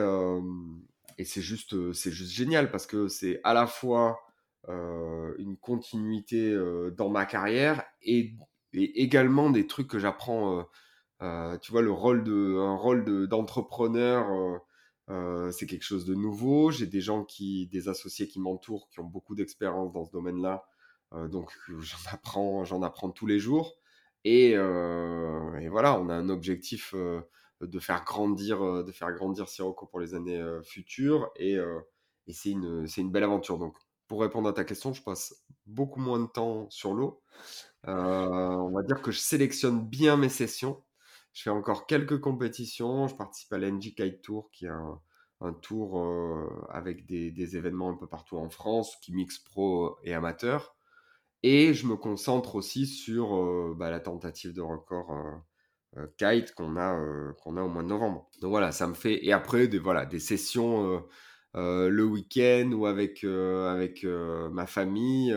c'est 1.23 1.41
juste, 1.41 1.93
c'est 1.93 2.11
juste 2.11 2.31
génial 2.31 2.71
parce 2.71 2.87
que 2.87 3.07
c'est 3.07 3.39
à 3.43 3.53
la 3.53 3.67
fois 3.67 4.19
une 4.67 5.57
continuité 5.59 6.55
dans 6.95 7.09
ma 7.09 7.25
carrière 7.25 7.83
et, 8.01 8.35
et, 8.73 9.01
également 9.03 9.49
des 9.49 9.67
trucs 9.67 9.87
que 9.87 9.99
j'apprends 9.99 10.65
euh, 11.21 11.57
tu 11.59 11.71
vois, 11.71 11.81
le 11.81 11.91
rôle 11.91 12.23
de, 12.23 12.57
un 12.57 12.75
rôle 12.75 13.27
d'entrepreneur, 13.27 14.31
euh, 14.31 14.57
euh, 15.09 15.51
c'est 15.51 15.67
quelque 15.67 15.83
chose 15.83 16.05
de 16.05 16.15
nouveau. 16.15 16.71
J'ai 16.71 16.87
des 16.87 17.01
gens 17.01 17.23
qui, 17.23 17.67
des 17.67 17.89
associés 17.89 18.27
qui 18.27 18.39
m'entourent, 18.39 18.89
qui 18.89 18.99
ont 18.99 19.05
beaucoup 19.05 19.35
d'expérience 19.35 19.91
dans 19.93 20.03
ce 20.05 20.11
domaine-là. 20.11 20.65
Donc 21.29 21.51
j'en 21.79 22.11
apprends, 22.11 22.63
j'en 22.65 22.81
apprends 22.83 23.09
tous 23.09 23.27
les 23.27 23.39
jours. 23.39 23.77
Et, 24.23 24.55
voilà, 24.55 25.99
on 25.99 26.09
a 26.09 26.15
un 26.15 26.29
objectif 26.29 26.93
de 26.93 27.79
faire 27.79 28.03
grandir, 28.03 28.83
de 28.83 28.91
faire 28.91 29.11
grandir 29.11 29.49
Sirocco 29.49 29.85
pour 29.85 29.99
les 29.99 30.13
années 30.15 30.43
futures. 30.63 31.31
Et, 31.35 31.57
c'est 32.29 32.51
une, 32.51 32.87
une 32.97 33.11
belle 33.11 33.23
aventure. 33.23 33.57
Donc, 33.57 33.75
pour 34.07 34.21
répondre 34.21 34.47
à 34.49 34.53
ta 34.53 34.63
question, 34.63 34.93
je 34.93 35.01
passe 35.01 35.35
beaucoup 35.65 35.99
moins 35.99 36.19
de 36.19 36.27
temps 36.27 36.69
sur 36.69 36.93
l'eau. 36.93 37.21
on 37.85 38.71
va 38.71 38.83
dire 38.83 39.01
que 39.01 39.11
je 39.11 39.19
sélectionne 39.19 39.87
bien 39.87 40.17
mes 40.17 40.29
sessions. 40.29 40.83
Je 41.33 41.43
fais 41.43 41.49
encore 41.49 41.85
quelques 41.87 42.19
compétitions. 42.19 43.07
Je 43.07 43.15
participe 43.15 43.53
à 43.53 43.57
l'NG 43.57 43.93
Kite 43.95 44.21
Tour, 44.21 44.49
qui 44.51 44.65
est 44.65 44.69
un, 44.69 45.53
tour 45.61 45.99
euh, 45.99 46.67
avec 46.69 47.05
des, 47.05 47.55
événements 47.55 47.89
un 47.89 47.95
peu 47.95 48.07
partout 48.07 48.37
en 48.37 48.49
France, 48.49 48.97
qui 49.01 49.13
mixe 49.13 49.39
pro 49.39 49.97
et 50.03 50.13
amateur. 50.13 50.75
Et 51.43 51.73
je 51.73 51.87
me 51.87 51.95
concentre 51.95 52.55
aussi 52.55 52.85
sur 52.85 53.35
euh, 53.35 53.75
bah, 53.77 53.89
la 53.89 53.99
tentative 53.99 54.53
de 54.53 54.61
record 54.61 55.11
euh, 55.97 56.07
kite 56.17 56.53
qu'on 56.53 56.77
a, 56.77 57.33
qu'on 57.43 57.57
a 57.57 57.63
au 57.63 57.69
mois 57.69 57.83
de 57.83 57.87
novembre. 57.87 58.29
Donc 58.41 58.51
voilà, 58.51 58.71
ça 58.71 58.87
me 58.87 58.93
fait. 58.93 59.25
Et 59.25 59.33
après, 59.33 59.67
des, 59.67 59.79
voilà, 59.79 60.05
des 60.05 60.19
sessions 60.19 61.03
le 61.53 62.03
week-end 62.03 62.71
ou 62.73 62.85
avec, 62.85 63.23
avec 63.23 64.05
ma 64.05 64.67
famille 64.67 65.31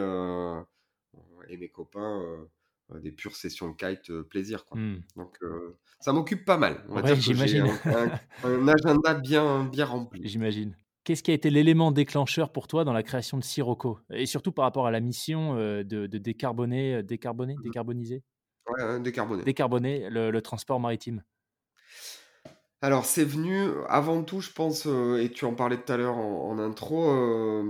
et 1.48 1.56
mes 1.56 1.68
copains 1.70 2.46
des 3.02 3.10
pures 3.10 3.34
sessions 3.34 3.72
kite 3.74 4.12
plaisir. 4.22 4.64
Quoi. 4.64 4.78
Mmh. 4.78 5.02
Donc 5.16 5.38
ça 5.98 6.12
m'occupe 6.12 6.44
pas 6.44 6.58
mal. 6.58 6.84
j'imagine. 7.18 7.66
Un, 8.44 8.68
agenda 8.68 9.14
bien, 9.14 9.64
bien 9.64 9.86
rempli. 9.86 10.20
J'imagine. 10.28 10.76
Qu'est-ce 11.04 11.22
qui 11.22 11.30
a 11.30 11.34
été 11.34 11.50
l'élément 11.50 11.92
déclencheur 11.92 12.50
pour 12.50 12.66
toi 12.66 12.84
dans 12.84 12.92
la 12.92 13.02
création 13.02 13.38
de 13.38 13.44
Sirocco? 13.44 14.00
Et 14.10 14.26
surtout 14.26 14.52
par 14.52 14.64
rapport 14.64 14.86
à 14.86 14.90
la 14.90 15.00
mission 15.00 15.54
de, 15.54 16.06
décarboner, 16.06 17.02
décarboner, 17.02 17.54
mmh 17.54 17.62
décarboniser? 17.62 18.22
Ouais, 18.68 19.00
décarboner. 19.00 19.44
Décarboner 19.44 20.08
le, 20.10 20.40
transport 20.40 20.80
maritime. 20.80 21.22
Alors, 22.80 23.04
c'est 23.04 23.24
venu 23.24 23.68
avant 23.88 24.22
tout, 24.22 24.40
je 24.40 24.50
pense, 24.50 24.86
et 24.86 25.30
tu 25.30 25.44
en 25.44 25.54
parlais 25.54 25.76
tout 25.76 25.92
à 25.92 25.96
l'heure 25.96 26.16
en, 26.16 26.58
intro, 26.58 27.62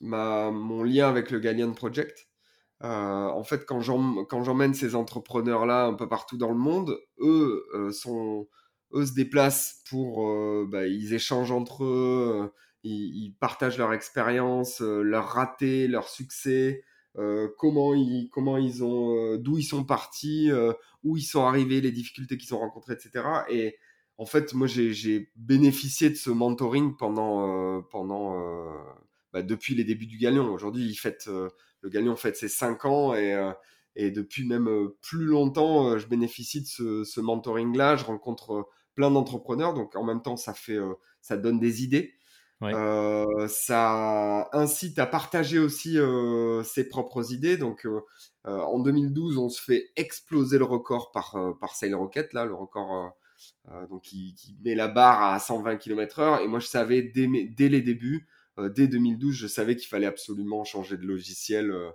ma, 0.00 0.50
mon 0.50 0.82
lien 0.82 1.08
avec 1.08 1.30
le 1.30 1.40
Gallian 1.40 1.72
Project. 1.72 2.26
Euh, 2.84 3.28
en 3.28 3.44
fait, 3.44 3.64
quand 3.64 3.80
j'emmène 3.80 4.74
ces 4.74 4.94
entrepreneurs-là 4.94 5.86
un 5.86 5.94
peu 5.94 6.08
partout 6.08 6.36
dans 6.36 6.50
le 6.50 6.58
monde, 6.58 6.98
eux, 7.20 7.64
euh, 7.74 7.92
sont, 7.92 8.48
eux 8.94 9.06
se 9.06 9.14
déplacent 9.14 9.82
pour, 9.88 10.28
euh, 10.28 10.66
bah, 10.70 10.86
ils 10.86 11.14
échangent 11.14 11.52
entre 11.52 11.84
eux, 11.84 12.52
ils, 12.84 13.34
partagent 13.40 13.78
leur 13.78 13.92
expérience, 13.92 14.80
leurs 14.80 15.28
ratés, 15.28 15.88
leurs 15.88 16.08
succès, 16.08 16.84
comment 17.58 17.94
ils, 17.94 18.28
comment 18.32 18.58
ils 18.58 18.82
ont, 18.82 19.36
d'où 19.36 19.58
ils 19.58 19.64
sont 19.64 19.84
partis, 19.84 20.50
où 21.04 21.16
ils 21.16 21.22
sont 21.22 21.44
arrivés, 21.44 21.80
les 21.80 21.92
difficultés 21.92 22.36
qu'ils 22.36 22.54
ont 22.54 22.58
rencontrées, 22.58 22.94
etc. 22.94 23.24
Et 23.50 23.76
en 24.18 24.26
fait, 24.26 24.52
moi, 24.54 24.66
j'ai 24.66 25.30
bénéficié 25.36 26.10
de 26.10 26.16
ce 26.16 26.30
mentoring 26.30 26.96
pendant, 26.96 27.82
pendant, 27.82 28.36
bah, 29.32 29.42
depuis 29.42 29.76
les 29.76 29.84
débuts 29.84 30.06
du 30.06 30.18
Galion. 30.18 30.52
Aujourd'hui, 30.52 30.84
ils 30.84 30.96
fêtent 30.96 31.30
le 31.82 31.90
Galion 31.90 32.16
fête 32.16 32.36
ses 32.36 32.48
5 32.48 32.84
ans 32.84 33.14
et, 33.14 33.34
euh, 33.34 33.52
et 33.96 34.10
depuis 34.10 34.46
même 34.46 34.68
euh, 34.68 34.96
plus 35.02 35.24
longtemps, 35.24 35.88
euh, 35.88 35.98
je 35.98 36.06
bénéficie 36.06 36.62
de 36.62 37.04
ce, 37.04 37.20
mentoring-là. 37.20 37.96
Je 37.96 38.04
rencontre 38.04 38.68
plein 38.94 39.10
d'entrepreneurs, 39.10 39.74
donc 39.74 39.96
en 39.96 40.04
même 40.04 40.22
temps, 40.22 40.36
ça 40.36 40.54
fait, 40.54 40.78
ça 41.20 41.36
donne 41.36 41.58
des 41.58 41.82
idées. 41.82 42.14
ça 43.48 44.48
incite 44.52 44.98
à 44.98 45.06
partager 45.06 45.58
aussi 45.58 45.98
ses 46.64 46.88
propres 46.88 47.32
idées. 47.32 47.56
Donc, 47.56 47.86
en 48.44 48.78
2012, 48.78 49.38
on 49.38 49.48
se 49.48 49.62
fait 49.62 49.90
exploser 49.96 50.58
le 50.58 50.64
record 50.64 51.10
par, 51.10 51.36
par 51.60 51.74
Sail 51.74 51.94
Rocket, 51.94 52.32
là, 52.32 52.44
le 52.44 52.54
record 52.54 53.14
donc 53.90 54.02
qui, 54.02 54.36
met 54.64 54.74
la 54.74 54.88
barre 54.88 55.22
à 55.22 55.38
120 55.38 55.76
km/h. 55.76 56.42
Et 56.42 56.48
moi, 56.48 56.60
je 56.60 56.66
savais 56.66 57.02
dès, 57.02 57.28
dès 57.56 57.68
les 57.68 57.82
débuts 57.82 58.28
euh, 58.58 58.68
dès 58.68 58.86
2012, 58.88 59.34
je 59.34 59.46
savais 59.46 59.76
qu'il 59.76 59.88
fallait 59.88 60.06
absolument 60.06 60.64
changer 60.64 60.96
de 60.96 61.06
logiciel 61.06 61.70
euh, 61.70 61.90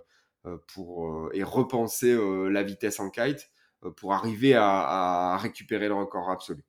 euh, 0.46 0.56
pour, 0.68 1.30
et 1.32 1.42
repenser 1.42 2.16
la 2.50 2.62
vitesse 2.62 3.00
en 3.00 3.10
kite 3.10 3.50
pour 3.96 4.12
arriver 4.12 4.54
à, 4.54 5.36
récupérer 5.38 5.88
le 5.88 5.94
record 5.94 6.30
absolu. 6.30 6.64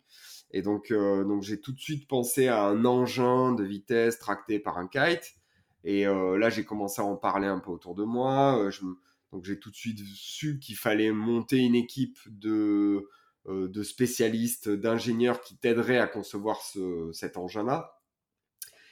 Et 0.52 0.62
donc, 0.62 0.92
donc 0.92 1.44
j'ai 1.44 1.60
tout 1.60 1.72
de 1.72 1.80
suite 1.80 2.08
pensé 2.08 2.48
à 2.48 2.64
un 2.64 2.86
engin 2.86 3.54
de 3.54 3.64
vitesse 3.64 4.18
tracté 4.20 4.60
par 4.60 4.78
un 4.78 4.88
kite. 4.88 5.36
Et 5.84 6.06
là, 6.06 6.50
j'ai 6.50 6.66
commencé 6.66 7.02
à 7.02 7.06
en 7.06 7.16
parler 7.16 7.48
un 7.48 7.60
peu 7.60 7.72
autour 7.72 7.94
de 7.96 8.04
moi. 8.04 8.60
donc, 9.32 9.46
j'ai 9.46 9.60
tout 9.60 9.70
de 9.70 9.76
suite 9.76 10.00
su 10.16 10.60
qu'il 10.60 10.76
fallait 10.76 11.12
monter 11.12 11.58
une 11.58 11.76
équipe 11.76 12.18
de, 12.28 13.08
de 13.48 13.84
spécialistes, 13.84 14.70
d'ingénieurs 14.70 15.42
qui 15.42 15.56
t'aideraient 15.56 16.00
à 16.00 16.08
concevoir 16.08 16.62
cet 17.14 17.38
engin-là. 17.38 18.00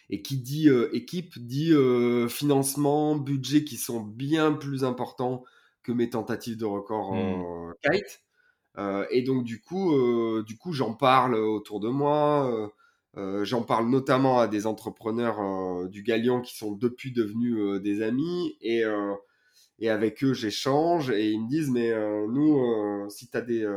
Et 0.10 0.22
qui 0.22 0.38
dit 0.38 0.70
euh, 0.70 0.90
équipe 0.96 1.38
dit 1.38 1.74
euh, 1.74 2.30
financement, 2.30 3.16
budget 3.16 3.64
qui 3.64 3.76
sont 3.76 4.02
bien 4.02 4.54
plus 4.54 4.84
importants 4.84 5.44
que 5.84 5.92
mes 5.92 6.10
tentatives 6.10 6.58
de 6.58 6.66
record 6.66 7.14
mmh. 7.14 7.74
kite. 7.84 8.22
Euh, 8.78 9.06
et 9.10 9.22
donc 9.24 9.44
du 9.44 9.60
coup, 9.62 9.94
du 10.44 10.58
coup, 10.58 10.74
j'en 10.74 10.94
parle 10.94 11.36
autour 11.36 11.80
de 11.80 11.90
moi. 11.90 12.72
j'en 13.16 13.64
parle 13.64 13.90
notamment 13.90 14.40
à 14.40 14.48
des 14.48 14.68
entrepreneurs 14.68 15.90
du 15.90 16.04
Galion 16.04 16.42
qui 16.42 16.56
sont 16.56 16.74
depuis 16.74 17.12
devenus 17.12 17.82
des 17.82 18.02
amis. 18.02 18.58
Et, 18.62 18.84
et 19.80 19.90
avec 19.90 20.24
eux, 20.24 20.34
j'échange 20.34 21.10
et 21.10 21.32
ils 21.32 21.42
me 21.42 21.50
disent, 21.50 21.72
mais 21.72 21.92
nous, 22.28 23.10
si 23.10 23.30
tu 23.30 23.38
as 23.38 23.42
des 23.42 23.68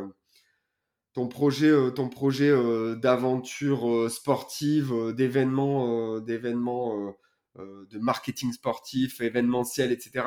ton 1.13 1.27
projet, 1.27 1.73
ton 1.95 2.09
projet 2.09 2.53
d'aventure 2.97 4.11
sportive, 4.11 5.13
d'événements, 5.17 6.21
d'événements 6.21 7.17
de 7.57 7.99
marketing 7.99 8.53
sportif, 8.53 9.21
événementiel, 9.21 9.93
etc. 9.93 10.25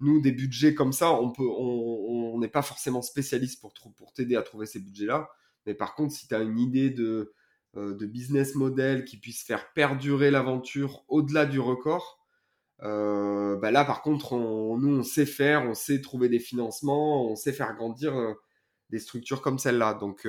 Nous, 0.00 0.20
des 0.20 0.32
budgets 0.32 0.74
comme 0.74 0.92
ça, 0.92 1.12
on 1.12 1.32
on 1.38 2.38
n'est 2.38 2.48
pas 2.48 2.62
forcément 2.62 3.02
spécialiste 3.02 3.60
pour, 3.60 3.72
pour 3.96 4.12
t'aider 4.12 4.36
à 4.36 4.42
trouver 4.42 4.66
ces 4.66 4.80
budgets-là. 4.80 5.28
Mais 5.66 5.74
par 5.74 5.94
contre, 5.94 6.12
si 6.14 6.28
tu 6.28 6.34
as 6.34 6.40
une 6.40 6.58
idée 6.58 6.90
de, 6.90 7.32
euh, 7.76 7.94
de 7.94 8.06
business 8.06 8.54
model 8.54 9.04
qui 9.04 9.16
puisse 9.16 9.42
faire 9.42 9.72
perdurer 9.72 10.30
l'aventure 10.30 11.04
au-delà 11.08 11.46
du 11.46 11.60
record, 11.60 12.18
euh, 12.82 13.56
bah 13.56 13.70
là, 13.70 13.84
par 13.84 14.02
contre, 14.02 14.34
nous, 14.36 14.96
on 14.98 15.02
sait 15.02 15.26
faire, 15.26 15.64
on 15.64 15.74
sait 15.74 16.00
trouver 16.00 16.28
des 16.28 16.40
financements, 16.40 17.30
on 17.30 17.36
sait 17.36 17.52
faire 17.52 17.74
grandir 17.74 18.16
euh, 18.16 18.34
des 18.90 18.98
structures 18.98 19.42
comme 19.42 19.58
celle-là. 19.58 19.94
Donc, 19.94 20.26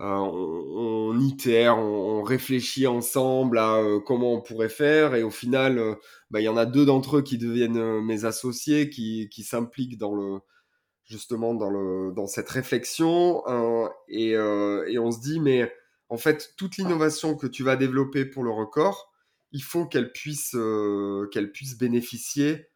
on, 0.00 1.10
on, 1.12 1.20
itère, 1.20 1.78
on, 1.78 2.22
réfléchit 2.22 2.86
ensemble 2.86 3.58
à 3.58 3.82
comment 4.06 4.34
on 4.34 4.40
pourrait 4.40 4.68
faire. 4.68 5.14
Et 5.14 5.22
au 5.22 5.30
final, 5.30 5.96
bah, 6.30 6.40
il 6.40 6.44
y 6.44 6.48
en 6.48 6.56
a 6.56 6.66
deux 6.66 6.86
d'entre 6.86 7.18
eux 7.18 7.22
qui 7.22 7.38
deviennent 7.38 8.00
mes 8.00 8.24
associés, 8.24 8.90
qui, 8.90 9.28
qui 9.30 9.42
s'impliquent 9.42 9.98
dans 9.98 10.14
le, 10.14 10.40
justement 11.10 11.54
dans, 11.54 11.70
le, 11.70 12.12
dans 12.12 12.28
cette 12.28 12.48
réflexion 12.48 13.42
euh, 13.48 13.88
et, 14.08 14.36
euh, 14.36 14.86
et, 14.88 14.98
on 14.98 15.10
se 15.10 15.20
dit 15.20 15.40
mais 15.40 15.70
en 16.08 16.16
fait 16.16 16.54
toute 16.56 16.76
l'innovation 16.76 17.36
que 17.36 17.48
tu 17.48 17.64
vas 17.64 17.76
développer 17.76 18.24
pour 18.24 18.44
le 18.44 18.50
record 18.50 19.12
il 19.50 19.62
faut 19.62 19.86
qu'elle 19.86 20.12
puisse 20.12 20.54
euh, 20.54 21.28
qu'elle 21.32 21.50
puisse 21.50 21.76
bénéficier 21.76 22.68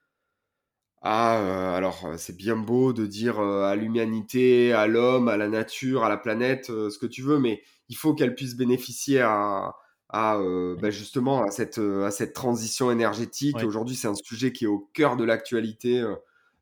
à 1.05 1.77
alors 1.77 2.09
c'est 2.17 2.37
bien 2.37 2.57
beau 2.57 2.93
de 2.93 3.07
dire 3.07 3.39
à 3.39 3.77
l'humanité 3.77 4.73
à 4.73 4.87
l'homme 4.87 5.29
à 5.29 5.37
la 5.37 5.49
nature 5.49 6.03
à 6.03 6.09
la 6.09 6.17
planète 6.17 6.67
ce 6.67 6.99
que 6.99 7.07
tu 7.07 7.23
veux 7.23 7.39
mais 7.39 7.63
il 7.89 7.97
faut 7.97 8.15
qu'elle 8.15 8.35
puisse 8.35 8.57
bénéficier 8.57 9.21
à, 9.21 9.75
à 10.09 10.39
bah, 10.81 10.91
justement 10.91 11.45
à 11.45 11.51
cette, 11.51 11.79
à 11.79 12.11
cette 12.11 12.33
transition 12.33 12.91
énergétique. 12.91 13.63
Aujourd'hui, 13.63 13.95
c'est 13.95 14.09
un 14.09 14.15
sujet 14.15 14.53
qui 14.53 14.65
est 14.65 14.69
au 14.69 14.89
cœur 14.95 15.17
de 15.17 15.25
l'actualité 15.25 16.03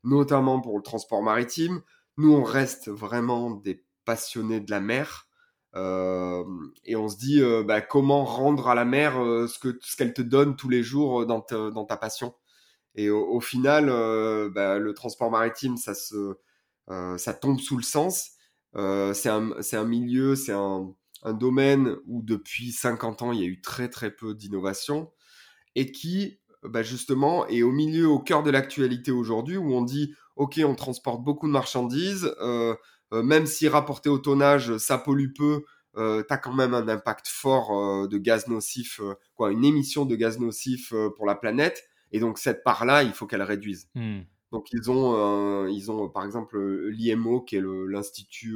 notamment 0.03 0.59
pour 0.59 0.77
le 0.77 0.83
transport 0.83 1.23
maritime. 1.23 1.81
Nous, 2.17 2.33
on 2.33 2.43
reste 2.43 2.89
vraiment 2.89 3.51
des 3.51 3.83
passionnés 4.05 4.59
de 4.59 4.69
la 4.69 4.79
mer. 4.79 5.27
Euh, 5.75 6.43
et 6.85 6.95
on 6.95 7.09
se 7.09 7.17
dit 7.17 7.41
euh, 7.41 7.63
bah, 7.63 7.81
comment 7.81 8.25
rendre 8.25 8.67
à 8.67 8.75
la 8.75 8.85
mer 8.85 9.19
euh, 9.19 9.47
ce 9.47 9.57
que 9.57 9.79
ce 9.81 9.95
qu'elle 9.95 10.13
te 10.13 10.21
donne 10.21 10.55
tous 10.55 10.69
les 10.69 10.83
jours 10.83 11.25
dans, 11.25 11.43
dans 11.49 11.85
ta 11.85 11.97
passion. 11.97 12.35
Et 12.95 13.09
au, 13.09 13.39
final, 13.39 13.87
bah, 14.51 14.77
le 14.77 14.93
transport 14.93 15.31
maritime, 15.31 15.77
ça 15.77 15.95
se 15.95 16.35
ça 17.17 17.33
tombe 17.33 17.59
sous 17.59 17.77
le 17.77 17.83
sens. 17.83 18.31
c'est 18.75 19.29
un, 19.29 19.51
un 19.51 19.83
milieu, 19.85 20.35
c'est 20.35 20.51
un, 20.51 20.93
un, 21.23 21.33
domaine 21.33 21.95
où 22.05 22.21
depuis 22.21 22.71
50 22.71 23.23
ans, 23.23 23.31
il 23.31 23.39
y 23.39 23.43
a 23.43 23.47
eu 23.47 23.61
très 23.61 23.89
très 23.89 24.11
peu 24.11 24.35
d'innovation 24.35 25.11
et 25.75 25.91
qui 25.91 26.39
bah 26.63 26.83
justement, 26.83 27.47
et 27.47 27.63
au 27.63 27.71
milieu, 27.71 28.07
au 28.07 28.19
cœur 28.19 28.43
de 28.43 28.49
l'actualité 28.49 29.11
aujourd'hui, 29.11 29.57
où 29.57 29.73
on 29.73 29.81
dit, 29.81 30.13
OK, 30.35 30.61
on 30.65 30.75
transporte 30.75 31.23
beaucoup 31.23 31.47
de 31.47 31.51
marchandises, 31.51 32.33
euh, 32.41 32.75
euh, 33.13 33.21
même 33.23 33.45
si 33.45 33.67
rapporté 33.67 34.09
au 34.09 34.17
tonnage, 34.17 34.77
ça 34.77 34.97
pollue 34.97 35.33
peu, 35.35 35.63
euh, 35.97 36.23
tu 36.27 36.33
as 36.33 36.37
quand 36.37 36.53
même 36.53 36.73
un 36.73 36.87
impact 36.87 37.27
fort 37.27 37.77
euh, 37.77 38.07
de 38.07 38.17
gaz 38.17 38.47
nocif, 38.47 38.99
quoi, 39.35 39.51
une 39.51 39.65
émission 39.65 40.05
de 40.05 40.15
gaz 40.15 40.39
nocif 40.39 40.93
pour 41.15 41.25
la 41.25 41.35
planète. 41.35 41.83
Et 42.13 42.19
donc, 42.19 42.37
cette 42.37 42.63
part-là, 42.63 43.03
il 43.03 43.11
faut 43.11 43.27
qu'elle 43.27 43.43
réduise. 43.43 43.89
Hmm. 43.95 44.21
Donc, 44.51 44.67
ils 44.71 44.89
ont, 44.89 45.67
ils 45.67 45.91
ont 45.91 46.09
par 46.09 46.23
exemple 46.23 46.59
l'IMO, 46.89 47.41
qui 47.41 47.57
est 47.57 47.63
l'Institut 47.87 48.55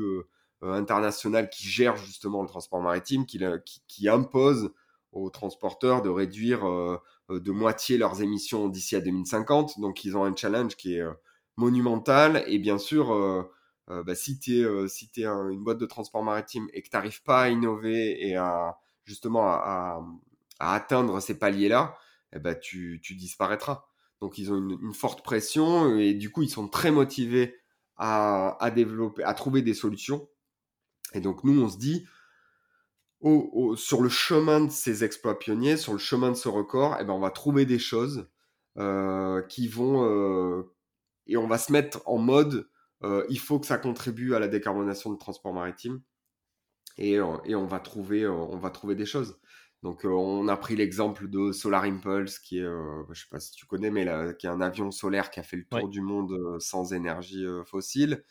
international 0.62 1.50
qui 1.50 1.68
gère 1.68 1.98
justement 1.98 2.44
le 2.44 2.48
transport 2.48 2.82
maritime, 2.82 3.26
qui, 3.26 3.40
qui, 3.66 3.82
qui 3.88 4.08
impose 4.08 4.72
aux 5.12 5.30
transporteurs 5.30 6.02
de 6.02 6.10
réduire 6.10 6.68
euh, 6.68 7.00
de 7.30 7.52
moitié 7.52 7.98
leurs 7.98 8.22
émissions 8.22 8.68
d'ici 8.70 8.96
à 8.96 9.02
2050. 9.02 9.80
Donc 9.80 10.06
ils 10.06 10.16
ont 10.18 10.24
un 10.24 10.36
challenge 10.36 10.76
qui 10.76 10.96
est 10.96 11.02
euh, 11.02 11.14
monumental. 11.58 12.44
Et 12.48 12.60
bien 12.60 12.78
sûr, 12.78 13.14
euh, 13.14 13.44
bah, 13.88 14.16
si 14.16 14.40
tu 14.40 14.60
es, 14.60 14.88
si 14.88 15.10
es 15.18 15.26
une 15.26 15.64
boîte 15.64 15.78
de 15.78 15.86
transport 15.86 16.24
maritime 16.24 16.68
et 16.74 16.82
que 16.82 16.90
tu 16.90 16.96
n'arrives 16.96 17.24
pas 17.24 17.44
à 17.44 17.50
innover 17.50 18.28
et 18.28 18.36
à 18.36 18.78
justement 19.06 19.48
à, 19.48 20.04
atteindre 20.60 21.20
ces 21.22 21.38
paliers-là, 21.38 21.96
eh 22.34 22.40
ben, 22.40 22.56
tu, 22.60 23.00
disparaîtras. 23.00 23.86
Donc 24.22 24.38
ils 24.38 24.52
ont 24.52 24.58
une, 24.58 24.94
forte 24.94 25.24
pression 25.24 25.98
et 25.98 26.14
du 26.14 26.32
coup 26.32 26.42
ils 26.42 26.50
sont 26.50 26.68
très 26.68 26.92
motivés 26.92 27.56
à, 27.98 28.58
à, 28.64 28.72
développer, 28.72 29.24
à 29.24 29.34
trouver 29.34 29.62
des 29.62 29.74
solutions. 29.74 30.28
Et 31.14 31.22
donc 31.22 31.44
nous 31.44 31.62
on 31.62 31.70
se 31.70 31.78
dit, 31.78 32.06
sur 33.76 34.02
le 34.02 34.10
chemin 34.10 34.62
de 34.62 34.72
ces 34.72 35.04
exploits 35.04 35.40
pionniers, 35.40 35.78
sur 35.78 35.94
le 35.94 36.00
chemin 36.00 36.30
de 36.30 36.36
ce 36.36 36.50
record, 36.50 36.98
eh 37.00 37.04
ben, 37.04 37.14
on 37.14 37.20
va 37.20 37.32
trouver 37.32 37.66
des 37.66 37.80
choses 37.80 38.30
euh, 38.78 39.42
qui 39.44 39.68
vont... 39.68 40.06
Euh, 40.06 40.74
et 41.26 41.36
on 41.36 41.48
va 41.48 41.58
se 41.58 41.74
mettre 41.74 42.02
en 42.06 42.18
mode, 42.18 42.70
euh, 43.04 43.26
il 43.30 43.40
faut 43.40 43.60
que 43.60 43.66
ça 43.66 43.78
contribue 43.78 44.34
à 44.34 44.40
la 44.40 44.48
décarbonation 44.48 45.12
du 45.12 45.18
transport 45.18 45.54
maritime. 45.54 46.02
Et, 46.98 47.14
et 47.46 47.56
on, 47.56 47.66
va 47.66 47.80
trouver, 47.80 48.26
on 48.28 48.58
va 48.58 48.70
trouver 48.72 48.96
des 48.96 49.06
choses. 49.06 49.40
Donc 49.84 50.06
on 50.06 50.48
a 50.48 50.58
pris 50.58 50.76
l'exemple 50.76 51.30
de 51.30 51.52
Solar 51.52 51.84
Impulse, 51.84 52.40
qui 52.40 52.60
est, 52.60 52.66
je 53.12 53.20
sais 53.20 53.28
pas 53.30 53.40
si 53.40 53.52
tu 53.52 53.66
connais, 53.66 53.92
mais 53.92 54.06
qui 54.38 54.48
est 54.48 54.50
un 54.50 54.62
avion 54.62 54.92
solaire 54.92 55.30
qui 55.30 55.40
a 55.40 55.44
fait 55.44 55.58
le 55.58 55.66
tour 55.66 55.88
du 55.88 56.02
monde 56.02 56.60
sans 56.60 56.94
énergie 56.94 57.46
fossile. 57.66 58.24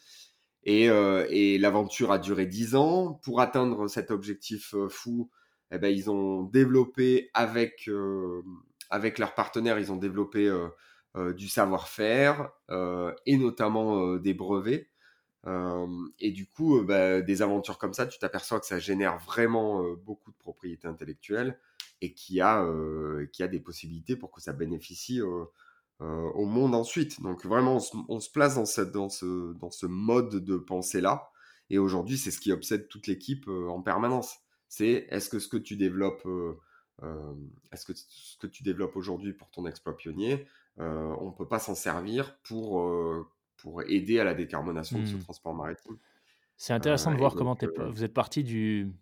Euh, 0.68 1.26
et, 1.30 1.58
l'aventure 1.58 2.10
a 2.12 2.18
duré 2.18 2.46
dix 2.46 2.74
ans. 2.74 3.20
Pour 3.24 3.40
atteindre 3.40 3.88
cet 3.88 4.10
objectif 4.10 4.74
euh, 4.74 4.88
fou, 4.88 5.30
eh 5.70 5.78
ben, 5.78 5.88
ils 5.88 6.10
ont 6.10 6.42
développé 6.42 7.30
avec, 7.34 7.88
euh, 7.88 8.42
avec 8.90 9.18
leurs 9.18 9.34
partenaires, 9.34 9.78
ils 9.78 9.92
ont 9.92 9.96
développé 9.96 10.52
du 11.34 11.48
savoir-faire 11.48 12.50
et 13.24 13.38
notamment 13.38 14.16
des 14.16 14.34
brevets. 14.34 14.90
Et 16.18 16.32
du 16.32 16.46
coup, 16.46 16.82
bah, 16.82 17.22
des 17.22 17.42
aventures 17.42 17.78
comme 17.78 17.94
ça, 17.94 18.06
tu 18.06 18.18
t'aperçois 18.18 18.58
que 18.60 18.66
ça 18.66 18.78
génère 18.78 19.18
vraiment 19.18 19.82
beaucoup 20.04 20.32
de 20.32 20.36
propriété 20.36 20.88
intellectuelle 20.88 21.58
et 22.00 22.12
qu'il 22.12 22.36
y, 22.36 22.40
a, 22.40 22.66
y 23.38 23.42
a 23.42 23.48
des 23.48 23.60
possibilités 23.60 24.16
pour 24.16 24.32
que 24.32 24.40
ça 24.40 24.52
bénéficie 24.52 25.20
euh, 26.02 26.30
au 26.34 26.44
monde 26.44 26.74
ensuite. 26.74 27.22
Donc 27.22 27.46
vraiment, 27.46 27.78
on 28.08 28.20
se, 28.20 28.30
place 28.30 28.56
dans, 28.56 28.66
cette, 28.66 28.92
dans, 28.92 29.08
ce, 29.08 29.54
dans 29.54 29.70
ce 29.70 29.86
mode 29.86 30.44
de 30.44 30.58
pensée-là. 30.58 31.30
Et 31.70 31.78
aujourd'hui, 31.78 32.18
c'est 32.18 32.30
ce 32.30 32.38
qui 32.38 32.52
obsède 32.52 32.88
toute 32.88 33.06
l'équipe 33.06 33.48
euh, 33.48 33.68
en 33.68 33.80
permanence. 33.80 34.36
C'est 34.68 35.06
est-ce 35.08 35.30
que 35.30 35.38
ce 35.38 35.48
que 35.48 35.56
tu 35.56 35.74
développes, 35.76 36.26
euh, 36.26 36.54
est-ce 37.72 37.86
que 37.86 37.94
ce 37.94 38.36
que 38.36 38.46
tu 38.46 38.62
développes 38.62 38.94
aujourd'hui 38.96 39.32
pour 39.32 39.50
ton 39.50 39.64
exploit 39.66 39.96
pionnier, 39.96 40.46
on 40.76 41.28
ne 41.28 41.36
peut 41.36 41.48
pas 41.48 41.58
s'en 41.58 41.74
servir 41.74 42.36
pour, 42.42 42.82
pour 43.66 43.82
aider 43.82 44.20
à 44.20 44.24
la 44.24 44.32
décarbonation 44.34 45.00
de 45.00 45.06
ce 45.06 45.16
mmh. 45.16 45.24
transport 45.24 45.52
maritime. 45.52 45.96
C'est 46.56 46.72
intéressant 46.72 47.10
de 47.10 47.16
voir 47.16 47.34
comment 47.34 47.58
vous 47.90 48.04
êtes 48.04 48.14
parti 48.14 48.44
du, 48.44 48.92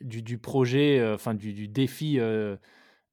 du, 0.00 0.22
du, 0.22 0.38
projet, 0.38 1.00
enfin 1.14 1.32
du, 1.32 1.52
du, 1.52 1.68
défi 1.68 2.18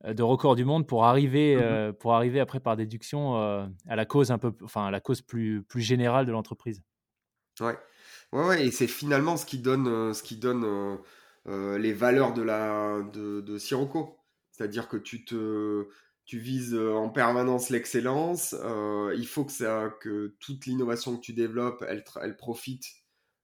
euh, 0.06 0.14
de 0.14 0.24
record 0.24 0.56
du 0.56 0.66
monde 0.66 0.88
pour 0.88 1.06
arriver, 1.06 1.56
mmh 1.56 1.60
euh, 1.62 1.94
pour 1.94 2.16
arriver 2.16 2.40
après 2.40 2.60
par 2.60 2.76
déduction 2.78 3.38
euh, 3.38 3.68
à 3.88 3.96
la 3.96 4.06
cause 4.06 4.32
un 4.32 4.38
peu, 4.38 4.54
enfin 4.64 4.86
à 4.86 4.92
la 4.92 5.02
cause 5.02 5.22
plus, 5.22 5.62
plus 5.64 5.82
générale 5.82 6.26
de 6.26 6.32
l'entreprise. 6.32 6.82
Ouais. 7.60 7.78
ouais, 8.32 8.48
ouais, 8.48 8.66
et 8.66 8.72
c'est 8.72 8.88
finalement 8.88 9.36
ce 9.36 9.46
qui 9.46 9.60
donne, 9.60 10.14
ce 10.14 10.24
qui 10.24 10.38
donne 10.38 10.66
les 11.46 11.94
valeurs 11.94 12.34
de 12.34 12.42
la 12.42 13.02
de, 13.14 13.42
de 13.42 13.58
Sirocco. 13.58 14.18
C'est-à-dire 14.52 14.88
que 14.88 14.98
tu 14.98 15.24
te, 15.24 15.88
tu 16.30 16.38
vises 16.38 16.76
en 16.76 17.10
permanence 17.10 17.72
l'excellence. 17.72 18.56
il 19.16 19.28
faut 19.28 19.46
que 19.46 19.52
ça, 19.52 19.92
que 20.00 20.36
toute 20.40 20.68
l'innovation 20.68 21.16
que 21.18 21.22
tu 21.22 21.34
développes, 21.34 21.84
elle, 21.88 22.04
elle 22.22 22.38
profite 22.38 22.86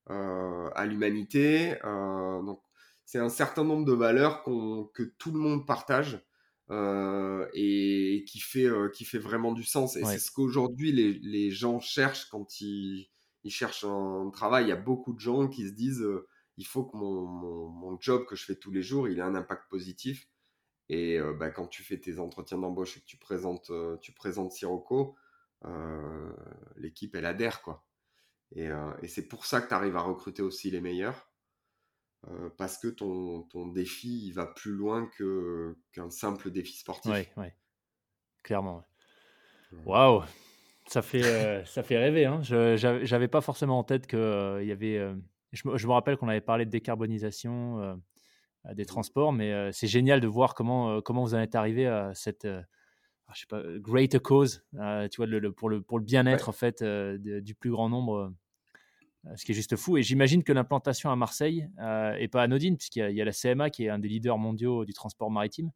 à 0.07 0.85
l'humanité. 0.85 1.79
donc 1.83 2.61
c'est 3.05 3.17
un 3.17 3.29
certain 3.29 3.63
nombre 3.63 3.85
de 3.85 3.93
valeurs 3.93 4.43
que 4.43 5.03
tout 5.17 5.31
le 5.31 5.39
monde 5.39 5.65
partage 5.65 6.23
euh, 6.71 7.47
et, 7.53 8.25
qui 8.27 8.39
fait 8.39 8.65
euh, 8.65 8.89
qui 8.89 9.05
fait 9.05 9.19
vraiment 9.19 9.51
du 9.51 9.63
sens. 9.63 9.95
Et 9.97 10.03
c'est 10.03 10.17
ce 10.17 10.31
qu'aujourd'hui 10.31 10.91
les, 10.91 11.13
les, 11.13 11.51
gens 11.51 11.79
cherchent 11.79 12.27
quand 12.29 12.59
ils, 12.59 13.07
ils, 13.43 13.51
cherchent 13.51 13.83
un 13.83 14.31
travail. 14.31 14.65
Il 14.65 14.69
y 14.69 14.71
a 14.71 14.75
beaucoup 14.75 15.13
de 15.13 15.19
gens 15.19 15.47
qui 15.47 15.67
se 15.67 15.73
disent 15.73 16.01
euh, 16.01 16.27
il 16.57 16.65
faut 16.65 16.83
que 16.83 16.97
mon, 16.97 17.27
mon, 17.67 17.99
job 17.99 18.25
que 18.25 18.35
je 18.35 18.45
fais 18.45 18.55
tous 18.55 18.71
les 18.71 18.81
jours 18.81 19.07
il 19.07 19.19
ait 19.19 19.21
un 19.21 19.35
impact 19.35 19.69
positif. 19.69 20.27
Et 20.89 21.19
bah, 21.39 21.49
quand 21.49 21.67
tu 21.67 21.83
fais 21.83 21.97
tes 21.97 22.19
entretiens 22.19 22.59
d'embauche 22.59 22.97
et 22.97 22.99
que 22.99 23.05
tu 23.05 23.17
présentes 23.17 23.71
tu 24.01 24.11
présentes 24.11 24.51
Sirocco, 24.51 25.15
l'équipe 26.75 27.15
elle 27.15 27.25
adhère 27.25 27.61
quoi. 27.61 27.83
Et, 28.55 28.69
et 29.01 29.07
c'est 29.07 29.27
pour 29.27 29.45
ça 29.45 29.61
que 29.61 29.67
tu 29.67 29.73
arrives 29.73 29.95
à 29.95 30.01
recruter 30.01 30.43
aussi 30.43 30.69
les 30.69 30.81
meilleurs. 30.81 31.29
Euh, 32.31 32.49
parce 32.57 32.77
que 32.77 32.87
ton, 32.87 33.43
ton, 33.43 33.67
défi 33.67 34.27
il 34.27 34.31
va 34.31 34.47
plus 34.47 34.71
loin 34.71 35.07
que, 35.15 35.77
qu'un 35.91 36.09
simple 36.09 36.49
défi 36.49 36.75
sportif. 36.77 37.11
Oui, 37.11 37.27
oui. 37.37 37.47
clairement. 38.43 38.83
Waouh 39.85 40.23
ça 40.87 41.01
fait, 41.01 41.65
ça 41.65 41.81
fait 41.83 41.97
rêver. 41.97 42.25
Hein. 42.25 42.41
Je 42.43 43.11
n'avais 43.11 43.27
pas 43.27 43.41
forcément 43.41 43.79
en 43.79 43.83
tête 43.83 44.05
qu'il 44.07 44.17
y 44.63 44.71
avait. 44.71 45.15
Je 45.51 45.67
me, 45.67 45.77
je, 45.77 45.87
me 45.87 45.91
rappelle 45.93 46.15
qu'on 46.17 46.27
avait 46.27 46.41
parlé 46.41 46.65
de 46.65 46.69
décarbonisation 46.69 47.99
des 48.73 48.85
transports, 48.85 49.31
mais 49.33 49.71
c'est 49.71 49.87
génial 49.87 50.19
de 50.19 50.27
voir 50.27 50.55
comment, 50.55 51.01
comment 51.01 51.23
vous 51.23 51.35
en 51.35 51.39
êtes 51.39 51.55
arrivé 51.55 51.87
à 51.87 52.13
cette 52.13 52.45
ah, 53.27 53.31
je 53.33 53.39
sais 53.41 53.47
pas, 53.47 53.61
great 53.77 54.19
cause, 54.19 54.63
tu 54.73 55.17
vois, 55.17 55.25
le, 55.25 55.51
pour 55.51 55.69
le, 55.69 55.81
pour 55.81 55.99
le 55.99 56.05
bien-être 56.05 56.49
en 56.49 56.51
fait 56.51 56.83
du 56.83 57.55
plus 57.55 57.71
grand 57.71 57.89
nombre 57.89 58.33
ce 59.35 59.45
qui 59.45 59.51
est 59.51 59.55
juste 59.55 59.75
fou. 59.75 59.97
Et 59.97 60.03
j'imagine 60.03 60.43
que 60.43 60.53
l'implantation 60.53 61.09
à 61.11 61.15
Marseille 61.15 61.67
euh, 61.79 62.13
est 62.13 62.27
pas 62.27 62.43
anodine, 62.43 62.77
puisqu'il 62.77 63.11
y, 63.11 63.21
a 63.21 63.25
la 63.25 63.31
CMA 63.31 63.69
qui 63.69 63.85
est 63.85 63.89
un 63.89 63.99
des 63.99 64.07
leaders 64.07 64.37
mondiaux 64.37 64.85
du 64.85 64.93
transport 64.93 65.31
maritime. 65.31 65.71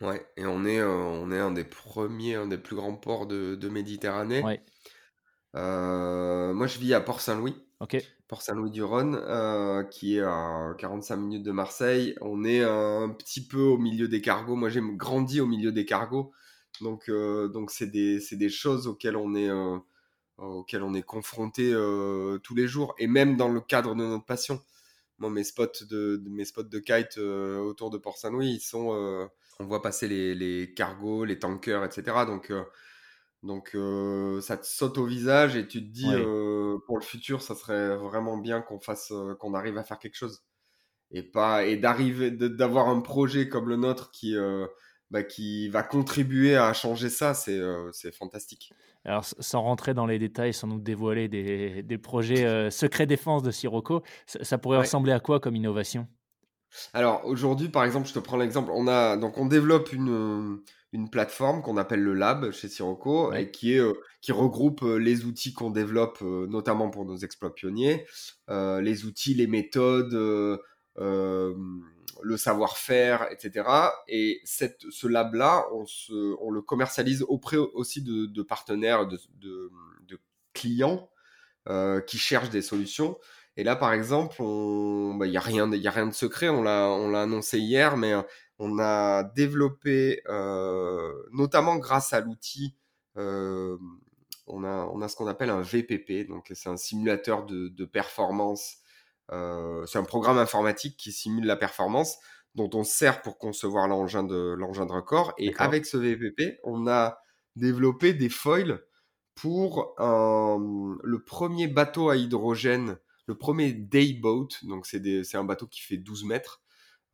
Ouais, 0.00 0.24
et 0.36 0.46
on 0.46 0.64
est, 0.64 0.80
on 0.80 1.30
est 1.32 1.38
un 1.38 1.50
des 1.50 1.64
premiers, 1.64 2.36
un 2.36 2.46
des 2.46 2.58
plus 2.58 2.76
grands 2.76 2.94
ports 2.94 3.26
de, 3.26 3.56
de 3.56 3.68
Méditerranée. 3.68 4.42
Ouais. 4.42 4.62
moi, 5.54 6.66
je 6.66 6.78
vis 6.78 6.94
à 6.94 7.00
Port-Saint-Louis. 7.00 7.56
Ok. 7.80 7.96
Port-Saint-Louis-du-Rhône, 8.26 9.14
euh, 9.14 9.84
qui 9.84 10.16
est 10.16 10.22
à 10.22 10.74
45 10.78 11.16
minutes 11.16 11.44
de 11.44 11.52
Marseille. 11.52 12.14
On 12.20 12.44
est 12.44 12.62
un 12.62 13.08
petit 13.08 13.46
peu 13.46 13.60
au 13.60 13.78
milieu 13.78 14.08
des 14.08 14.20
cargos. 14.20 14.56
Moi, 14.56 14.68
j'ai 14.68 14.82
grandi 14.82 15.40
au 15.40 15.46
milieu 15.46 15.70
des 15.70 15.84
cargos. 15.84 16.32
Donc, 16.80 17.08
euh, 17.08 17.48
donc 17.48 17.70
c'est 17.70 17.86
des, 17.86 18.20
des, 18.32 18.48
choses 18.48 18.86
auxquelles 18.88 19.16
on 19.16 19.34
est, 19.34 19.48
euh, 19.48 19.78
est 20.94 21.02
confronté 21.02 21.72
tous 22.42 22.54
les 22.54 22.66
jours. 22.66 22.94
Et 22.98 23.06
même 23.06 23.36
dans 23.36 23.48
le 23.48 23.60
cadre 23.60 23.94
de 23.94 24.04
notre 24.04 24.26
passion. 24.26 24.60
Moi, 25.18 25.30
mes 25.30 25.44
spots 25.44 25.84
de, 25.88 26.22
mes 26.28 26.44
spots 26.44 26.64
de 26.64 26.78
kite 26.78 27.18
autour 27.18 27.90
de 27.90 27.98
Port-Saint-Louis, 27.98 28.54
ils 28.54 28.60
sont, 28.60 29.28
on 29.60 29.64
voit 29.64 29.82
passer 29.82 30.06
les, 30.06 30.34
les, 30.34 30.74
cargos, 30.74 31.24
les 31.24 31.38
tankers, 31.38 31.84
etc. 31.84 32.24
Donc, 32.26 32.52
donc 33.42 33.70
euh, 33.74 34.40
ça 34.40 34.56
te 34.56 34.66
saute 34.66 34.98
au 34.98 35.06
visage 35.06 35.54
et 35.56 35.66
tu 35.68 35.80
te 35.80 35.92
dis 35.92 36.10
euh, 36.10 36.78
pour 36.86 36.98
le 36.98 37.04
futur, 37.04 37.40
ça 37.40 37.54
serait 37.54 37.96
vraiment 37.96 38.36
bien 38.36 38.60
qu'on 38.60 38.80
fasse, 38.80 39.12
euh, 39.12 39.34
qu'on 39.36 39.54
arrive 39.54 39.78
à 39.78 39.84
faire 39.84 39.98
quelque 39.98 40.16
chose 40.16 40.44
et 41.12 41.22
pas 41.22 41.64
et 41.64 41.76
d'arriver, 41.76 42.30
d'avoir 42.30 42.88
un 42.88 43.00
projet 43.00 43.48
comme 43.48 43.68
le 43.68 43.76
nôtre 43.76 44.10
qui 44.10 44.36
bah, 45.10 45.22
qui 45.22 45.70
va 45.70 45.82
contribuer 45.82 46.56
à 46.56 46.74
changer 46.74 47.08
ça, 47.08 47.32
c'est 47.32 47.58
c'est 47.92 48.14
fantastique. 48.14 48.74
Alors, 49.06 49.24
sans 49.24 49.62
rentrer 49.62 49.94
dans 49.94 50.04
les 50.04 50.18
détails, 50.18 50.52
sans 50.52 50.66
nous 50.66 50.80
dévoiler 50.80 51.28
des, 51.28 51.82
des 51.82 51.98
projets 51.98 52.70
secrets 52.70 53.06
défense 53.06 53.42
de 53.42 53.50
Sirocco, 53.50 54.02
ça, 54.26 54.58
pourrait 54.58 54.78
ressembler 54.78 55.12
à 55.12 55.20
quoi 55.20 55.40
comme 55.40 55.56
innovation? 55.56 56.06
Alors, 56.92 57.24
aujourd'hui, 57.24 57.70
par 57.70 57.84
exemple, 57.84 58.06
je 58.06 58.12
te 58.12 58.18
prends 58.18 58.36
l'exemple, 58.36 58.70
on 58.74 58.86
a 58.86 59.16
donc 59.16 59.38
on 59.38 59.46
développe 59.46 59.90
une 59.94 60.60
une 60.92 61.10
plateforme 61.10 61.62
qu'on 61.62 61.76
appelle 61.76 62.02
le 62.02 62.14
Lab 62.14 62.50
chez 62.50 62.68
Sirocco 62.68 63.32
et 63.32 63.50
qui, 63.50 63.74
est, 63.74 63.80
euh, 63.80 63.92
qui 64.22 64.32
regroupe 64.32 64.82
euh, 64.82 64.96
les 64.96 65.24
outils 65.24 65.52
qu'on 65.52 65.70
développe 65.70 66.18
euh, 66.22 66.46
notamment 66.46 66.88
pour 66.90 67.04
nos 67.04 67.16
exploits 67.16 67.54
pionniers, 67.54 68.06
les 68.48 69.04
outils, 69.04 69.34
les 69.34 69.46
méthodes, 69.46 70.14
le 72.20 72.36
savoir-faire, 72.36 73.28
etc. 73.30 73.68
Et 74.08 74.40
cette, 74.44 74.84
ce 74.90 75.06
lab-là, 75.06 75.66
on, 75.72 75.84
on, 76.40 76.50
le 76.50 76.62
commercialise 76.62 77.22
auprès 77.28 77.56
aussi 77.56 78.02
de, 78.02 78.42
partenaires, 78.42 79.06
de, 79.06 79.18
de, 79.36 79.70
clients 80.54 81.10
qui 82.06 82.18
cherchent 82.18 82.50
des 82.50 82.62
solutions. 82.62 83.18
Et 83.56 83.64
là, 83.64 83.76
par 83.76 83.92
exemple, 83.92 84.36
il 84.40 85.12
n'y 85.12 85.18
bah, 85.18 85.26
a, 85.34 85.40
rien, 85.40 85.70
a 85.70 85.90
rien 85.90 86.06
de 86.06 86.14
secret, 86.14 86.48
on 86.48 86.62
l'a 86.62 87.22
annoncé 87.22 87.58
hier, 87.58 87.96
mais 87.96 88.14
on 88.58 88.78
a 88.78 89.22
développé, 89.22 90.22
euh, 90.28 91.12
notamment 91.32 91.76
grâce 91.76 92.12
à 92.12 92.20
l'outil, 92.20 92.74
euh, 93.16 93.76
on, 94.46 94.64
a, 94.64 94.86
on 94.92 95.00
a 95.00 95.08
ce 95.08 95.16
qu'on 95.16 95.26
appelle 95.26 95.50
un 95.50 95.62
VPP, 95.62 96.26
donc 96.28 96.50
c'est 96.54 96.68
un 96.68 96.76
simulateur 96.76 97.46
de, 97.46 97.84
performance. 97.84 98.78
Euh, 99.30 99.84
c'est 99.86 99.98
un 99.98 100.04
programme 100.04 100.38
informatique 100.38 100.96
qui 100.96 101.12
simule 101.12 101.46
la 101.46 101.56
performance 101.56 102.18
dont 102.54 102.70
on 102.72 102.82
sert 102.82 103.22
pour 103.22 103.38
concevoir 103.38 103.86
l'engin 103.86 104.24
de, 104.24 104.54
l'engin 104.58 104.86
de 104.86 104.92
record. 104.92 105.34
Et 105.38 105.54
avec 105.58 105.86
ce 105.86 105.96
VPP, 105.96 106.58
on 106.64 106.88
a 106.88 107.20
développé 107.54 108.14
des 108.14 108.28
foils 108.28 108.82
pour 109.34 109.94
le 109.98 111.18
premier 111.18 111.68
bateau 111.68 112.08
à 112.08 112.16
hydrogène, 112.16 112.98
le 113.26 113.36
premier 113.36 113.72
day 113.72 114.14
boat. 114.14 114.48
Donc 114.62 114.86
c'est, 114.86 115.34
un 115.34 115.44
bateau 115.44 115.68
qui 115.68 115.82
fait 115.82 115.98
12 115.98 116.24
mètres 116.24 116.60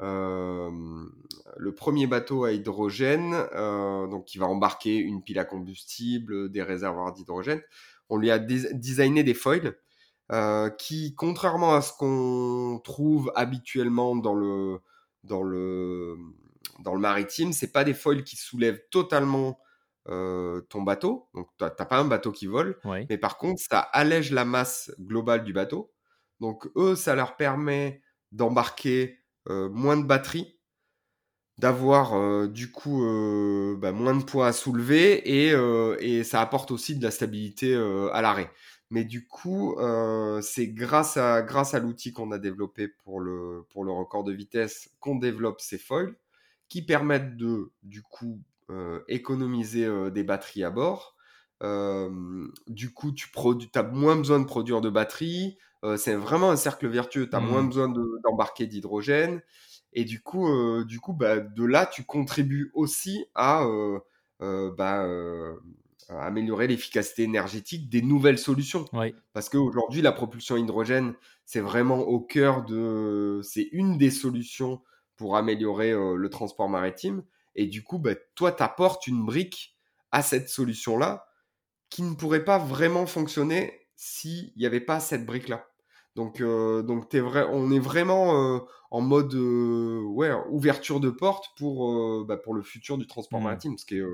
le 0.01 1.75
premier 1.75 2.07
bateau 2.07 2.45
à 2.45 2.53
hydrogène, 2.53 3.35
euh, 3.55 4.07
donc 4.07 4.27
qui 4.27 4.39
va 4.39 4.47
embarquer 4.47 4.97
une 4.97 5.23
pile 5.23 5.39
à 5.39 5.45
combustible, 5.45 6.51
des 6.51 6.63
réservoirs 6.63 7.13
d'hydrogène, 7.13 7.63
on 8.09 8.17
lui 8.17 8.31
a 8.31 8.39
designé 8.39 9.23
des 9.23 9.35
foils 9.35 9.77
euh, 10.33 10.71
qui, 10.71 11.15
contrairement 11.15 11.75
à 11.75 11.83
ce 11.83 11.93
qu'on 11.93 12.81
trouve 12.83 13.33
habituellement 13.35 14.17
dans 14.17 14.35
le, 14.35 14.79
dans 15.23 15.43
le, 15.43 16.17
dans 16.81 16.95
le 16.95 17.01
maritime, 17.01 17.53
c'est 17.53 17.73
pas 17.73 17.85
des 17.85 17.95
foils 17.95 18.25
qui 18.25 18.37
soulèvent 18.37 18.83
totalement 18.91 19.59
euh, 20.09 20.61
ton 20.69 20.83
bateau. 20.83 21.29
Donc, 21.35 21.49
tu 21.59 21.65
n'as 21.65 21.71
pas 21.71 21.99
un 21.99 22.05
bateau 22.05 22.33
qui 22.33 22.47
vole, 22.47 22.79
mais 23.09 23.19
par 23.19 23.39
contre, 23.39 23.63
ça 23.63 23.79
allège 23.79 24.33
la 24.33 24.45
masse 24.45 24.93
globale 25.01 25.45
du 25.45 25.53
bateau. 25.53 25.93
Donc, 26.41 26.69
eux, 26.77 26.95
ça 26.95 27.15
leur 27.15 27.37
permet 27.37 28.03
d'embarquer 28.33 29.19
euh, 29.19 29.24
moins 29.49 29.97
de 29.97 30.07
batterie, 30.07 30.55
d'avoir 31.59 32.15
euh, 32.15 32.49
du 32.49 32.71
coup 32.71 33.05
euh, 33.05 33.77
bah, 33.79 33.93
moins 33.93 34.17
de 34.17 34.25
poids 34.25 34.49
à 34.49 34.53
soulever 34.53 35.49
et, 35.49 35.55
et, 36.01 36.25
ça 36.25 36.41
apporte 36.41 36.71
aussi 36.71 36.97
de 36.97 37.03
la 37.03 37.11
stabilité 37.11 37.75
à 38.13 38.23
l'arrêt. 38.23 38.51
Mais 38.91 39.05
du 39.05 39.27
coup, 39.27 39.77
c'est 40.43 40.69
grâce 40.69 41.17
à, 41.17 41.43
grâce 41.43 41.75
à 41.75 41.81
l'outil 41.81 42.13
qu'on 42.13 42.31
a 42.33 42.39
développé 42.39 42.89
pour 42.89 43.19
le, 43.21 43.65
pour 43.71 43.85
le 43.85 43.91
record 43.91 44.25
de 44.25 44.33
vitesse 44.33 44.91
qu'on 45.01 45.17
développe 45.17 45.61
ces 45.61 45.79
foils 45.79 46.15
qui 46.69 46.83
permettent 46.83 47.37
de, 47.37 47.73
du 47.83 48.03
coup, 48.03 48.41
économiser 49.09 49.89
des 50.13 50.23
batteries 50.23 50.65
à 50.65 50.71
bord. 50.71 51.17
du 52.69 52.93
coup, 52.93 53.13
tu 53.13 53.29
as 53.75 53.83
moins 53.83 54.17
besoin 54.17 54.39
de 54.39 54.45
produire 54.45 54.81
de 54.81 54.91
batteries, 54.91 55.59
euh, 55.85 55.97
c'est 55.99 56.15
vraiment 56.15 56.51
un 56.51 56.57
cercle 56.57 56.89
vertueux. 56.89 57.29
Tu 57.29 57.37
as 57.37 57.41
moins 57.41 57.63
mmh. 57.63 57.69
besoin 57.69 57.89
d'embarquer 58.25 58.67
d'hydrogène. 58.67 59.43
Et 59.93 60.05
du 60.05 60.21
coup, 60.23 60.49
euh, 60.49 60.85
du 60.85 60.99
coup 60.99 61.13
bah, 61.13 61.39
de 61.39 61.65
là, 61.65 61.87
tu 61.87 62.05
contribues 62.05 62.71
aussi 62.75 63.27
à, 63.35 63.65
euh, 63.65 64.01
bah, 64.77 65.07
améliorer 66.09 66.67
l'efficacité 66.67 67.23
énergétique 67.23 67.89
des 67.89 68.03
nouvelles 68.03 68.39
solutions. 68.39 68.87
Parce 69.33 69.49
qu'aujourd'hui, 69.49 70.03
la 70.03 70.13
propulsion 70.13 70.57
hydrogène, 70.57 71.15
c'est 71.45 71.61
vraiment 71.61 72.01
au 72.01 72.21
cœur 72.21 72.65
de. 72.65 73.41
C'est 73.43 73.69
une 73.73 73.99
des 73.99 74.11
solutions 74.11 74.83
pour 75.17 75.37
améliorer 75.37 75.93
le 75.93 76.29
transport 76.29 76.69
maritime. 76.69 77.23
Et 77.55 77.67
du 77.67 77.85
coup, 77.85 77.99
bah, 77.99 78.15
toi, 78.35 78.53
tu 78.53 78.63
apportes 78.63 79.07
une 79.07 79.25
brique 79.25 79.77
à 80.11 80.23
cette 80.23 80.49
solution-là 80.49 81.27
qui 81.89 82.03
ne 82.03 82.15
pourrait 82.15 82.45
pas 82.45 82.59
vraiment 82.59 83.07
fonctionner 83.07 83.87
s'il 83.95 84.53
n'y 84.57 84.67
avait 84.67 84.81
pas 84.81 84.99
cette 84.99 85.25
brique-là. 85.25 85.69
Donc, 86.15 86.41
euh, 86.41 86.83
donc 86.83 87.13
es 87.15 87.21
vrai, 87.21 87.45
on 87.51 87.73
est 87.73 87.81
vraiment 87.81 88.55
euh, 88.55 88.59
en 88.91 89.01
mode 89.01 89.35
euh, 89.35 90.01
ouais, 90.03 90.33
ouverture 90.49 91.01
de 91.01 91.11
porte 91.11 91.47
pour, 91.57 92.25
bah, 92.25 92.37
pour 92.37 92.55
le 92.55 92.63
futur 92.63 92.99
du 92.99 93.07
transport 93.07 93.41
mmh. 93.41 93.45
maritime, 93.45 93.79
ce 93.79 93.85
qui 93.85 93.99
est, 93.99 94.05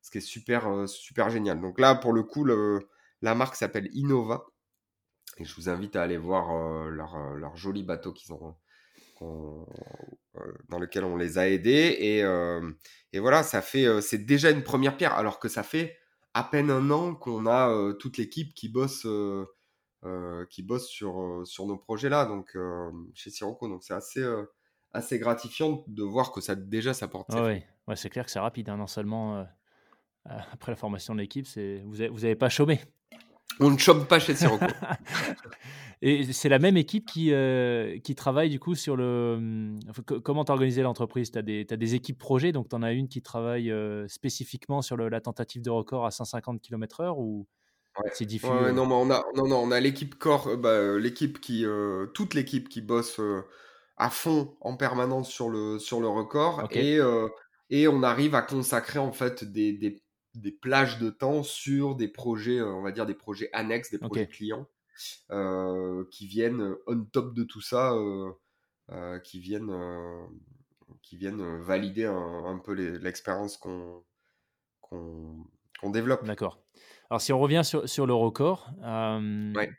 ce 0.00 0.10
qui 0.10 0.18
est 0.18 0.22
super, 0.22 0.88
super 0.88 1.28
génial. 1.28 1.60
Donc 1.60 1.78
là, 1.78 1.94
pour 1.94 2.12
le 2.12 2.22
coup, 2.22 2.44
la 2.44 3.34
marque 3.34 3.54
s'appelle 3.54 3.88
Innova. 3.92 4.46
Et 5.38 5.44
je 5.44 5.54
vous 5.54 5.68
invite 5.68 5.96
à 5.96 6.02
aller 6.02 6.18
voir 6.18 6.88
leur, 6.90 7.16
leur, 7.36 7.56
joli 7.56 7.82
bateau 7.82 8.12
qu'ils 8.12 8.32
ont, 8.34 8.54
dans 9.20 10.78
lequel 10.78 11.04
on 11.04 11.16
les 11.16 11.38
a 11.38 11.48
aidés. 11.48 11.96
Et, 12.00 12.18
et 13.12 13.20
voilà, 13.20 13.42
ça 13.42 13.60
fait, 13.62 14.00
c'est 14.00 14.24
déjà 14.24 14.50
une 14.50 14.62
première 14.62 14.96
pierre, 14.96 15.14
alors 15.14 15.38
que 15.38 15.48
ça 15.48 15.62
fait 15.62 15.96
à 16.34 16.44
peine 16.44 16.70
un 16.70 16.90
an 16.90 17.14
qu'on 17.14 17.46
a 17.46 17.92
toute 17.98 18.16
l'équipe 18.16 18.54
qui 18.54 18.68
bosse 18.68 19.06
euh, 20.04 20.46
qui 20.50 20.64
bossent 20.64 20.88
sur, 20.88 21.20
euh, 21.20 21.44
sur 21.44 21.64
nos 21.64 21.76
projets-là, 21.76 22.26
donc 22.26 22.56
euh, 22.56 22.90
chez 23.14 23.30
Sirocco. 23.30 23.68
Donc 23.68 23.84
c'est 23.84 23.94
assez, 23.94 24.24
assez 24.92 25.20
gratifiant 25.20 25.84
de 25.86 26.02
voir 26.02 26.32
que 26.32 26.40
ça 26.40 26.56
déjà 26.56 26.92
ça 26.92 27.06
porte. 27.06 27.32
ouais 27.32 27.64
c'est 27.94 28.10
clair 28.10 28.24
que 28.24 28.32
c'est 28.32 28.40
rapide, 28.40 28.68
hein, 28.68 28.76
non 28.76 28.88
seulement 28.88 29.46
après 30.24 30.72
la 30.72 30.76
formation 30.76 31.14
de 31.14 31.20
l'équipe, 31.20 31.46
vous 31.46 31.98
n'avez 31.98 32.08
vous 32.08 32.24
avez 32.24 32.34
pas 32.34 32.48
chômé. 32.48 32.80
On 33.60 33.70
ne 33.70 33.78
chôme 33.78 34.06
pas 34.06 34.18
chez 34.18 34.34
Sirocco. 34.34 34.66
Et 36.04 36.32
c'est 36.32 36.48
la 36.48 36.58
même 36.58 36.76
équipe 36.76 37.06
qui, 37.06 37.32
qui 38.02 38.14
travaille 38.16 38.50
du 38.50 38.58
coup 38.58 38.74
sur 38.74 38.96
le. 38.96 39.34
Hum, 39.36 39.78
comment 40.24 40.44
tu 40.44 40.50
as 40.50 40.54
organisé 40.54 40.82
l'entreprise? 40.82 41.30
Tu 41.30 41.38
as, 41.38 41.42
as, 41.42 41.76
des 41.76 41.94
équipes 41.94 42.18
projets, 42.18 42.50
donc 42.50 42.68
tu 42.68 42.74
en 42.74 42.82
as 42.82 42.90
une 42.90 43.06
qui 43.06 43.22
travaille 43.22 43.72
spécifiquement 44.08 44.82
sur 44.82 44.96
le, 44.96 45.08
la 45.08 45.20
tentative 45.20 45.62
de 45.62 45.70
record 45.70 46.06
à 46.06 46.10
150 46.10 46.60
km/h 46.60 47.14
ou 47.16 47.46
c'est 48.12 48.26
diffus. 48.26 48.46
non, 48.46 48.86
mais 48.86 48.94
on 48.94 49.10
a, 49.10 49.24
non, 49.34 49.46
non, 49.46 49.56
on 49.58 49.70
a 49.70 49.80
l'équipe 49.80 50.14
corps, 50.16 50.48
euh, 50.48 50.56
bah, 50.56 50.70
euh, 50.70 50.98
l'équipe 50.98 51.40
qui, 51.40 51.64
euh, 51.64 52.06
toute 52.06 52.34
l'équipe 52.34 52.68
qui 52.68 52.80
bosse 52.80 53.20
à 53.96 54.10
fond 54.10 54.56
en 54.60 54.76
permanence 54.76 55.30
sur 55.30 55.50
le, 55.50 55.78
sur 55.78 56.00
le 56.00 56.08
record 56.08 56.68
et, 56.70 56.98
et 57.70 57.88
on 57.88 58.02
arrive 58.02 58.34
à 58.34 58.42
consacrer 58.42 58.98
en 58.98 59.12
fait 59.12 59.44
des, 59.44 59.72
des 59.72 60.02
des 60.34 60.50
plages 60.50 60.98
de 60.98 61.10
temps 61.10 61.42
sur 61.42 61.94
des 61.94 62.08
projets, 62.08 62.62
on 62.62 62.80
va 62.80 62.90
dire 62.90 63.04
des 63.04 63.14
projets 63.14 63.50
annexes, 63.52 63.90
des 63.90 63.98
projets 63.98 64.26
clients, 64.26 64.66
qui 66.10 66.26
viennent 66.26 66.74
on 66.86 67.04
top 67.04 67.34
de 67.34 67.44
tout 67.44 67.60
ça, 67.60 67.94
qui 69.24 69.40
viennent 69.40 69.72
qui 71.02 71.16
viennent 71.18 71.60
valider 71.60 72.06
un, 72.06 72.58
peu 72.64 72.72
l'expérience 72.72 73.58
qu'on 73.58 74.02
qu'on 74.80 75.90
développe. 75.90 76.24
D'accord. 76.24 76.62
Alors, 77.12 77.20
si 77.20 77.30
on 77.30 77.38
revient 77.38 77.60
sur, 77.62 77.86
sur 77.86 78.06
le 78.06 78.14
record, 78.14 78.70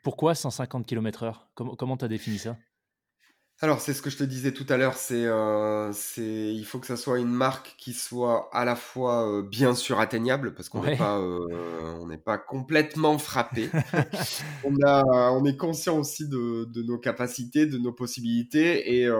pourquoi 0.04 0.36
150 0.36 0.86
km/h 0.86 1.34
Comment 1.56 1.96
tu 1.96 2.04
as 2.04 2.08
défini 2.08 2.38
ça? 2.38 2.56
Alors, 3.60 3.80
c'est 3.80 3.92
ce 3.92 4.02
que 4.02 4.08
je 4.08 4.16
te 4.16 4.22
disais 4.22 4.52
tout 4.52 4.66
à 4.68 4.76
l'heure, 4.76 4.94
c'est, 4.94 5.26
euh, 5.26 5.90
c'est, 5.92 6.54
il 6.54 6.64
faut 6.64 6.78
que 6.78 6.86
ça 6.86 6.96
soit 6.96 7.18
une 7.18 7.32
marque 7.32 7.74
qui 7.76 7.92
soit 7.92 8.48
à 8.52 8.64
la 8.64 8.76
fois 8.76 9.28
euh, 9.28 9.42
bien 9.42 9.74
sûr 9.74 9.98
atteignable, 9.98 10.54
parce 10.54 10.68
qu'on 10.68 10.84
n'est 10.84 10.96
pas, 10.96 11.18
euh, 11.18 12.16
pas 12.24 12.38
complètement 12.38 13.18
frappé. 13.18 13.68
on, 14.64 14.76
a, 14.86 15.02
on 15.32 15.44
est 15.44 15.56
conscient 15.56 15.98
aussi 15.98 16.28
de, 16.28 16.66
de, 16.66 16.82
nos 16.84 16.98
capacités, 16.98 17.66
de 17.66 17.78
nos 17.78 17.92
possibilités, 17.92 19.00
et 19.00 19.10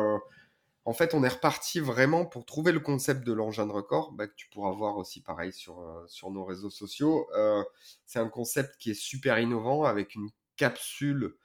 en 0.84 0.92
fait, 0.92 1.14
on 1.14 1.24
est 1.24 1.28
reparti 1.28 1.80
vraiment 1.80 2.26
pour 2.26 2.44
trouver 2.44 2.72
le 2.72 2.80
concept 2.80 3.24
de 3.24 3.32
l'engin 3.32 3.66
de 3.66 3.72
record, 3.72 4.12
bah, 4.12 4.26
que 4.26 4.34
tu 4.36 4.48
pourras 4.50 4.72
voir 4.72 4.96
aussi 4.96 5.22
pareil 5.22 5.52
sur, 5.52 5.82
sur 6.08 6.30
nos 6.30 6.44
réseaux 6.44 6.70
sociaux. 6.70 7.26
c'est 8.04 8.18
un 8.18 8.28
concept 8.28 8.76
qui 8.78 8.90
est 8.90 9.00
super 9.00 9.38
innovant, 9.38 9.84
avec 9.84 10.14
une 10.14 10.28
capsule 10.56 11.36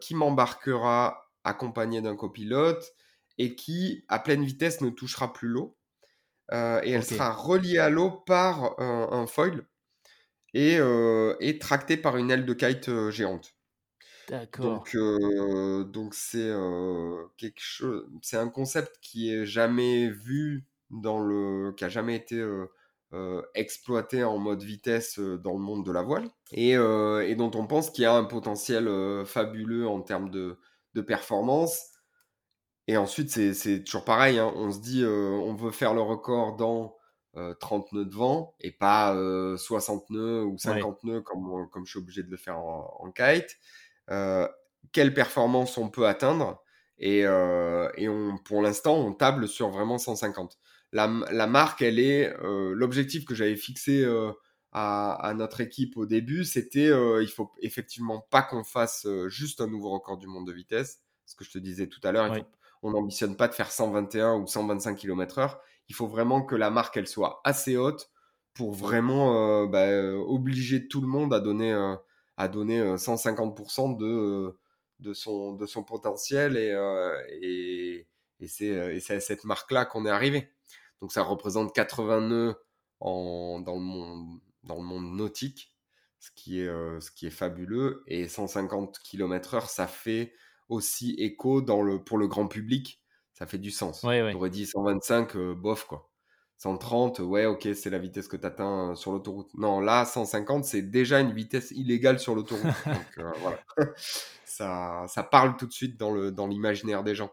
qui 0.00 0.14
m'embarquera 0.14 1.28
accompagnée 1.44 2.02
d'un 2.02 2.16
copilote 2.16 2.92
et 3.38 3.54
qui, 3.54 4.04
à 4.08 4.18
pleine 4.18 4.44
vitesse, 4.44 4.80
ne 4.80 4.90
touchera 4.90 5.32
plus 5.32 5.48
l'eau. 5.48 5.76
Euh, 6.52 6.80
et 6.82 6.92
elle 6.92 7.04
sera 7.04 7.32
reliée 7.32 7.78
à 7.78 7.90
l'eau 7.90 8.10
par 8.10 8.80
un, 8.80 9.26
foil 9.26 9.66
et, 10.54 10.78
euh, 10.78 11.36
et, 11.40 11.58
tractée 11.58 11.98
par 11.98 12.16
une 12.16 12.30
aile 12.30 12.46
de 12.46 12.54
kite 12.54 12.88
euh, 12.88 13.10
géante. 13.10 13.57
D'accord. 14.28 14.84
Donc, 14.84 14.96
donc 15.90 16.14
c'est 16.14 16.52
quelque 17.36 17.60
chose, 17.60 18.06
c'est 18.22 18.36
un 18.36 18.48
concept 18.48 18.98
qui 19.00 19.32
est 19.32 19.46
jamais 19.46 20.08
vu 20.10 20.66
dans 20.90 21.18
le, 21.18 21.72
qui 21.72 21.84
a 21.84 21.88
jamais 21.88 22.16
été 22.16 22.46
exploité 23.54 24.24
en 24.24 24.36
mode 24.36 24.62
vitesse 24.62 25.18
dans 25.18 25.54
le 25.54 25.60
monde 25.60 25.86
de 25.86 25.92
la 25.92 26.02
voile 26.02 26.28
et, 26.52 26.72
et 26.72 27.34
dont 27.36 27.50
on 27.54 27.66
pense 27.66 27.90
qu'il 27.90 28.02
y 28.02 28.06
a 28.06 28.12
un 28.12 28.24
potentiel 28.24 28.86
fabuleux 29.24 29.88
en 29.88 30.02
termes 30.02 30.30
de, 30.30 30.58
de 30.94 31.00
performance. 31.00 31.80
Et 32.86 32.96
ensuite, 32.96 33.30
c'est 33.30 33.84
toujours 33.84 34.04
pareil. 34.04 34.38
Hein. 34.38 34.52
On 34.56 34.70
se 34.70 34.80
dit, 34.80 35.04
on 35.06 35.54
veut 35.54 35.70
faire 35.70 35.94
le 35.94 36.02
record 36.02 36.56
dans 36.56 36.98
30 37.60 37.86
euh, 37.92 37.98
nœuds 37.98 38.04
de 38.04 38.14
vent 38.14 38.54
et 38.60 38.72
pas 38.72 39.14
60 39.56 40.04
euh, 40.10 40.14
nœuds 40.14 40.44
ou 40.44 40.58
50 40.58 41.04
nœuds 41.04 41.20
comme, 41.20 41.68
comme 41.70 41.84
je 41.84 41.90
suis 41.90 41.98
obligé 41.98 42.22
de 42.22 42.30
le 42.30 42.36
faire 42.36 42.58
en, 42.58 43.12
kite. 43.12 43.56
Quelle 44.92 45.14
performance 45.14 45.78
on 45.78 45.90
peut 45.90 46.06
atteindre 46.06 46.62
Et, 46.98 47.20
et 47.20 48.08
on, 48.08 48.38
pour 48.44 48.62
l'instant, 48.62 48.96
on 48.96 49.12
table 49.12 49.48
sur 49.48 49.70
vraiment 49.70 49.98
150. 49.98 50.58
La, 50.92 51.10
la 51.30 51.46
marque, 51.46 51.82
elle 51.82 51.98
est 51.98 52.34
l'objectif 52.42 53.24
que 53.24 53.34
j'avais 53.34 53.56
fixé 53.56 54.04
à, 54.72 55.32
notre 55.36 55.60
équipe 55.60 55.96
au 55.96 56.06
début, 56.06 56.44
c'était 56.44 56.88
euh, 56.88 57.22
il 57.22 57.28
faut 57.28 57.50
effectivement 57.60 58.26
pas 58.30 58.42
qu'on 58.42 58.64
fasse 58.64 59.06
euh, 59.06 59.28
juste 59.28 59.60
un 59.60 59.66
nouveau 59.66 59.90
record 59.90 60.18
du 60.18 60.26
monde 60.26 60.46
de 60.46 60.52
vitesse. 60.52 61.00
Ce 61.24 61.34
que 61.34 61.44
je 61.44 61.50
te 61.50 61.58
disais 61.58 61.88
tout 61.88 62.00
à 62.04 62.12
l'heure, 62.12 62.34
on 62.82 62.90
n'ambitionne 62.90 63.36
pas 63.36 63.48
de 63.48 63.54
faire 63.54 63.70
121 63.70 64.36
ou 64.36 64.46
125 64.46 64.96
km/h. 64.96 65.58
Il 65.88 65.94
faut 65.94 66.06
vraiment 66.06 66.42
que 66.42 66.54
la 66.54 66.70
marque 66.70 66.96
elle 66.96 67.08
soit 67.08 67.40
assez 67.44 67.76
haute 67.76 68.10
pour 68.54 68.72
vraiment 68.72 69.62
euh, 69.62 69.66
bah, 69.66 69.88
obliger 70.26 70.88
tout 70.88 71.00
le 71.00 71.06
monde 71.06 71.32
à 71.32 71.40
donner 71.40 71.72
à 72.38 72.48
donner 72.48 72.80
150% 72.96 73.96
de 73.98 74.56
de 75.00 75.12
son 75.12 75.52
de 75.52 75.66
son 75.66 75.84
potentiel 75.84 76.56
et 76.56 76.72
et, 77.42 78.06
et 78.40 78.48
c'est 78.48 79.14
à 79.14 79.20
cette 79.20 79.44
marque 79.44 79.70
là 79.70 79.84
qu'on 79.84 80.06
est 80.06 80.10
arrivé. 80.10 80.50
Donc 81.00 81.12
ça 81.12 81.22
représente 81.22 81.74
80 81.74 82.28
nœuds 82.28 82.56
en, 83.00 83.60
dans 83.60 83.74
le 83.74 83.80
monde 83.80 84.40
dans 84.64 84.76
le 84.76 84.82
monde 84.82 85.16
nautique, 85.16 85.74
ce 86.18 86.30
qui 86.34 86.60
est, 86.60 86.68
euh, 86.68 87.00
ce 87.00 87.10
qui 87.10 87.26
est 87.26 87.30
fabuleux. 87.30 88.02
Et 88.06 88.28
150 88.28 88.98
km/h, 89.00 89.66
ça 89.68 89.86
fait 89.86 90.34
aussi 90.68 91.14
écho 91.18 91.62
dans 91.62 91.82
le, 91.82 92.02
pour 92.02 92.18
le 92.18 92.28
grand 92.28 92.46
public. 92.46 93.02
Ça 93.32 93.46
fait 93.46 93.58
du 93.58 93.70
sens. 93.70 94.02
Ouais, 94.02 94.32
J'aurais 94.32 94.50
dit 94.50 94.66
125, 94.66 95.36
euh, 95.36 95.54
bof, 95.54 95.84
quoi. 95.84 96.10
130, 96.58 97.20
ouais, 97.20 97.46
ok, 97.46 97.68
c'est 97.74 97.90
la 97.90 97.98
vitesse 97.98 98.28
que 98.28 98.36
tu 98.36 98.46
atteins 98.46 98.90
euh, 98.90 98.94
sur 98.94 99.12
l'autoroute. 99.12 99.50
Non, 99.54 99.80
là, 99.80 100.04
150, 100.04 100.64
c'est 100.64 100.82
déjà 100.82 101.20
une 101.20 101.32
vitesse 101.32 101.70
illégale 101.70 102.18
sur 102.18 102.34
l'autoroute. 102.34 102.64
Donc 102.86 103.26
voilà, 103.40 103.58
ça, 104.44 105.04
ça 105.08 105.22
parle 105.22 105.56
tout 105.56 105.66
de 105.66 105.72
suite 105.72 105.96
dans 105.98 106.10
le 106.10 106.32
dans 106.32 106.46
l'imaginaire 106.46 107.04
des 107.04 107.14
gens. 107.14 107.30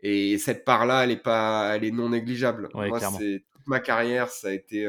Et 0.00 0.38
cette 0.38 0.64
part-là, 0.64 1.04
elle 1.04 1.10
est 1.10 1.22
pas, 1.22 1.74
elle 1.74 1.84
est 1.84 1.90
non 1.90 2.10
négligeable. 2.10 2.68
Moi, 2.72 3.00
c'est 3.00 3.44
toute 3.50 3.66
ma 3.66 3.80
carrière, 3.80 4.28
ça 4.28 4.48
a 4.48 4.52
été 4.52 4.86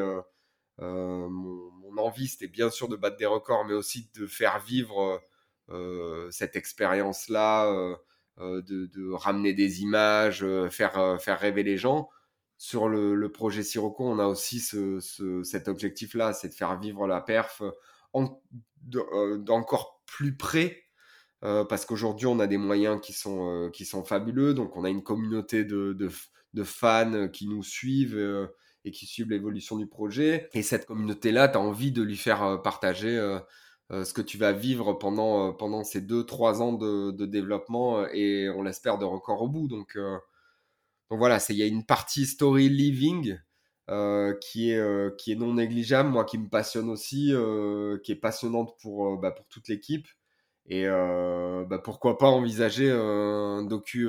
mon, 0.77 1.97
envie, 1.97 2.27
c'était 2.27 2.47
bien 2.47 2.69
sûr 2.69 2.87
de 2.87 2.95
battre 2.95 3.17
des 3.17 3.25
records, 3.25 3.65
mais 3.65 3.73
aussi 3.73 4.09
de 4.15 4.27
faire 4.27 4.59
vivre 4.59 5.19
euh, 5.71 6.29
cette 6.31 6.55
expérience-là, 6.55 7.67
euh, 7.67 7.95
euh, 8.39 8.61
de, 8.63 9.11
ramener 9.11 9.53
des 9.53 9.81
images, 9.81 10.45
faire, 10.69 11.17
faire 11.21 11.39
rêver 11.39 11.63
les 11.63 11.77
gens. 11.77 12.09
Sur 12.61 12.89
le, 12.89 13.31
projet 13.31 13.63
Sirocco, 13.63 14.05
on 14.05 14.19
a 14.19 14.27
aussi 14.27 14.59
cet 14.59 15.67
objectif-là, 15.67 16.33
c'est 16.33 16.49
de 16.49 16.53
faire 16.53 16.79
vivre 16.79 17.07
la 17.07 17.21
perf 17.21 17.63
d'encore 18.83 20.01
plus 20.05 20.35
près 20.35 20.83
parce 21.41 21.85
qu'aujourd'hui 21.85 22.27
on 22.27 22.39
a 22.39 22.47
des 22.47 22.57
moyens 22.57 22.99
qui 23.01 23.13
sont, 23.13 23.69
qui 23.71 23.85
sont 23.85 24.03
fabuleux, 24.03 24.53
donc 24.53 24.75
on 24.75 24.83
a 24.83 24.89
une 24.89 25.03
communauté 25.03 25.63
de, 25.63 25.97
de 26.53 26.63
fans 26.65 27.29
qui 27.29 27.47
nous 27.47 27.63
suivent 27.63 28.49
et 28.85 28.91
qui 28.91 29.05
suivent 29.05 29.29
l'évolution 29.29 29.77
du 29.77 29.87
projet. 29.87 30.49
Et 30.53 30.61
cette 30.61 30.85
communauté-là, 30.85 31.47
tu 31.47 31.57
as 31.57 31.61
envie 31.61 31.91
de 31.91 32.01
lui 32.01 32.17
faire 32.17 32.43
euh, 32.43 32.57
partager 32.57 33.17
euh, 33.17 33.39
euh, 33.91 34.03
ce 34.03 34.13
que 34.13 34.21
tu 34.21 34.37
vas 34.37 34.51
vivre 34.51 34.93
pendant, 34.93 35.53
pendant 35.53 35.83
ces 35.83 36.01
2-3 36.01 36.61
ans 36.61 36.73
de, 36.73 37.11
de, 37.11 37.25
développement 37.25 38.05
et 38.07 38.49
on 38.49 38.63
l'espère 38.63 38.97
de 38.97 39.05
record 39.05 39.41
au 39.41 39.49
bout. 39.49 39.67
Donc, 39.67 39.97
donc 41.09 41.19
voilà, 41.19 41.39
il 41.49 41.55
y 41.55 41.63
a 41.63 41.65
une 41.65 41.85
partie 41.85 42.25
story 42.25 42.69
living 42.69 43.37
qui, 44.41 44.69
est, 44.69 45.17
qui 45.17 45.31
est 45.31 45.35
non 45.35 45.55
négligeable, 45.55 46.09
moi 46.09 46.23
qui 46.23 46.37
me 46.37 46.47
passionne 46.47 46.89
aussi, 46.89 47.33
qui 48.03 48.11
est 48.11 48.19
passionnante 48.21 48.77
pour, 48.81 49.17
bah, 49.17 49.31
pour 49.31 49.47
toute 49.47 49.67
l'équipe. 49.67 50.07
Et 50.67 50.85
bah, 50.87 51.79
pourquoi 51.83 52.17
pas 52.19 52.27
envisager 52.27 52.91
un 52.91 53.63
docu 53.63 54.07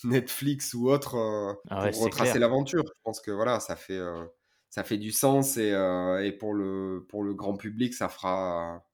Netflix 0.04 0.74
ou 0.74 0.90
autre 0.90 1.16
euh, 1.16 1.54
ah 1.68 1.88
pour 1.90 2.02
retracer 2.04 2.38
l'aventure. 2.38 2.84
Je 2.86 2.92
pense 3.04 3.20
que 3.20 3.30
voilà, 3.30 3.60
ça 3.60 3.76
fait, 3.76 3.98
euh, 3.98 4.24
ça 4.68 4.84
fait 4.84 4.98
du 4.98 5.12
sens 5.12 5.56
et, 5.56 5.72
euh, 5.72 6.24
et, 6.24 6.32
pour, 6.32 6.54
le, 6.54 7.06
pour 7.08 7.22
le 7.22 7.34
grand 7.34 7.56
public, 7.56 7.94
ça 7.94 8.08
fera, 8.08 8.84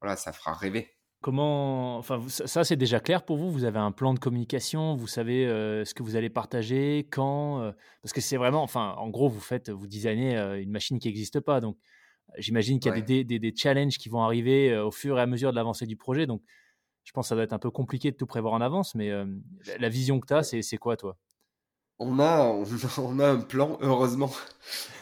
voilà, 0.00 0.16
ça 0.16 0.32
fera 0.32 0.54
rêver. 0.54 0.93
Comment, 1.24 1.96
enfin, 1.96 2.20
ça 2.28 2.64
c'est 2.64 2.76
déjà 2.76 3.00
clair 3.00 3.24
pour 3.24 3.38
vous? 3.38 3.50
Vous 3.50 3.64
avez 3.64 3.78
un 3.78 3.92
plan 3.92 4.12
de 4.12 4.18
communication, 4.18 4.94
vous 4.94 5.06
savez 5.06 5.46
ce 5.46 5.94
que 5.94 6.02
vous 6.02 6.16
allez 6.16 6.28
partager, 6.28 7.08
quand, 7.10 7.72
parce 8.02 8.12
que 8.12 8.20
c'est 8.20 8.36
vraiment, 8.36 8.62
enfin, 8.62 8.94
en 8.98 9.08
gros, 9.08 9.30
vous 9.30 9.40
faites, 9.40 9.70
vous 9.70 9.86
designez 9.86 10.36
une 10.36 10.70
machine 10.70 10.98
qui 10.98 11.08
n'existe 11.08 11.40
pas. 11.40 11.62
Donc, 11.62 11.78
j'imagine 12.36 12.78
qu'il 12.78 12.92
y 12.92 12.98
a 12.98 13.00
des, 13.00 13.24
des, 13.24 13.38
des, 13.38 13.54
challenges 13.56 13.96
qui 13.96 14.10
vont 14.10 14.20
arriver 14.20 14.76
au 14.76 14.90
fur 14.90 15.18
et 15.18 15.22
à 15.22 15.26
mesure 15.26 15.50
de 15.50 15.56
l'avancée 15.56 15.86
du 15.86 15.96
projet. 15.96 16.26
Donc, 16.26 16.42
je 17.04 17.12
pense 17.12 17.26
que 17.26 17.28
ça 17.28 17.34
doit 17.34 17.44
être 17.44 17.52
un 17.52 17.58
peu 17.58 17.70
compliqué 17.70 18.10
de 18.10 18.16
tout 18.16 18.26
prévoir 18.26 18.54
en 18.54 18.60
avance, 18.60 18.94
mais 18.94 19.10
euh, 19.10 19.26
la 19.78 19.88
vision 19.88 20.18
que 20.20 20.26
tu 20.26 20.34
as, 20.34 20.42
c'est 20.42 20.76
quoi, 20.78 20.96
toi? 20.96 21.16
On 21.98 22.18
a, 22.18 22.48
on 22.98 23.18
a 23.20 23.28
un 23.28 23.40
plan, 23.40 23.78
heureusement, 23.80 24.32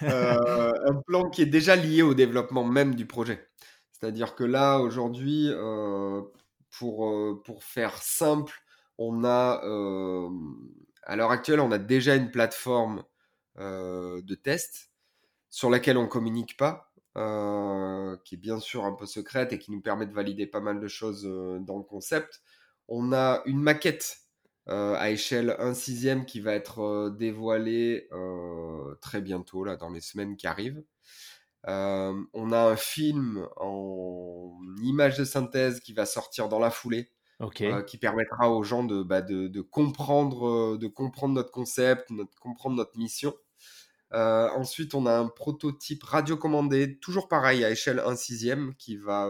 euh, 0.03 0.73
un 0.87 1.01
plan 1.07 1.31
qui 1.31 1.43
est 1.43 1.47
déjà 1.47 1.77
lié 1.77 2.03
au 2.03 2.15
développement 2.15 2.65
même 2.65 2.95
du 2.95 3.07
projet. 3.07 3.49
C'est-à-dire 4.03 4.35
que 4.35 4.43
là, 4.43 4.79
aujourd'hui, 4.81 5.47
euh, 5.49 6.23
pour, 6.71 7.43
pour 7.45 7.63
faire 7.63 7.97
simple, 8.03 8.53
on 8.99 9.25
a, 9.25 9.63
à 11.05 11.17
l'heure 11.17 11.31
actuelle, 11.31 11.61
on 11.61 11.71
a 11.71 11.79
déjà 11.79 12.17
une 12.17 12.31
plateforme 12.33 13.05
de 13.59 14.35
test 14.35 14.91
sur 15.51 15.71
laquelle 15.71 15.99
on 15.99 16.09
communique 16.09 16.57
pas, 16.57 16.93
euh, 17.19 18.17
qui 18.25 18.37
est 18.37 18.39
bien 18.39 18.59
sûr 18.59 18.87
un 18.87 18.95
peu 18.95 19.05
secrète 19.05 19.53
et 19.53 19.59
qui 19.59 19.71
nous 19.71 19.83
permet 19.83 20.07
de 20.07 20.15
valider 20.15 20.47
pas 20.47 20.61
mal 20.61 20.81
de 20.81 20.89
choses 20.89 21.27
euh, 21.27 21.59
dans 21.61 21.77
le 21.77 21.85
concept. 21.85 22.41
On 22.89 23.13
a 23.13 23.43
une 23.45 23.61
maquette 23.61 24.17
euh, 24.71 24.95
à 24.95 25.11
échelle 25.11 25.55
1 25.59 25.75
sixième 25.75 26.25
qui 26.25 26.41
va 26.41 26.55
être 26.55 27.11
dévoilée 27.19 28.09
très 29.03 29.21
bientôt, 29.21 29.63
là, 29.63 29.77
dans 29.77 29.91
les 29.91 30.01
semaines 30.01 30.37
qui 30.37 30.47
arrivent. 30.47 30.83
On 31.65 32.53
a 32.53 32.59
un 32.59 32.77
film 32.77 33.47
en 33.57 34.59
image 34.83 35.19
de 35.19 35.25
synthèse 35.25 35.81
qui 35.81 35.93
va 35.93 36.07
sortir 36.07 36.49
dans 36.49 36.59
la 36.59 36.71
foulée. 36.71 37.11
qui 37.87 37.99
permettra 37.99 38.51
aux 38.51 38.63
gens 38.63 38.85
de, 38.85 39.03
bah, 39.03 39.21
de, 39.21 39.49
de, 39.49 39.61
comprendre, 39.63 40.77
de 40.77 40.87
comprendre 40.87 41.35
notre 41.35 41.51
concept, 41.51 42.13
de 42.13 42.25
comprendre 42.41 42.77
notre 42.77 42.97
mission. 42.97 43.35
ensuite, 44.13 44.95
on 44.95 45.07
a 45.07 45.13
un 45.13 45.29
prototype 45.29 46.05
radiocommandé, 46.05 46.99
toujours 47.01 47.29
pareil, 47.29 47.65
à 47.65 47.71
échelle 47.71 48.01
1 48.05 48.15
sixième, 48.17 48.75
qui 48.77 48.97
va, 48.97 49.29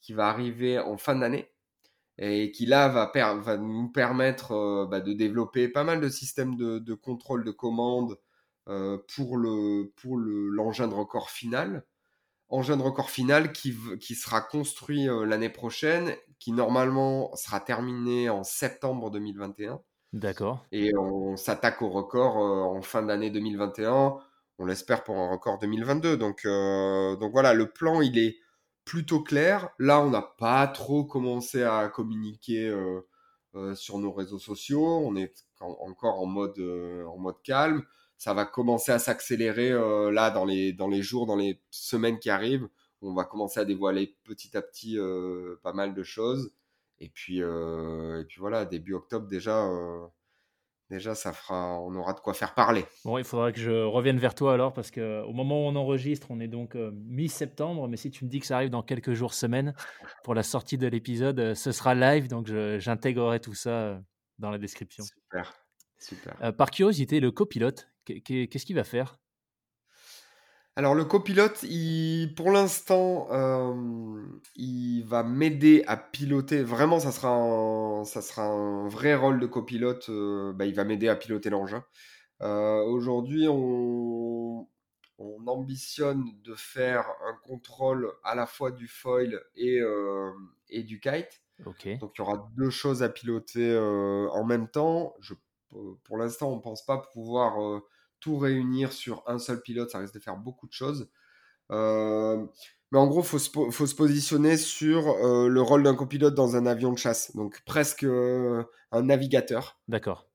qui 0.00 0.12
va 0.12 0.28
arriver 0.28 0.78
en 0.78 0.96
fin 0.98 1.16
d'année 1.16 1.50
et 2.18 2.50
qui 2.50 2.66
là 2.66 2.88
va, 2.88 3.10
va 3.34 3.56
nous 3.56 3.88
permettre 3.88 4.86
bah, 4.90 5.00
de 5.00 5.12
développer 5.12 5.68
pas 5.68 5.84
mal 5.84 6.00
de 6.00 6.08
systèmes 6.08 6.56
de, 6.56 6.78
de 6.78 6.94
contrôle 6.94 7.44
de 7.44 7.50
commande 7.50 8.18
pour 8.66 9.36
le 9.36 9.92
pour 9.96 10.16
l'engin 10.18 10.88
de 10.88 10.94
record 10.94 11.30
final 11.30 11.84
engin 12.48 12.76
de 12.76 12.82
record 12.82 13.10
final 13.10 13.52
qui, 13.52 13.74
qui 14.00 14.14
sera 14.14 14.40
construit 14.40 15.08
euh, 15.08 15.24
l'année 15.24 15.48
prochaine, 15.48 16.14
qui 16.38 16.52
normalement 16.52 17.34
sera 17.34 17.60
terminé 17.60 18.28
en 18.28 18.44
septembre 18.44 19.10
2021. 19.10 19.80
D'accord. 20.12 20.64
Et 20.72 20.96
on 20.96 21.36
s'attaque 21.36 21.82
au 21.82 21.90
record 21.90 22.38
euh, 22.38 22.62
en 22.62 22.82
fin 22.82 23.02
d'année 23.02 23.30
2021. 23.30 24.16
On 24.58 24.64
l'espère 24.64 25.04
pour 25.04 25.18
un 25.18 25.28
record 25.28 25.58
2022. 25.58 26.16
Donc, 26.16 26.44
euh, 26.44 27.16
donc 27.16 27.32
voilà, 27.32 27.52
le 27.52 27.70
plan, 27.70 28.00
il 28.00 28.18
est 28.18 28.36
plutôt 28.84 29.22
clair. 29.22 29.68
Là, 29.78 30.00
on 30.00 30.10
n'a 30.10 30.22
pas 30.22 30.66
trop 30.68 31.04
commencé 31.04 31.62
à 31.62 31.88
communiquer 31.88 32.72
sur 33.74 33.98
nos 33.98 34.12
réseaux 34.12 34.38
sociaux. 34.38 34.86
On 35.04 35.16
est 35.16 35.44
encore 35.60 36.20
en 36.20 36.26
mode, 36.26 36.60
en 37.06 37.18
mode 37.18 37.42
calme 37.42 37.82
ça 38.18 38.32
va 38.34 38.46
commencer 38.46 38.92
à 38.92 38.98
s'accélérer 38.98 39.70
euh, 39.70 40.10
là 40.10 40.30
dans 40.30 40.44
les, 40.44 40.72
dans 40.72 40.88
les 40.88 41.02
jours, 41.02 41.26
dans 41.26 41.36
les 41.36 41.60
semaines 41.70 42.18
qui 42.18 42.30
arrivent. 42.30 42.68
On 43.02 43.14
va 43.14 43.24
commencer 43.24 43.60
à 43.60 43.64
dévoiler 43.64 44.16
petit 44.24 44.56
à 44.56 44.62
petit 44.62 44.98
euh, 44.98 45.60
pas 45.62 45.72
mal 45.72 45.94
de 45.94 46.02
choses. 46.02 46.52
Et 46.98 47.10
puis, 47.10 47.42
euh, 47.42 48.22
et 48.22 48.24
puis 48.24 48.40
voilà, 48.40 48.64
début 48.64 48.94
octobre 48.94 49.28
déjà, 49.28 49.68
déjà 50.88 51.14
ça 51.14 51.34
fera, 51.34 51.78
on 51.82 51.94
aura 51.94 52.14
de 52.14 52.20
quoi 52.20 52.32
faire 52.32 52.54
parler. 52.54 52.86
Bon, 53.04 53.18
il 53.18 53.24
faudra 53.24 53.52
que 53.52 53.60
je 53.60 53.84
revienne 53.84 54.18
vers 54.18 54.34
toi 54.34 54.54
alors 54.54 54.72
parce 54.72 54.90
qu'au 54.90 55.32
moment 55.34 55.66
où 55.66 55.68
on 55.68 55.76
enregistre, 55.76 56.28
on 56.30 56.40
est 56.40 56.48
donc 56.48 56.74
mi-septembre. 56.74 57.86
Mais 57.86 57.98
si 57.98 58.10
tu 58.10 58.24
me 58.24 58.30
dis 58.30 58.40
que 58.40 58.46
ça 58.46 58.56
arrive 58.56 58.70
dans 58.70 58.82
quelques 58.82 59.12
jours, 59.12 59.34
semaines, 59.34 59.74
pour 60.24 60.34
la 60.34 60.42
sortie 60.42 60.78
de 60.78 60.86
l'épisode, 60.86 61.52
ce 61.52 61.70
sera 61.70 61.94
live. 61.94 62.28
Donc 62.28 62.46
j'intégrerai 62.78 63.40
tout 63.40 63.54
ça 63.54 64.00
dans 64.38 64.50
la 64.50 64.56
description. 64.56 65.04
Super. 65.04 65.54
Super. 65.98 66.56
par 66.56 66.70
curiosité, 66.70 67.20
le 67.20 67.30
copilote, 67.30 67.88
Qu'est-ce 68.06 68.66
qu'il 68.66 68.76
va 68.76 68.84
faire? 68.84 69.18
Alors 70.78 70.94
le 70.94 71.06
copilote, 71.06 71.64
pour 72.36 72.50
l'instant, 72.50 73.28
euh, 73.30 74.22
il 74.56 75.04
va 75.04 75.22
m'aider 75.22 75.82
à 75.86 75.96
piloter. 75.96 76.62
Vraiment, 76.62 77.00
ça 77.00 77.12
sera 77.12 77.30
un, 77.30 78.04
ça 78.04 78.20
sera 78.20 78.44
un 78.44 78.86
vrai 78.86 79.14
rôle 79.14 79.40
de 79.40 79.46
copilote. 79.46 80.10
Euh, 80.10 80.52
bah, 80.52 80.66
il 80.66 80.74
va 80.74 80.84
m'aider 80.84 81.08
à 81.08 81.16
piloter 81.16 81.48
l'engin. 81.48 81.82
Euh, 82.42 82.82
aujourd'hui, 82.84 83.46
on, 83.48 84.68
ambitionne 85.46 86.24
de 86.42 86.54
faire 86.54 87.08
un 87.24 87.34
contrôle 87.42 88.12
à 88.22 88.34
la 88.34 88.46
fois 88.46 88.70
du 88.70 88.88
foil 88.88 89.40
et, 89.54 89.80
et 90.68 90.82
du 90.82 91.00
kite. 91.00 91.40
Donc 91.64 91.78
il 91.86 92.18
y 92.18 92.20
aura 92.20 92.50
deux 92.56 92.68
choses 92.68 93.02
à 93.02 93.08
piloter 93.08 93.78
en 93.78 94.44
même 94.44 94.68
temps. 94.68 95.14
Je, 95.20 95.34
pour 96.04 96.18
l'instant, 96.18 96.52
on 96.52 96.56
ne 96.56 96.60
pense 96.60 96.84
pas 96.84 96.98
pouvoir 96.98 97.80
tout 98.26 98.36
réunir 98.38 98.92
sur 98.92 99.22
un 99.28 99.38
seul 99.38 99.62
pilote, 99.62 99.88
ça 99.88 99.98
risque 99.98 100.14
de 100.14 100.18
faire 100.18 100.36
beaucoup 100.36 100.66
de 100.66 100.72
choses. 100.72 101.08
Euh, 101.70 102.44
mais 102.90 102.98
en 102.98 103.06
gros, 103.06 103.22
faut, 103.22 103.38
se 103.38 103.94
positionner 103.94 104.56
sur 104.56 105.10
euh, 105.10 105.48
le 105.48 105.62
rôle 105.62 105.84
d'un 105.84 105.94
copilote 105.94 106.34
dans 106.34 106.56
un 106.56 106.66
avion 106.66 106.92
de 106.92 106.98
chasse, 106.98 107.36
donc 107.36 107.62
presque 107.64 108.02
euh, 108.02 108.64
un 108.90 109.02
navigateur. 109.02 109.78
D'accord. 109.86 110.26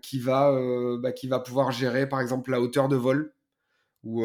qui, 0.00 0.20
va, 0.20 0.56
bah, 0.98 1.10
qui 1.10 1.26
va 1.26 1.40
pouvoir 1.40 1.72
gérer 1.72 2.08
par 2.08 2.20
exemple 2.20 2.52
la 2.52 2.60
hauteur 2.60 2.88
de 2.88 2.94
vol. 2.94 3.34
Ou, 4.04 4.22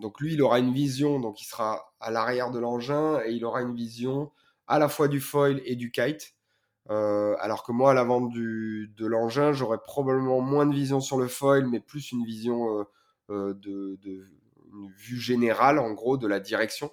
donc 0.00 0.20
lui, 0.20 0.32
il 0.34 0.42
aura 0.42 0.58
une 0.58 0.72
vision, 0.72 1.20
donc 1.20 1.40
il 1.40 1.44
sera 1.44 1.92
à 2.00 2.10
l'arrière 2.10 2.50
de 2.50 2.58
l'engin 2.58 3.20
et 3.24 3.30
il 3.30 3.44
aura 3.44 3.62
une 3.62 3.76
vision 3.76 4.32
à 4.66 4.80
la 4.80 4.88
fois 4.88 5.06
du 5.06 5.20
foil 5.20 5.62
et 5.66 5.76
du 5.76 5.92
kite. 5.92 6.34
Euh, 6.88 7.36
alors 7.38 7.62
que 7.62 7.72
moi, 7.72 7.90
à 7.90 7.94
l'avant 7.94 8.20
de 8.20 9.06
l'engin, 9.06 9.52
j'aurais 9.52 9.82
probablement 9.82 10.40
moins 10.40 10.66
de 10.66 10.74
vision 10.74 11.00
sur 11.00 11.18
le 11.18 11.28
foil, 11.28 11.66
mais 11.66 11.80
plus 11.80 12.12
une 12.12 12.24
vision 12.24 12.78
euh, 12.78 12.84
euh, 13.30 13.54
de, 13.54 13.98
une 14.72 14.90
vue 14.96 15.18
générale, 15.18 15.78
en 15.78 15.92
gros, 15.92 16.16
de 16.16 16.26
la 16.26 16.40
direction. 16.40 16.90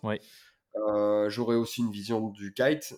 j'aurais 1.29 1.55
aussi 1.55 1.81
une 1.81 1.91
vision 1.91 2.29
du 2.29 2.53
kite. 2.53 2.95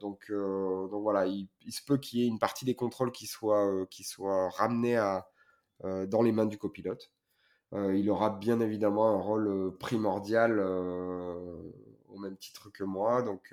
donc, 0.00 0.30
donc 0.30 1.02
voilà, 1.02 1.26
il, 1.26 1.48
se 1.70 1.82
peut 1.82 1.98
qu'il 1.98 2.20
y 2.20 2.24
ait 2.24 2.28
une 2.28 2.38
partie 2.38 2.64
des 2.64 2.74
contrôles 2.74 3.12
qui 3.12 3.26
soit, 3.26 3.86
qui 3.90 4.04
soit 4.04 4.50
ramenée 4.50 4.96
à, 4.96 5.26
dans 5.82 6.22
les 6.22 6.32
mains 6.32 6.46
du 6.46 6.58
copilote. 6.58 7.10
il 7.72 8.08
aura 8.10 8.30
bien 8.30 8.60
évidemment 8.60 9.08
un 9.08 9.20
rôle 9.20 9.76
primordial 9.78 10.60
au 10.60 12.18
même 12.18 12.36
titre 12.36 12.70
que 12.70 12.84
moi. 12.84 13.22
Donc 13.22 13.52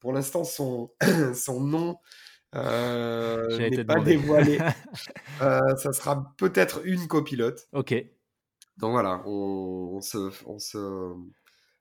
pour 0.00 0.12
l'instant, 0.12 0.44
son, 0.44 0.92
son 1.34 1.60
nom 1.60 1.98
euh, 2.54 3.58
n'est 3.58 3.84
pas 3.84 4.00
dévoilé. 4.00 4.58
Euh, 5.42 5.76
ça 5.76 5.92
sera 5.92 6.34
peut-être 6.38 6.80
une 6.86 7.08
copilote. 7.08 7.68
Ok. 7.74 7.94
Donc 8.78 8.92
voilà, 8.92 9.22
on, 9.26 10.00
se, 10.00 10.30
on 10.46 10.58
se, 10.58 11.12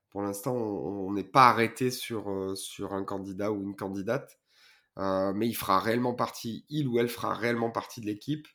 pour 0.10 0.22
l'instant, 0.22 0.54
on 0.54 1.14
n'est 1.14 1.24
pas 1.24 1.48
arrêté 1.48 1.90
sur, 1.90 2.30
euh, 2.30 2.56
sur 2.56 2.94
un 2.94 3.06
candidat 3.06 3.54
ou 3.54 3.64
une 3.64 3.78
candidate, 3.78 4.38
mais 4.98 5.48
il 5.48 5.54
fera 5.54 5.80
réellement 5.80 6.14
partie, 6.14 6.66
il 6.68 6.90
ou 6.90 7.00
elle 7.00 7.08
fera 7.08 7.34
réellement 7.34 7.72
partie 7.72 8.02
de 8.02 8.08
l'équipe. 8.08 8.46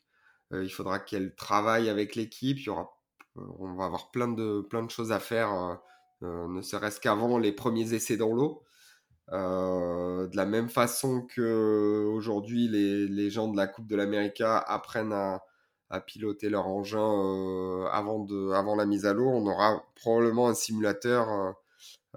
il 0.53 0.69
faudra 0.69 0.99
qu'elle 0.99 1.35
travaille 1.35 1.89
avec 1.89 2.15
l'équipe. 2.15 2.59
Il 2.59 2.67
y 2.67 2.69
aura, 2.69 2.91
on 3.37 3.75
va 3.75 3.87
avoir 3.87 4.11
plein 4.11 4.29
de, 4.29 4.61
plein 4.61 4.83
de 4.83 4.91
choses 4.91 5.13
à 5.13 5.21
faire, 5.21 5.79
ne 6.21 6.61
serait-ce 6.61 7.01
qu'avant 7.01 7.39
les 7.39 7.53
premiers 7.53 7.95
essais 7.95 8.19
dans 8.19 8.35
l'eau. 8.35 8.65
Euh, 9.33 10.27
de 10.27 10.37
la 10.37 10.45
même 10.45 10.69
façon 10.69 11.23
que 11.23 12.05
aujourd'hui 12.07 12.67
les, 12.67 13.07
les, 13.07 13.31
gens 13.31 13.47
de 13.47 13.57
la 13.57 13.69
Coupe 13.69 13.87
de 13.87 13.95
l'Amérique 13.95 14.41
apprennent 14.41 15.13
à, 15.13 15.45
à, 15.89 16.01
piloter 16.01 16.49
leur 16.49 16.67
engin 16.67 16.99
euh, 16.99 17.87
avant, 17.93 18.19
de, 18.19 18.51
avant 18.51 18.75
la 18.75 18.87
mise 18.87 19.07
à 19.07 19.13
l'eau, 19.13 19.29
on 19.29 19.47
aura 19.47 19.85
probablement 19.95 20.49
un 20.49 20.55
simulateur 20.55 21.55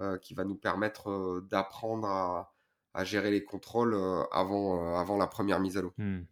euh, 0.00 0.18
qui 0.18 0.34
va 0.34 0.44
nous 0.44 0.56
permettre 0.56 1.40
d'apprendre 1.48 2.08
à, 2.08 2.52
à, 2.94 3.04
gérer 3.04 3.30
les 3.30 3.44
contrôles 3.44 3.96
avant, 4.32 4.98
avant 4.98 5.16
la 5.16 5.28
première 5.28 5.60
mise 5.60 5.76
à 5.76 5.82
l'eau. 5.82 5.92
Hmm. 5.98 6.22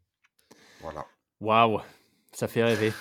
Voilà. 0.81 1.07
Waouh, 1.41 1.81
ça 2.33 2.49
fait 2.49 2.65
rêver. 2.65 2.93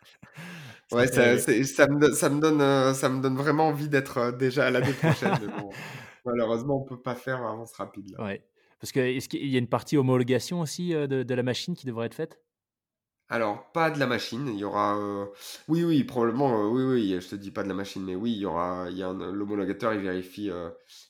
ouais, 0.92 1.08
ça, 1.08 1.38
ça, 1.38 1.88
me, 1.88 2.12
ça, 2.12 2.28
me 2.28 2.40
donne, 2.40 2.94
ça 2.94 3.08
me 3.08 3.20
donne 3.20 3.36
vraiment 3.36 3.66
envie 3.66 3.88
d'être 3.88 4.30
déjà 4.30 4.66
à 4.66 4.70
l'année 4.70 4.92
prochaine. 4.92 5.34
Malheureusement, 6.30 6.80
on 6.80 6.84
peut 6.84 7.00
pas 7.00 7.14
faire 7.14 7.44
avance 7.44 7.72
rapide. 7.72 8.10
Là. 8.10 8.24
Ouais. 8.24 8.44
Parce 8.80 8.92
que 8.92 9.00
est-ce 9.00 9.28
qu'il 9.28 9.46
y 9.46 9.56
a 9.56 9.58
une 9.58 9.68
partie 9.68 9.96
homologation 9.96 10.60
aussi 10.60 10.94
euh, 10.94 11.06
de, 11.06 11.22
de, 11.22 11.34
la 11.34 11.42
machine 11.42 11.74
qui 11.74 11.86
devrait 11.86 12.06
être 12.06 12.14
faite? 12.14 12.40
Alors, 13.28 13.70
pas 13.72 13.90
de 13.90 13.98
la 13.98 14.06
machine. 14.06 14.48
Il 14.48 14.58
y 14.58 14.64
aura. 14.64 14.96
Euh, 14.98 15.26
oui, 15.68 15.84
oui, 15.84 16.02
probablement. 16.02 16.64
Euh, 16.64 16.68
oui, 16.68 16.82
oui. 16.82 17.20
Je 17.20 17.28
te 17.28 17.36
dis 17.36 17.50
pas 17.50 17.62
de 17.62 17.68
la 17.68 17.74
machine, 17.74 18.02
mais 18.02 18.16
oui, 18.16 18.32
il 18.32 18.38
y 18.38 18.46
aura. 18.46 18.88
Il 18.90 18.96
y 18.96 19.02
a 19.02 19.12
l'homologateur. 19.12 19.94
Il 19.94 20.00
vérifie. 20.00 20.50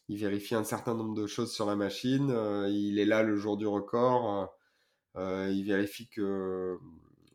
il 0.08 0.18
vérifie 0.18 0.54
un 0.54 0.64
certain 0.64 0.94
nombre 0.94 1.14
de 1.14 1.26
choses 1.26 1.52
sur 1.52 1.64
la 1.64 1.76
machine. 1.76 2.28
il 2.68 2.98
est 2.98 3.06
là 3.06 3.22
le 3.22 3.36
jour 3.36 3.56
du 3.56 3.66
record. 3.66 4.52
il 5.16 5.62
vérifie 5.64 6.08
que 6.08 6.78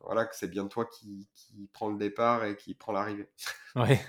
voilà 0.02 0.26
que 0.26 0.36
c'est 0.36 0.50
bien 0.50 0.68
toi 0.68 0.86
qui, 0.86 1.28
qui 1.34 1.68
prend 1.74 1.90
le 1.90 1.98
départ 1.98 2.46
et 2.46 2.56
qui 2.56 2.76
prend 2.76 2.92
l'arrivée. 2.92 3.30
Ouais. 3.76 4.00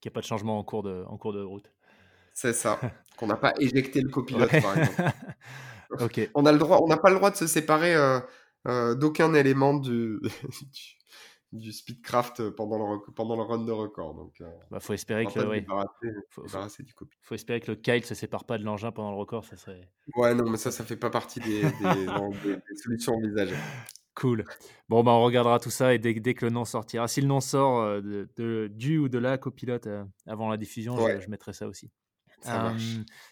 Qu'il 0.00 0.10
n'y 0.10 0.12
a 0.12 0.14
pas 0.14 0.20
de 0.20 0.26
changement 0.26 0.58
en 0.58 0.62
cours 0.62 0.82
de, 0.82 1.04
en 1.08 1.16
cours 1.16 1.32
de 1.32 1.42
route. 1.42 1.72
C'est 2.40 2.52
ça. 2.52 2.78
Qu'on 3.16 3.26
n'a 3.26 3.36
pas 3.36 3.52
éjecté 3.58 4.00
le 4.00 4.10
copilote, 4.10 4.48
par 4.62 4.78
exemple. 4.78 5.02
On 6.34 6.44
a 6.44 6.52
le 6.52 6.58
droit, 6.58 6.80
on 6.82 6.86
n'a 6.86 6.98
pas 6.98 7.08
le 7.08 7.16
droit 7.16 7.30
de 7.30 7.36
se 7.36 7.46
séparer 7.46 7.94
euh, 7.94 8.20
euh, 8.68 8.94
d'aucun 8.94 9.32
élément 9.32 9.72
du, 9.72 10.20
du, 11.52 11.72
speedcraft 11.72 12.50
pendant 12.50 12.76
le, 12.76 13.12
pendant 13.14 13.36
le 13.36 13.42
run 13.42 13.64
de 13.64 13.72
record. 13.72 14.14
Donc, 14.14 14.34
euh, 14.42 14.50
bah, 14.70 14.80
faut 14.80 14.92
espérer 14.92 15.24
que, 15.24 15.40
oui. 15.40 15.64
faut, 16.28 16.46
faut, 17.22 17.34
espérer 17.34 17.60
que 17.60 17.70
le 17.70 17.76
kite 17.76 18.04
se 18.04 18.14
sépare 18.14 18.44
pas 18.44 18.58
de 18.58 18.64
l'engin 18.64 18.92
pendant 18.92 19.12
le 19.12 19.16
record, 19.16 19.46
ça 19.46 19.56
serait. 19.56 19.90
Ouais, 20.14 20.34
non, 20.34 20.48
mais 20.50 20.58
ça, 20.58 20.70
ça 20.70 20.84
fait 20.84 20.98
pas 20.98 21.10
partie 21.10 21.40
des, 21.40 21.62
des, 21.62 22.76
solutions 22.76 23.14
envisagées. 23.14 23.56
Cool. 24.14 24.44
Bon, 24.90 25.02
bah, 25.02 25.12
on 25.12 25.22
regardera 25.22 25.58
tout 25.58 25.70
ça 25.70 25.94
et 25.94 25.98
dès, 25.98 26.12
dès, 26.12 26.34
que 26.34 26.44
le 26.44 26.52
nom 26.52 26.66
sortira, 26.66 27.08
si 27.08 27.22
le 27.22 27.28
nom 27.28 27.40
sort 27.40 28.02
de, 28.02 28.70
du 28.70 28.98
ou 28.98 29.08
de 29.08 29.18
la 29.18 29.38
copilote 29.38 29.88
avant 30.26 30.50
la 30.50 30.58
diffusion, 30.58 30.98
je 31.18 31.30
mettrai 31.30 31.54
ça 31.54 31.66
aussi 31.66 31.90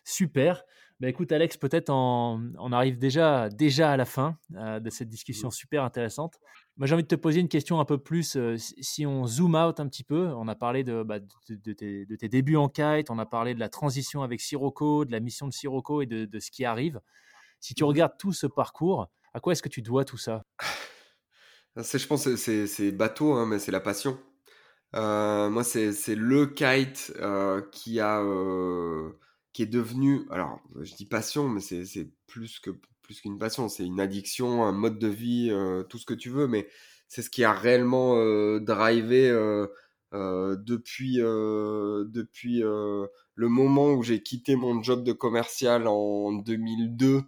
super. 0.04 0.62
Bah, 0.98 1.08
écoute, 1.08 1.30
Alex, 1.30 1.58
peut-être 1.58 1.90
on, 1.90 2.72
arrive 2.72 2.98
déjà, 2.98 3.50
déjà 3.50 3.92
à 3.92 3.96
la 3.96 4.06
fin 4.06 4.38
de 4.50 4.90
cette 4.90 5.08
discussion 5.08 5.50
super 5.50 5.84
intéressante. 5.84 6.38
Moi, 6.78 6.86
j'ai 6.86 6.94
envie 6.94 7.02
de 7.02 7.08
te 7.08 7.14
poser 7.14 7.40
une 7.40 7.48
question 7.48 7.80
un 7.80 7.84
peu 7.84 7.98
plus. 7.98 8.38
si 8.56 9.06
on 9.06 9.26
zoom 9.26 9.54
out 9.54 9.80
un 9.80 9.88
petit 9.88 10.04
peu, 10.04 10.28
on 10.34 10.48
a 10.48 10.54
parlé 10.54 10.84
de, 10.84 11.02
bah, 11.02 11.18
de, 11.20 11.72
tes, 11.72 12.28
débuts 12.28 12.56
en 12.56 12.68
kite, 12.68 13.10
on 13.10 13.18
a 13.18 13.26
parlé 13.26 13.54
de 13.54 13.60
la 13.60 13.68
transition 13.68 14.22
avec 14.22 14.40
Sirocco, 14.40 15.04
de 15.04 15.12
la 15.12 15.20
mission 15.20 15.46
de 15.46 15.52
Sirocco 15.52 16.02
et 16.02 16.06
de, 16.06 16.38
ce 16.38 16.50
qui 16.50 16.64
arrive. 16.64 17.00
Si 17.60 17.74
tu 17.74 17.84
mmh 17.84 17.86
regardes 17.86 18.12
tout 18.18 18.32
ce 18.32 18.46
parcours, 18.46 19.08
à 19.32 19.40
quoi 19.40 19.52
est-ce 19.52 19.62
que 19.62 19.68
tu 19.68 19.82
dois 19.82 20.04
tout 20.04 20.18
ça? 20.18 20.44
Je 21.76 22.06
pense 22.06 22.34
c'est 22.36 22.92
bateau, 22.92 23.32
hein, 23.32 23.46
mais 23.46 23.58
c'est 23.58 23.72
la 23.72 23.80
passion. 23.80 24.18
Euh, 24.94 25.50
moi, 25.50 25.64
c'est 25.64 26.14
le 26.14 26.46
kite 26.46 27.12
euh, 27.20 27.60
qui 27.72 28.00
a 28.00 28.20
euh, 28.22 29.10
qui 29.52 29.62
est 29.62 29.66
devenu. 29.66 30.26
Alors, 30.30 30.60
je 30.80 30.94
dis 30.94 31.06
passion, 31.06 31.48
mais 31.48 31.60
c'est 31.60 32.10
plus 32.26 32.58
que 32.60 32.70
plus 33.02 33.20
qu'une 33.20 33.38
passion. 33.38 33.68
C'est 33.68 33.84
une 33.84 34.00
addiction, 34.00 34.64
un 34.64 34.72
mode 34.72 34.98
de 34.98 35.08
vie, 35.08 35.52
tout 35.88 35.98
ce 35.98 36.06
que 36.06 36.14
tu 36.14 36.30
veux. 36.30 36.46
Mais 36.46 36.68
c'est 37.08 37.22
ce 37.22 37.30
qui 37.30 37.44
a 37.44 37.52
réellement 37.52 38.16
drivé 38.60 39.30
depuis 40.12 41.16
depuis 41.16 42.60
le 42.60 43.48
moment 43.48 43.92
où 43.92 44.02
j'ai 44.02 44.22
quitté 44.22 44.56
mon 44.56 44.82
job 44.82 45.04
de 45.04 45.12
commercial 45.12 45.86
en 45.88 46.32
2002 46.32 47.22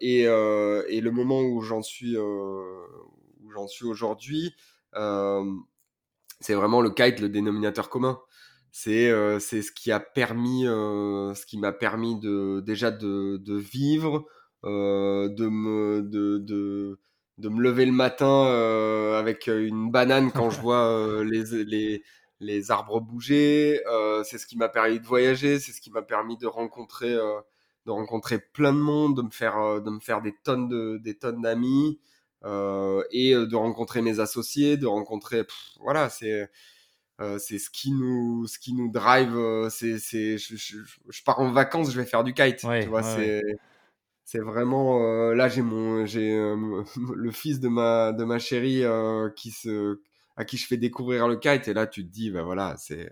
et, 0.00 0.22
et 0.22 1.00
le 1.00 1.10
moment 1.10 1.42
où 1.42 1.60
j'en 1.60 1.82
suis 1.82 2.16
où 2.16 3.50
j'en 3.52 3.68
suis 3.68 3.86
aujourd'hui 3.86 4.54
c'est 6.40 6.54
vraiment 6.54 6.80
le 6.80 6.90
kite, 6.90 7.20
le 7.20 7.28
dénominateur 7.28 7.88
commun. 7.90 8.20
C'est 8.70 9.10
euh, 9.10 9.38
c'est 9.40 9.62
ce 9.62 9.72
qui 9.72 9.90
a 9.92 10.00
permis, 10.00 10.66
euh, 10.66 11.34
ce 11.34 11.46
qui 11.46 11.58
m'a 11.58 11.72
permis 11.72 12.18
de 12.20 12.60
déjà 12.64 12.90
de, 12.90 13.38
de 13.38 13.56
vivre, 13.56 14.26
euh, 14.64 15.28
de 15.28 15.48
me 15.48 16.02
de, 16.02 16.38
de, 16.38 17.00
de 17.38 17.48
me 17.48 17.60
lever 17.62 17.86
le 17.86 17.92
matin 17.92 18.46
euh, 18.46 19.18
avec 19.18 19.46
une 19.48 19.90
banane 19.90 20.30
quand 20.32 20.50
je 20.50 20.60
vois 20.60 20.86
euh, 20.86 21.24
les, 21.24 21.64
les 21.64 22.02
les 22.40 22.70
arbres 22.70 23.00
bouger. 23.00 23.80
c'est 24.24 24.38
ce 24.38 24.46
qui 24.46 24.56
m'a 24.56 24.68
permis 24.68 25.00
de 25.00 25.06
voyager, 25.06 25.58
c'est 25.58 25.72
ce 25.72 25.80
qui 25.80 25.90
m'a 25.90 26.02
permis 26.02 26.36
de 26.36 26.46
rencontrer 26.46 27.16
de 27.86 27.90
rencontrer 27.90 28.38
plein 28.38 28.72
de 28.72 28.78
monde, 28.78 29.16
de 29.16 29.22
me 29.22 29.30
faire 29.30 29.82
de 29.82 29.90
me 29.90 29.98
faire 30.00 30.22
des 30.22 30.34
tonnes 30.44 30.68
de 30.68 30.98
des 30.98 31.16
tonnes 31.18 31.42
d'amis. 31.42 32.00
Euh, 32.44 33.02
et 33.10 33.34
euh, 33.34 33.46
de 33.46 33.56
rencontrer 33.56 34.02
mes 34.02 34.20
associés, 34.20 34.76
de 34.76 34.86
rencontrer, 34.86 35.44
voilà, 35.80 36.08
c'est 36.08 36.48
euh, 37.20 37.38
c'est 37.38 37.58
ce 37.58 37.68
qui 37.70 37.90
nous 37.92 38.46
ce 38.46 38.58
qui 38.58 38.74
nous 38.74 38.90
drive. 38.90 39.36
c'est 39.70 39.98
c'est 39.98 40.38
je, 40.38 40.56
je, 40.56 41.22
pars 41.24 41.40
en 41.40 41.50
vacances, 41.50 41.90
je 41.92 42.00
vais 42.00 42.06
faire 42.06 42.24
du 42.24 42.34
kite, 42.34 42.58
tu 42.58 42.88
vois, 42.88 43.02
c'est 43.02 43.42
c'est 44.24 44.40
vraiment 44.40 44.98
là 45.32 45.48
j'ai 45.48 45.62
mon 45.62 46.06
j'ai 46.06 46.30
le 47.16 47.30
fils 47.32 47.60
de 47.60 47.68
ma 47.68 48.12
de 48.12 48.24
ma 48.24 48.38
chérie 48.38 48.84
qui 49.36 49.50
se 49.50 50.00
à 50.36 50.44
qui 50.44 50.56
je 50.56 50.66
fais 50.66 50.76
découvrir 50.76 51.26
le 51.28 51.36
kite 51.36 51.66
et 51.68 51.74
là 51.74 51.86
tu 51.86 52.06
te 52.06 52.12
dis 52.12 52.30
ben 52.30 52.42
voilà 52.42 52.76
c'est 52.78 53.10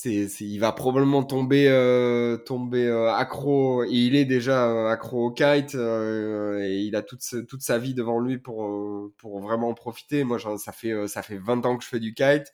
c'est, 0.00 0.26
il 0.40 0.58
va 0.58 0.70
probablement 0.70 1.24
tomber, 1.24 1.66
euh, 1.68 2.36
tomber 2.36 2.86
euh, 2.86 3.12
accro. 3.12 3.82
Il 3.82 4.14
est 4.14 4.26
déjà 4.26 4.70
euh, 4.70 4.86
accro 4.86 5.26
au 5.26 5.30
kite 5.32 5.74
et 5.74 6.82
il 6.82 6.94
a 6.94 7.02
toute, 7.02 7.24
toute 7.48 7.62
sa 7.62 7.78
vie 7.78 7.94
devant 7.94 8.20
lui 8.20 8.38
pour, 8.38 9.10
pour 9.16 9.40
vraiment 9.40 9.70
en 9.70 9.74
profiter. 9.74 10.22
Moi, 10.22 10.38
ça 10.38 10.72
fait, 10.72 11.08
ça 11.08 11.22
fait 11.22 11.38
20 11.38 11.66
ans 11.66 11.76
que 11.76 11.82
je 11.82 11.88
fais 11.88 11.98
du 11.98 12.14
kite. 12.14 12.52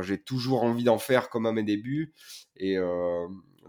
j'ai 0.00 0.16
toujours 0.18 0.64
envie 0.64 0.84
d'en 0.84 0.98
faire 0.98 1.28
comme 1.28 1.44
à 1.44 1.52
mes 1.52 1.62
débuts. 1.62 2.14
Et 2.56 2.76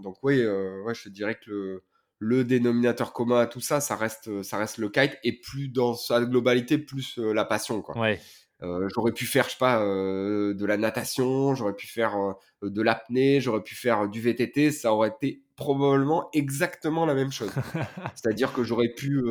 donc, 0.01 0.15
oui, 0.23 0.37
ouais, 0.37 0.93
je 0.95 1.03
te 1.03 1.09
dirais 1.09 1.35
que 1.35 1.49
le, 1.49 1.83
le 2.19 2.45
dénominateur 2.45 3.11
commun 3.11 3.39
à 3.39 3.47
tout 3.47 3.61
ça, 3.61 3.81
ça 3.81 3.97
reste, 3.97 4.43
ça 4.43 4.57
reste 4.57 4.77
le 4.77 4.87
kite 4.87 5.17
et 5.25 5.37
plus 5.37 5.67
dans 5.67 5.93
sa 5.93 6.23
globalité, 6.23 6.77
plus 6.77 7.17
la 7.17 7.43
passion. 7.43 7.81
Quoi. 7.81 7.99
Ouais. 7.99 8.21
Euh, 8.61 8.89
j'aurais 8.93 9.13
pu 9.13 9.25
faire, 9.25 9.45
je 9.45 9.51
sais 9.51 9.57
pas, 9.57 9.81
euh, 9.81 10.53
de 10.53 10.65
la 10.65 10.75
natation, 10.75 11.55
j'aurais 11.55 11.75
pu 11.75 11.87
faire 11.87 12.17
euh, 12.17 12.69
de 12.69 12.81
l'apnée, 12.81 13.39
j'aurais 13.39 13.63
pu 13.63 13.73
faire 13.73 14.09
du 14.09 14.19
VTT, 14.19 14.71
ça 14.71 14.93
aurait 14.93 15.09
été 15.09 15.41
probablement 15.55 16.29
exactement 16.33 17.05
la 17.05 17.13
même 17.13 17.31
chose. 17.31 17.51
C'est-à-dire 18.15 18.51
que 18.51 18.63
j'aurais 18.63 18.89
pu, 18.89 19.23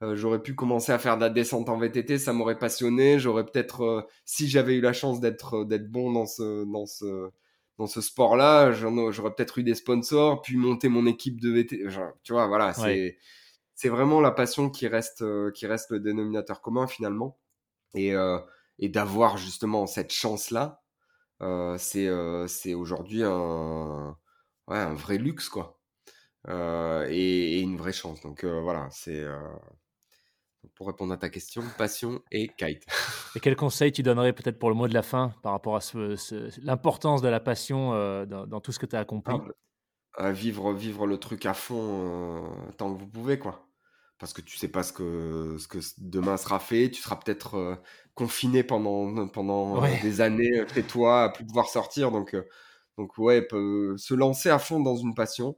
j'aurais 0.00 0.40
pu 0.40 0.54
commencer 0.54 0.92
à 0.92 0.98
faire 0.98 1.16
de 1.16 1.22
la 1.22 1.30
descente 1.30 1.68
en 1.68 1.78
VTT, 1.78 2.18
ça 2.18 2.32
m'aurait 2.32 2.58
passionné. 2.58 3.18
J'aurais 3.18 3.44
peut-être, 3.44 4.08
si 4.24 4.48
j'avais 4.48 4.74
eu 4.76 4.80
la 4.80 4.92
chance 4.92 5.20
d'être 5.20 5.64
d'être 5.64 5.90
bon 5.90 6.12
dans 6.12 6.26
ce 6.26 6.64
dans 6.64 6.86
ce 6.86 7.30
dans 7.78 7.86
ce 7.86 8.00
sport-là, 8.00 8.72
j'aurais 8.72 9.34
peut-être 9.34 9.58
eu 9.58 9.62
des 9.62 9.74
sponsors, 9.74 10.42
puis 10.42 10.56
monter 10.56 10.88
mon 10.88 11.06
équipe 11.06 11.40
de 11.40 11.50
VTT. 11.50 11.84
tu 12.22 12.32
vois, 12.32 12.46
voilà, 12.46 12.72
c'est 12.72 13.18
c'est 13.74 13.88
vraiment 13.88 14.20
la 14.20 14.30
passion 14.30 14.70
qui 14.70 14.86
reste 14.86 15.24
qui 15.52 15.66
reste 15.66 15.90
le 15.90 15.98
dénominateur 16.00 16.60
commun 16.60 16.86
finalement. 16.86 17.36
Et 17.94 18.14
et 18.80 18.88
d'avoir 18.88 19.36
justement 19.36 19.86
cette 19.86 20.10
chance-là, 20.10 20.82
euh, 21.42 21.76
c'est 21.78 22.06
euh, 22.06 22.46
aujourd'hui 22.74 23.22
un, 23.22 24.16
ouais, 24.66 24.78
un 24.78 24.94
vrai 24.94 25.18
luxe, 25.18 25.48
quoi. 25.48 25.78
Euh, 26.48 27.06
et, 27.10 27.58
et, 27.58 27.60
une 27.60 27.76
vraie 27.76 27.92
chance. 27.92 28.22
Donc 28.22 28.44
euh, 28.44 28.60
voilà, 28.62 28.88
c'est 28.90 29.22
pour 30.74 30.86
répondre 30.86 31.12
à 31.12 31.18
ta 31.18 31.28
question, 31.28 31.62
passion 31.76 32.22
et 32.30 32.48
kite. 32.48 32.86
Et 33.36 33.40
quel 33.40 33.54
conseil 33.54 33.92
tu 33.92 34.02
donnerais 34.02 34.32
peut-être 34.32 34.58
pour 34.58 34.70
le 34.70 34.74
mot 34.74 34.88
de 34.88 34.94
la 34.94 35.02
fin 35.02 35.34
par 35.42 35.52
rapport 35.52 35.76
à 35.76 35.80
ce, 35.80 36.50
l'importance 36.64 37.20
de 37.20 37.28
la 37.28 37.40
passion 37.40 37.90
dans, 38.24 38.46
dans, 38.46 38.60
tout 38.60 38.72
ce 38.72 38.78
que 38.78 38.86
tu 38.86 38.96
as 38.96 39.00
accompli? 39.00 39.34
Ah, 40.14 40.24
à 40.24 40.32
vivre, 40.32 40.72
vivre 40.72 41.06
le 41.06 41.18
truc 41.18 41.44
à 41.44 41.54
fond 41.54 42.50
tant 42.78 42.92
que 42.92 42.98
vous 42.98 43.06
pouvez, 43.06 43.38
quoi 43.38 43.70
parce 44.20 44.34
que 44.34 44.42
tu 44.42 44.58
sais 44.58 44.68
pas 44.68 44.82
ce 44.82 44.92
que, 44.92 45.56
ce 45.58 45.66
que 45.66 45.78
demain 45.98 46.36
sera 46.36 46.60
fait. 46.60 46.90
Tu 46.90 47.00
seras 47.00 47.16
peut-être 47.16 47.54
euh, 47.54 47.74
confiné 48.20 48.62
pendant, 48.62 49.28
pendant 49.28 49.82
euh, 49.82 49.88
des 50.02 50.20
années 50.20 50.62
chez 50.74 50.82
toi, 50.82 51.24
à 51.24 51.28
plus 51.30 51.46
pouvoir 51.46 51.70
sortir. 51.70 52.10
Donc, 52.10 52.34
euh, 52.34 52.46
donc 52.98 53.16
ouais, 53.16 53.40
peut 53.40 53.96
se 53.96 54.12
lancer 54.12 54.50
à 54.50 54.58
fond 54.58 54.78
dans 54.78 54.96
une 54.96 55.14
passion, 55.14 55.56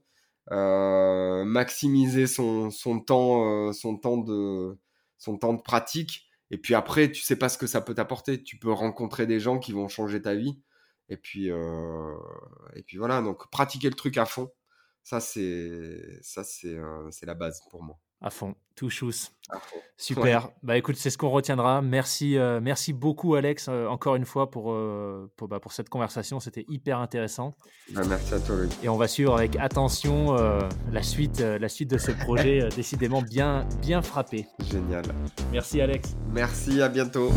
maximiser 0.48 2.28
son, 2.28 2.70
son 2.70 3.00
temps, 3.00 3.72
son 3.72 3.96
temps 3.96 4.18
de, 4.18 4.78
son 5.18 5.38
temps 5.38 5.54
de 5.54 5.60
pratique. 5.60 6.28
Et 6.52 6.58
puis 6.58 6.74
après, 6.74 7.10
tu 7.10 7.22
sais 7.22 7.34
pas 7.34 7.48
ce 7.48 7.58
que 7.58 7.66
ça 7.66 7.80
peut 7.80 7.94
t'apporter. 7.94 8.40
Tu 8.40 8.58
peux 8.58 8.70
rencontrer 8.70 9.26
des 9.26 9.40
gens 9.40 9.58
qui 9.58 9.72
vont 9.72 9.88
changer 9.88 10.22
ta 10.22 10.36
vie. 10.36 10.60
Et 11.08 11.16
puis, 11.16 11.48
et 11.48 12.82
puis 12.86 12.96
voilà. 12.96 13.22
Donc 13.22 13.50
pratiquer 13.50 13.88
le 13.88 13.96
truc 13.96 14.18
à 14.18 14.24
fond, 14.24 14.52
ça 15.02 15.18
c'est, 15.18 16.20
ça 16.22 16.44
c'est, 16.44 16.78
c'est 17.10 17.26
la 17.26 17.34
base 17.34 17.60
pour 17.70 17.82
moi. 17.82 17.98
À 18.22 18.30
fond, 18.30 18.54
tout 18.76 18.88
chousse. 18.88 19.32
Super. 19.96 20.50
Bah 20.62 20.76
écoute, 20.76 20.96
c'est 20.96 21.10
ce 21.10 21.18
qu'on 21.18 21.30
retiendra. 21.30 21.82
Merci, 21.82 22.38
euh, 22.38 22.60
merci 22.62 22.92
beaucoup 22.92 23.34
Alex, 23.34 23.66
euh, 23.68 23.86
encore 23.86 24.14
une 24.16 24.24
fois 24.24 24.50
pour 24.50 24.72
euh, 24.72 25.30
pour, 25.36 25.48
bah, 25.48 25.60
pour, 25.60 25.72
cette 25.72 25.88
conversation. 25.88 26.38
C'était 26.40 26.64
hyper 26.68 26.98
intéressant. 26.98 27.54
Bah, 27.90 28.02
merci 28.08 28.34
à 28.34 28.38
toi. 28.38 28.56
Et 28.82 28.88
on 28.88 28.96
va 28.96 29.08
suivre 29.08 29.36
avec 29.36 29.56
attention 29.56 30.36
la 30.90 31.02
suite, 31.02 31.40
la 31.40 31.68
suite 31.68 31.90
de 31.90 31.98
ce 31.98 32.12
projet 32.12 32.68
décidément 32.74 33.22
bien 33.22 33.66
bien 33.80 34.02
frappé. 34.02 34.46
Génial. 34.70 35.04
Merci 35.50 35.80
Alex. 35.80 36.16
Merci. 36.32 36.80
À 36.80 36.88
bientôt. 36.88 37.32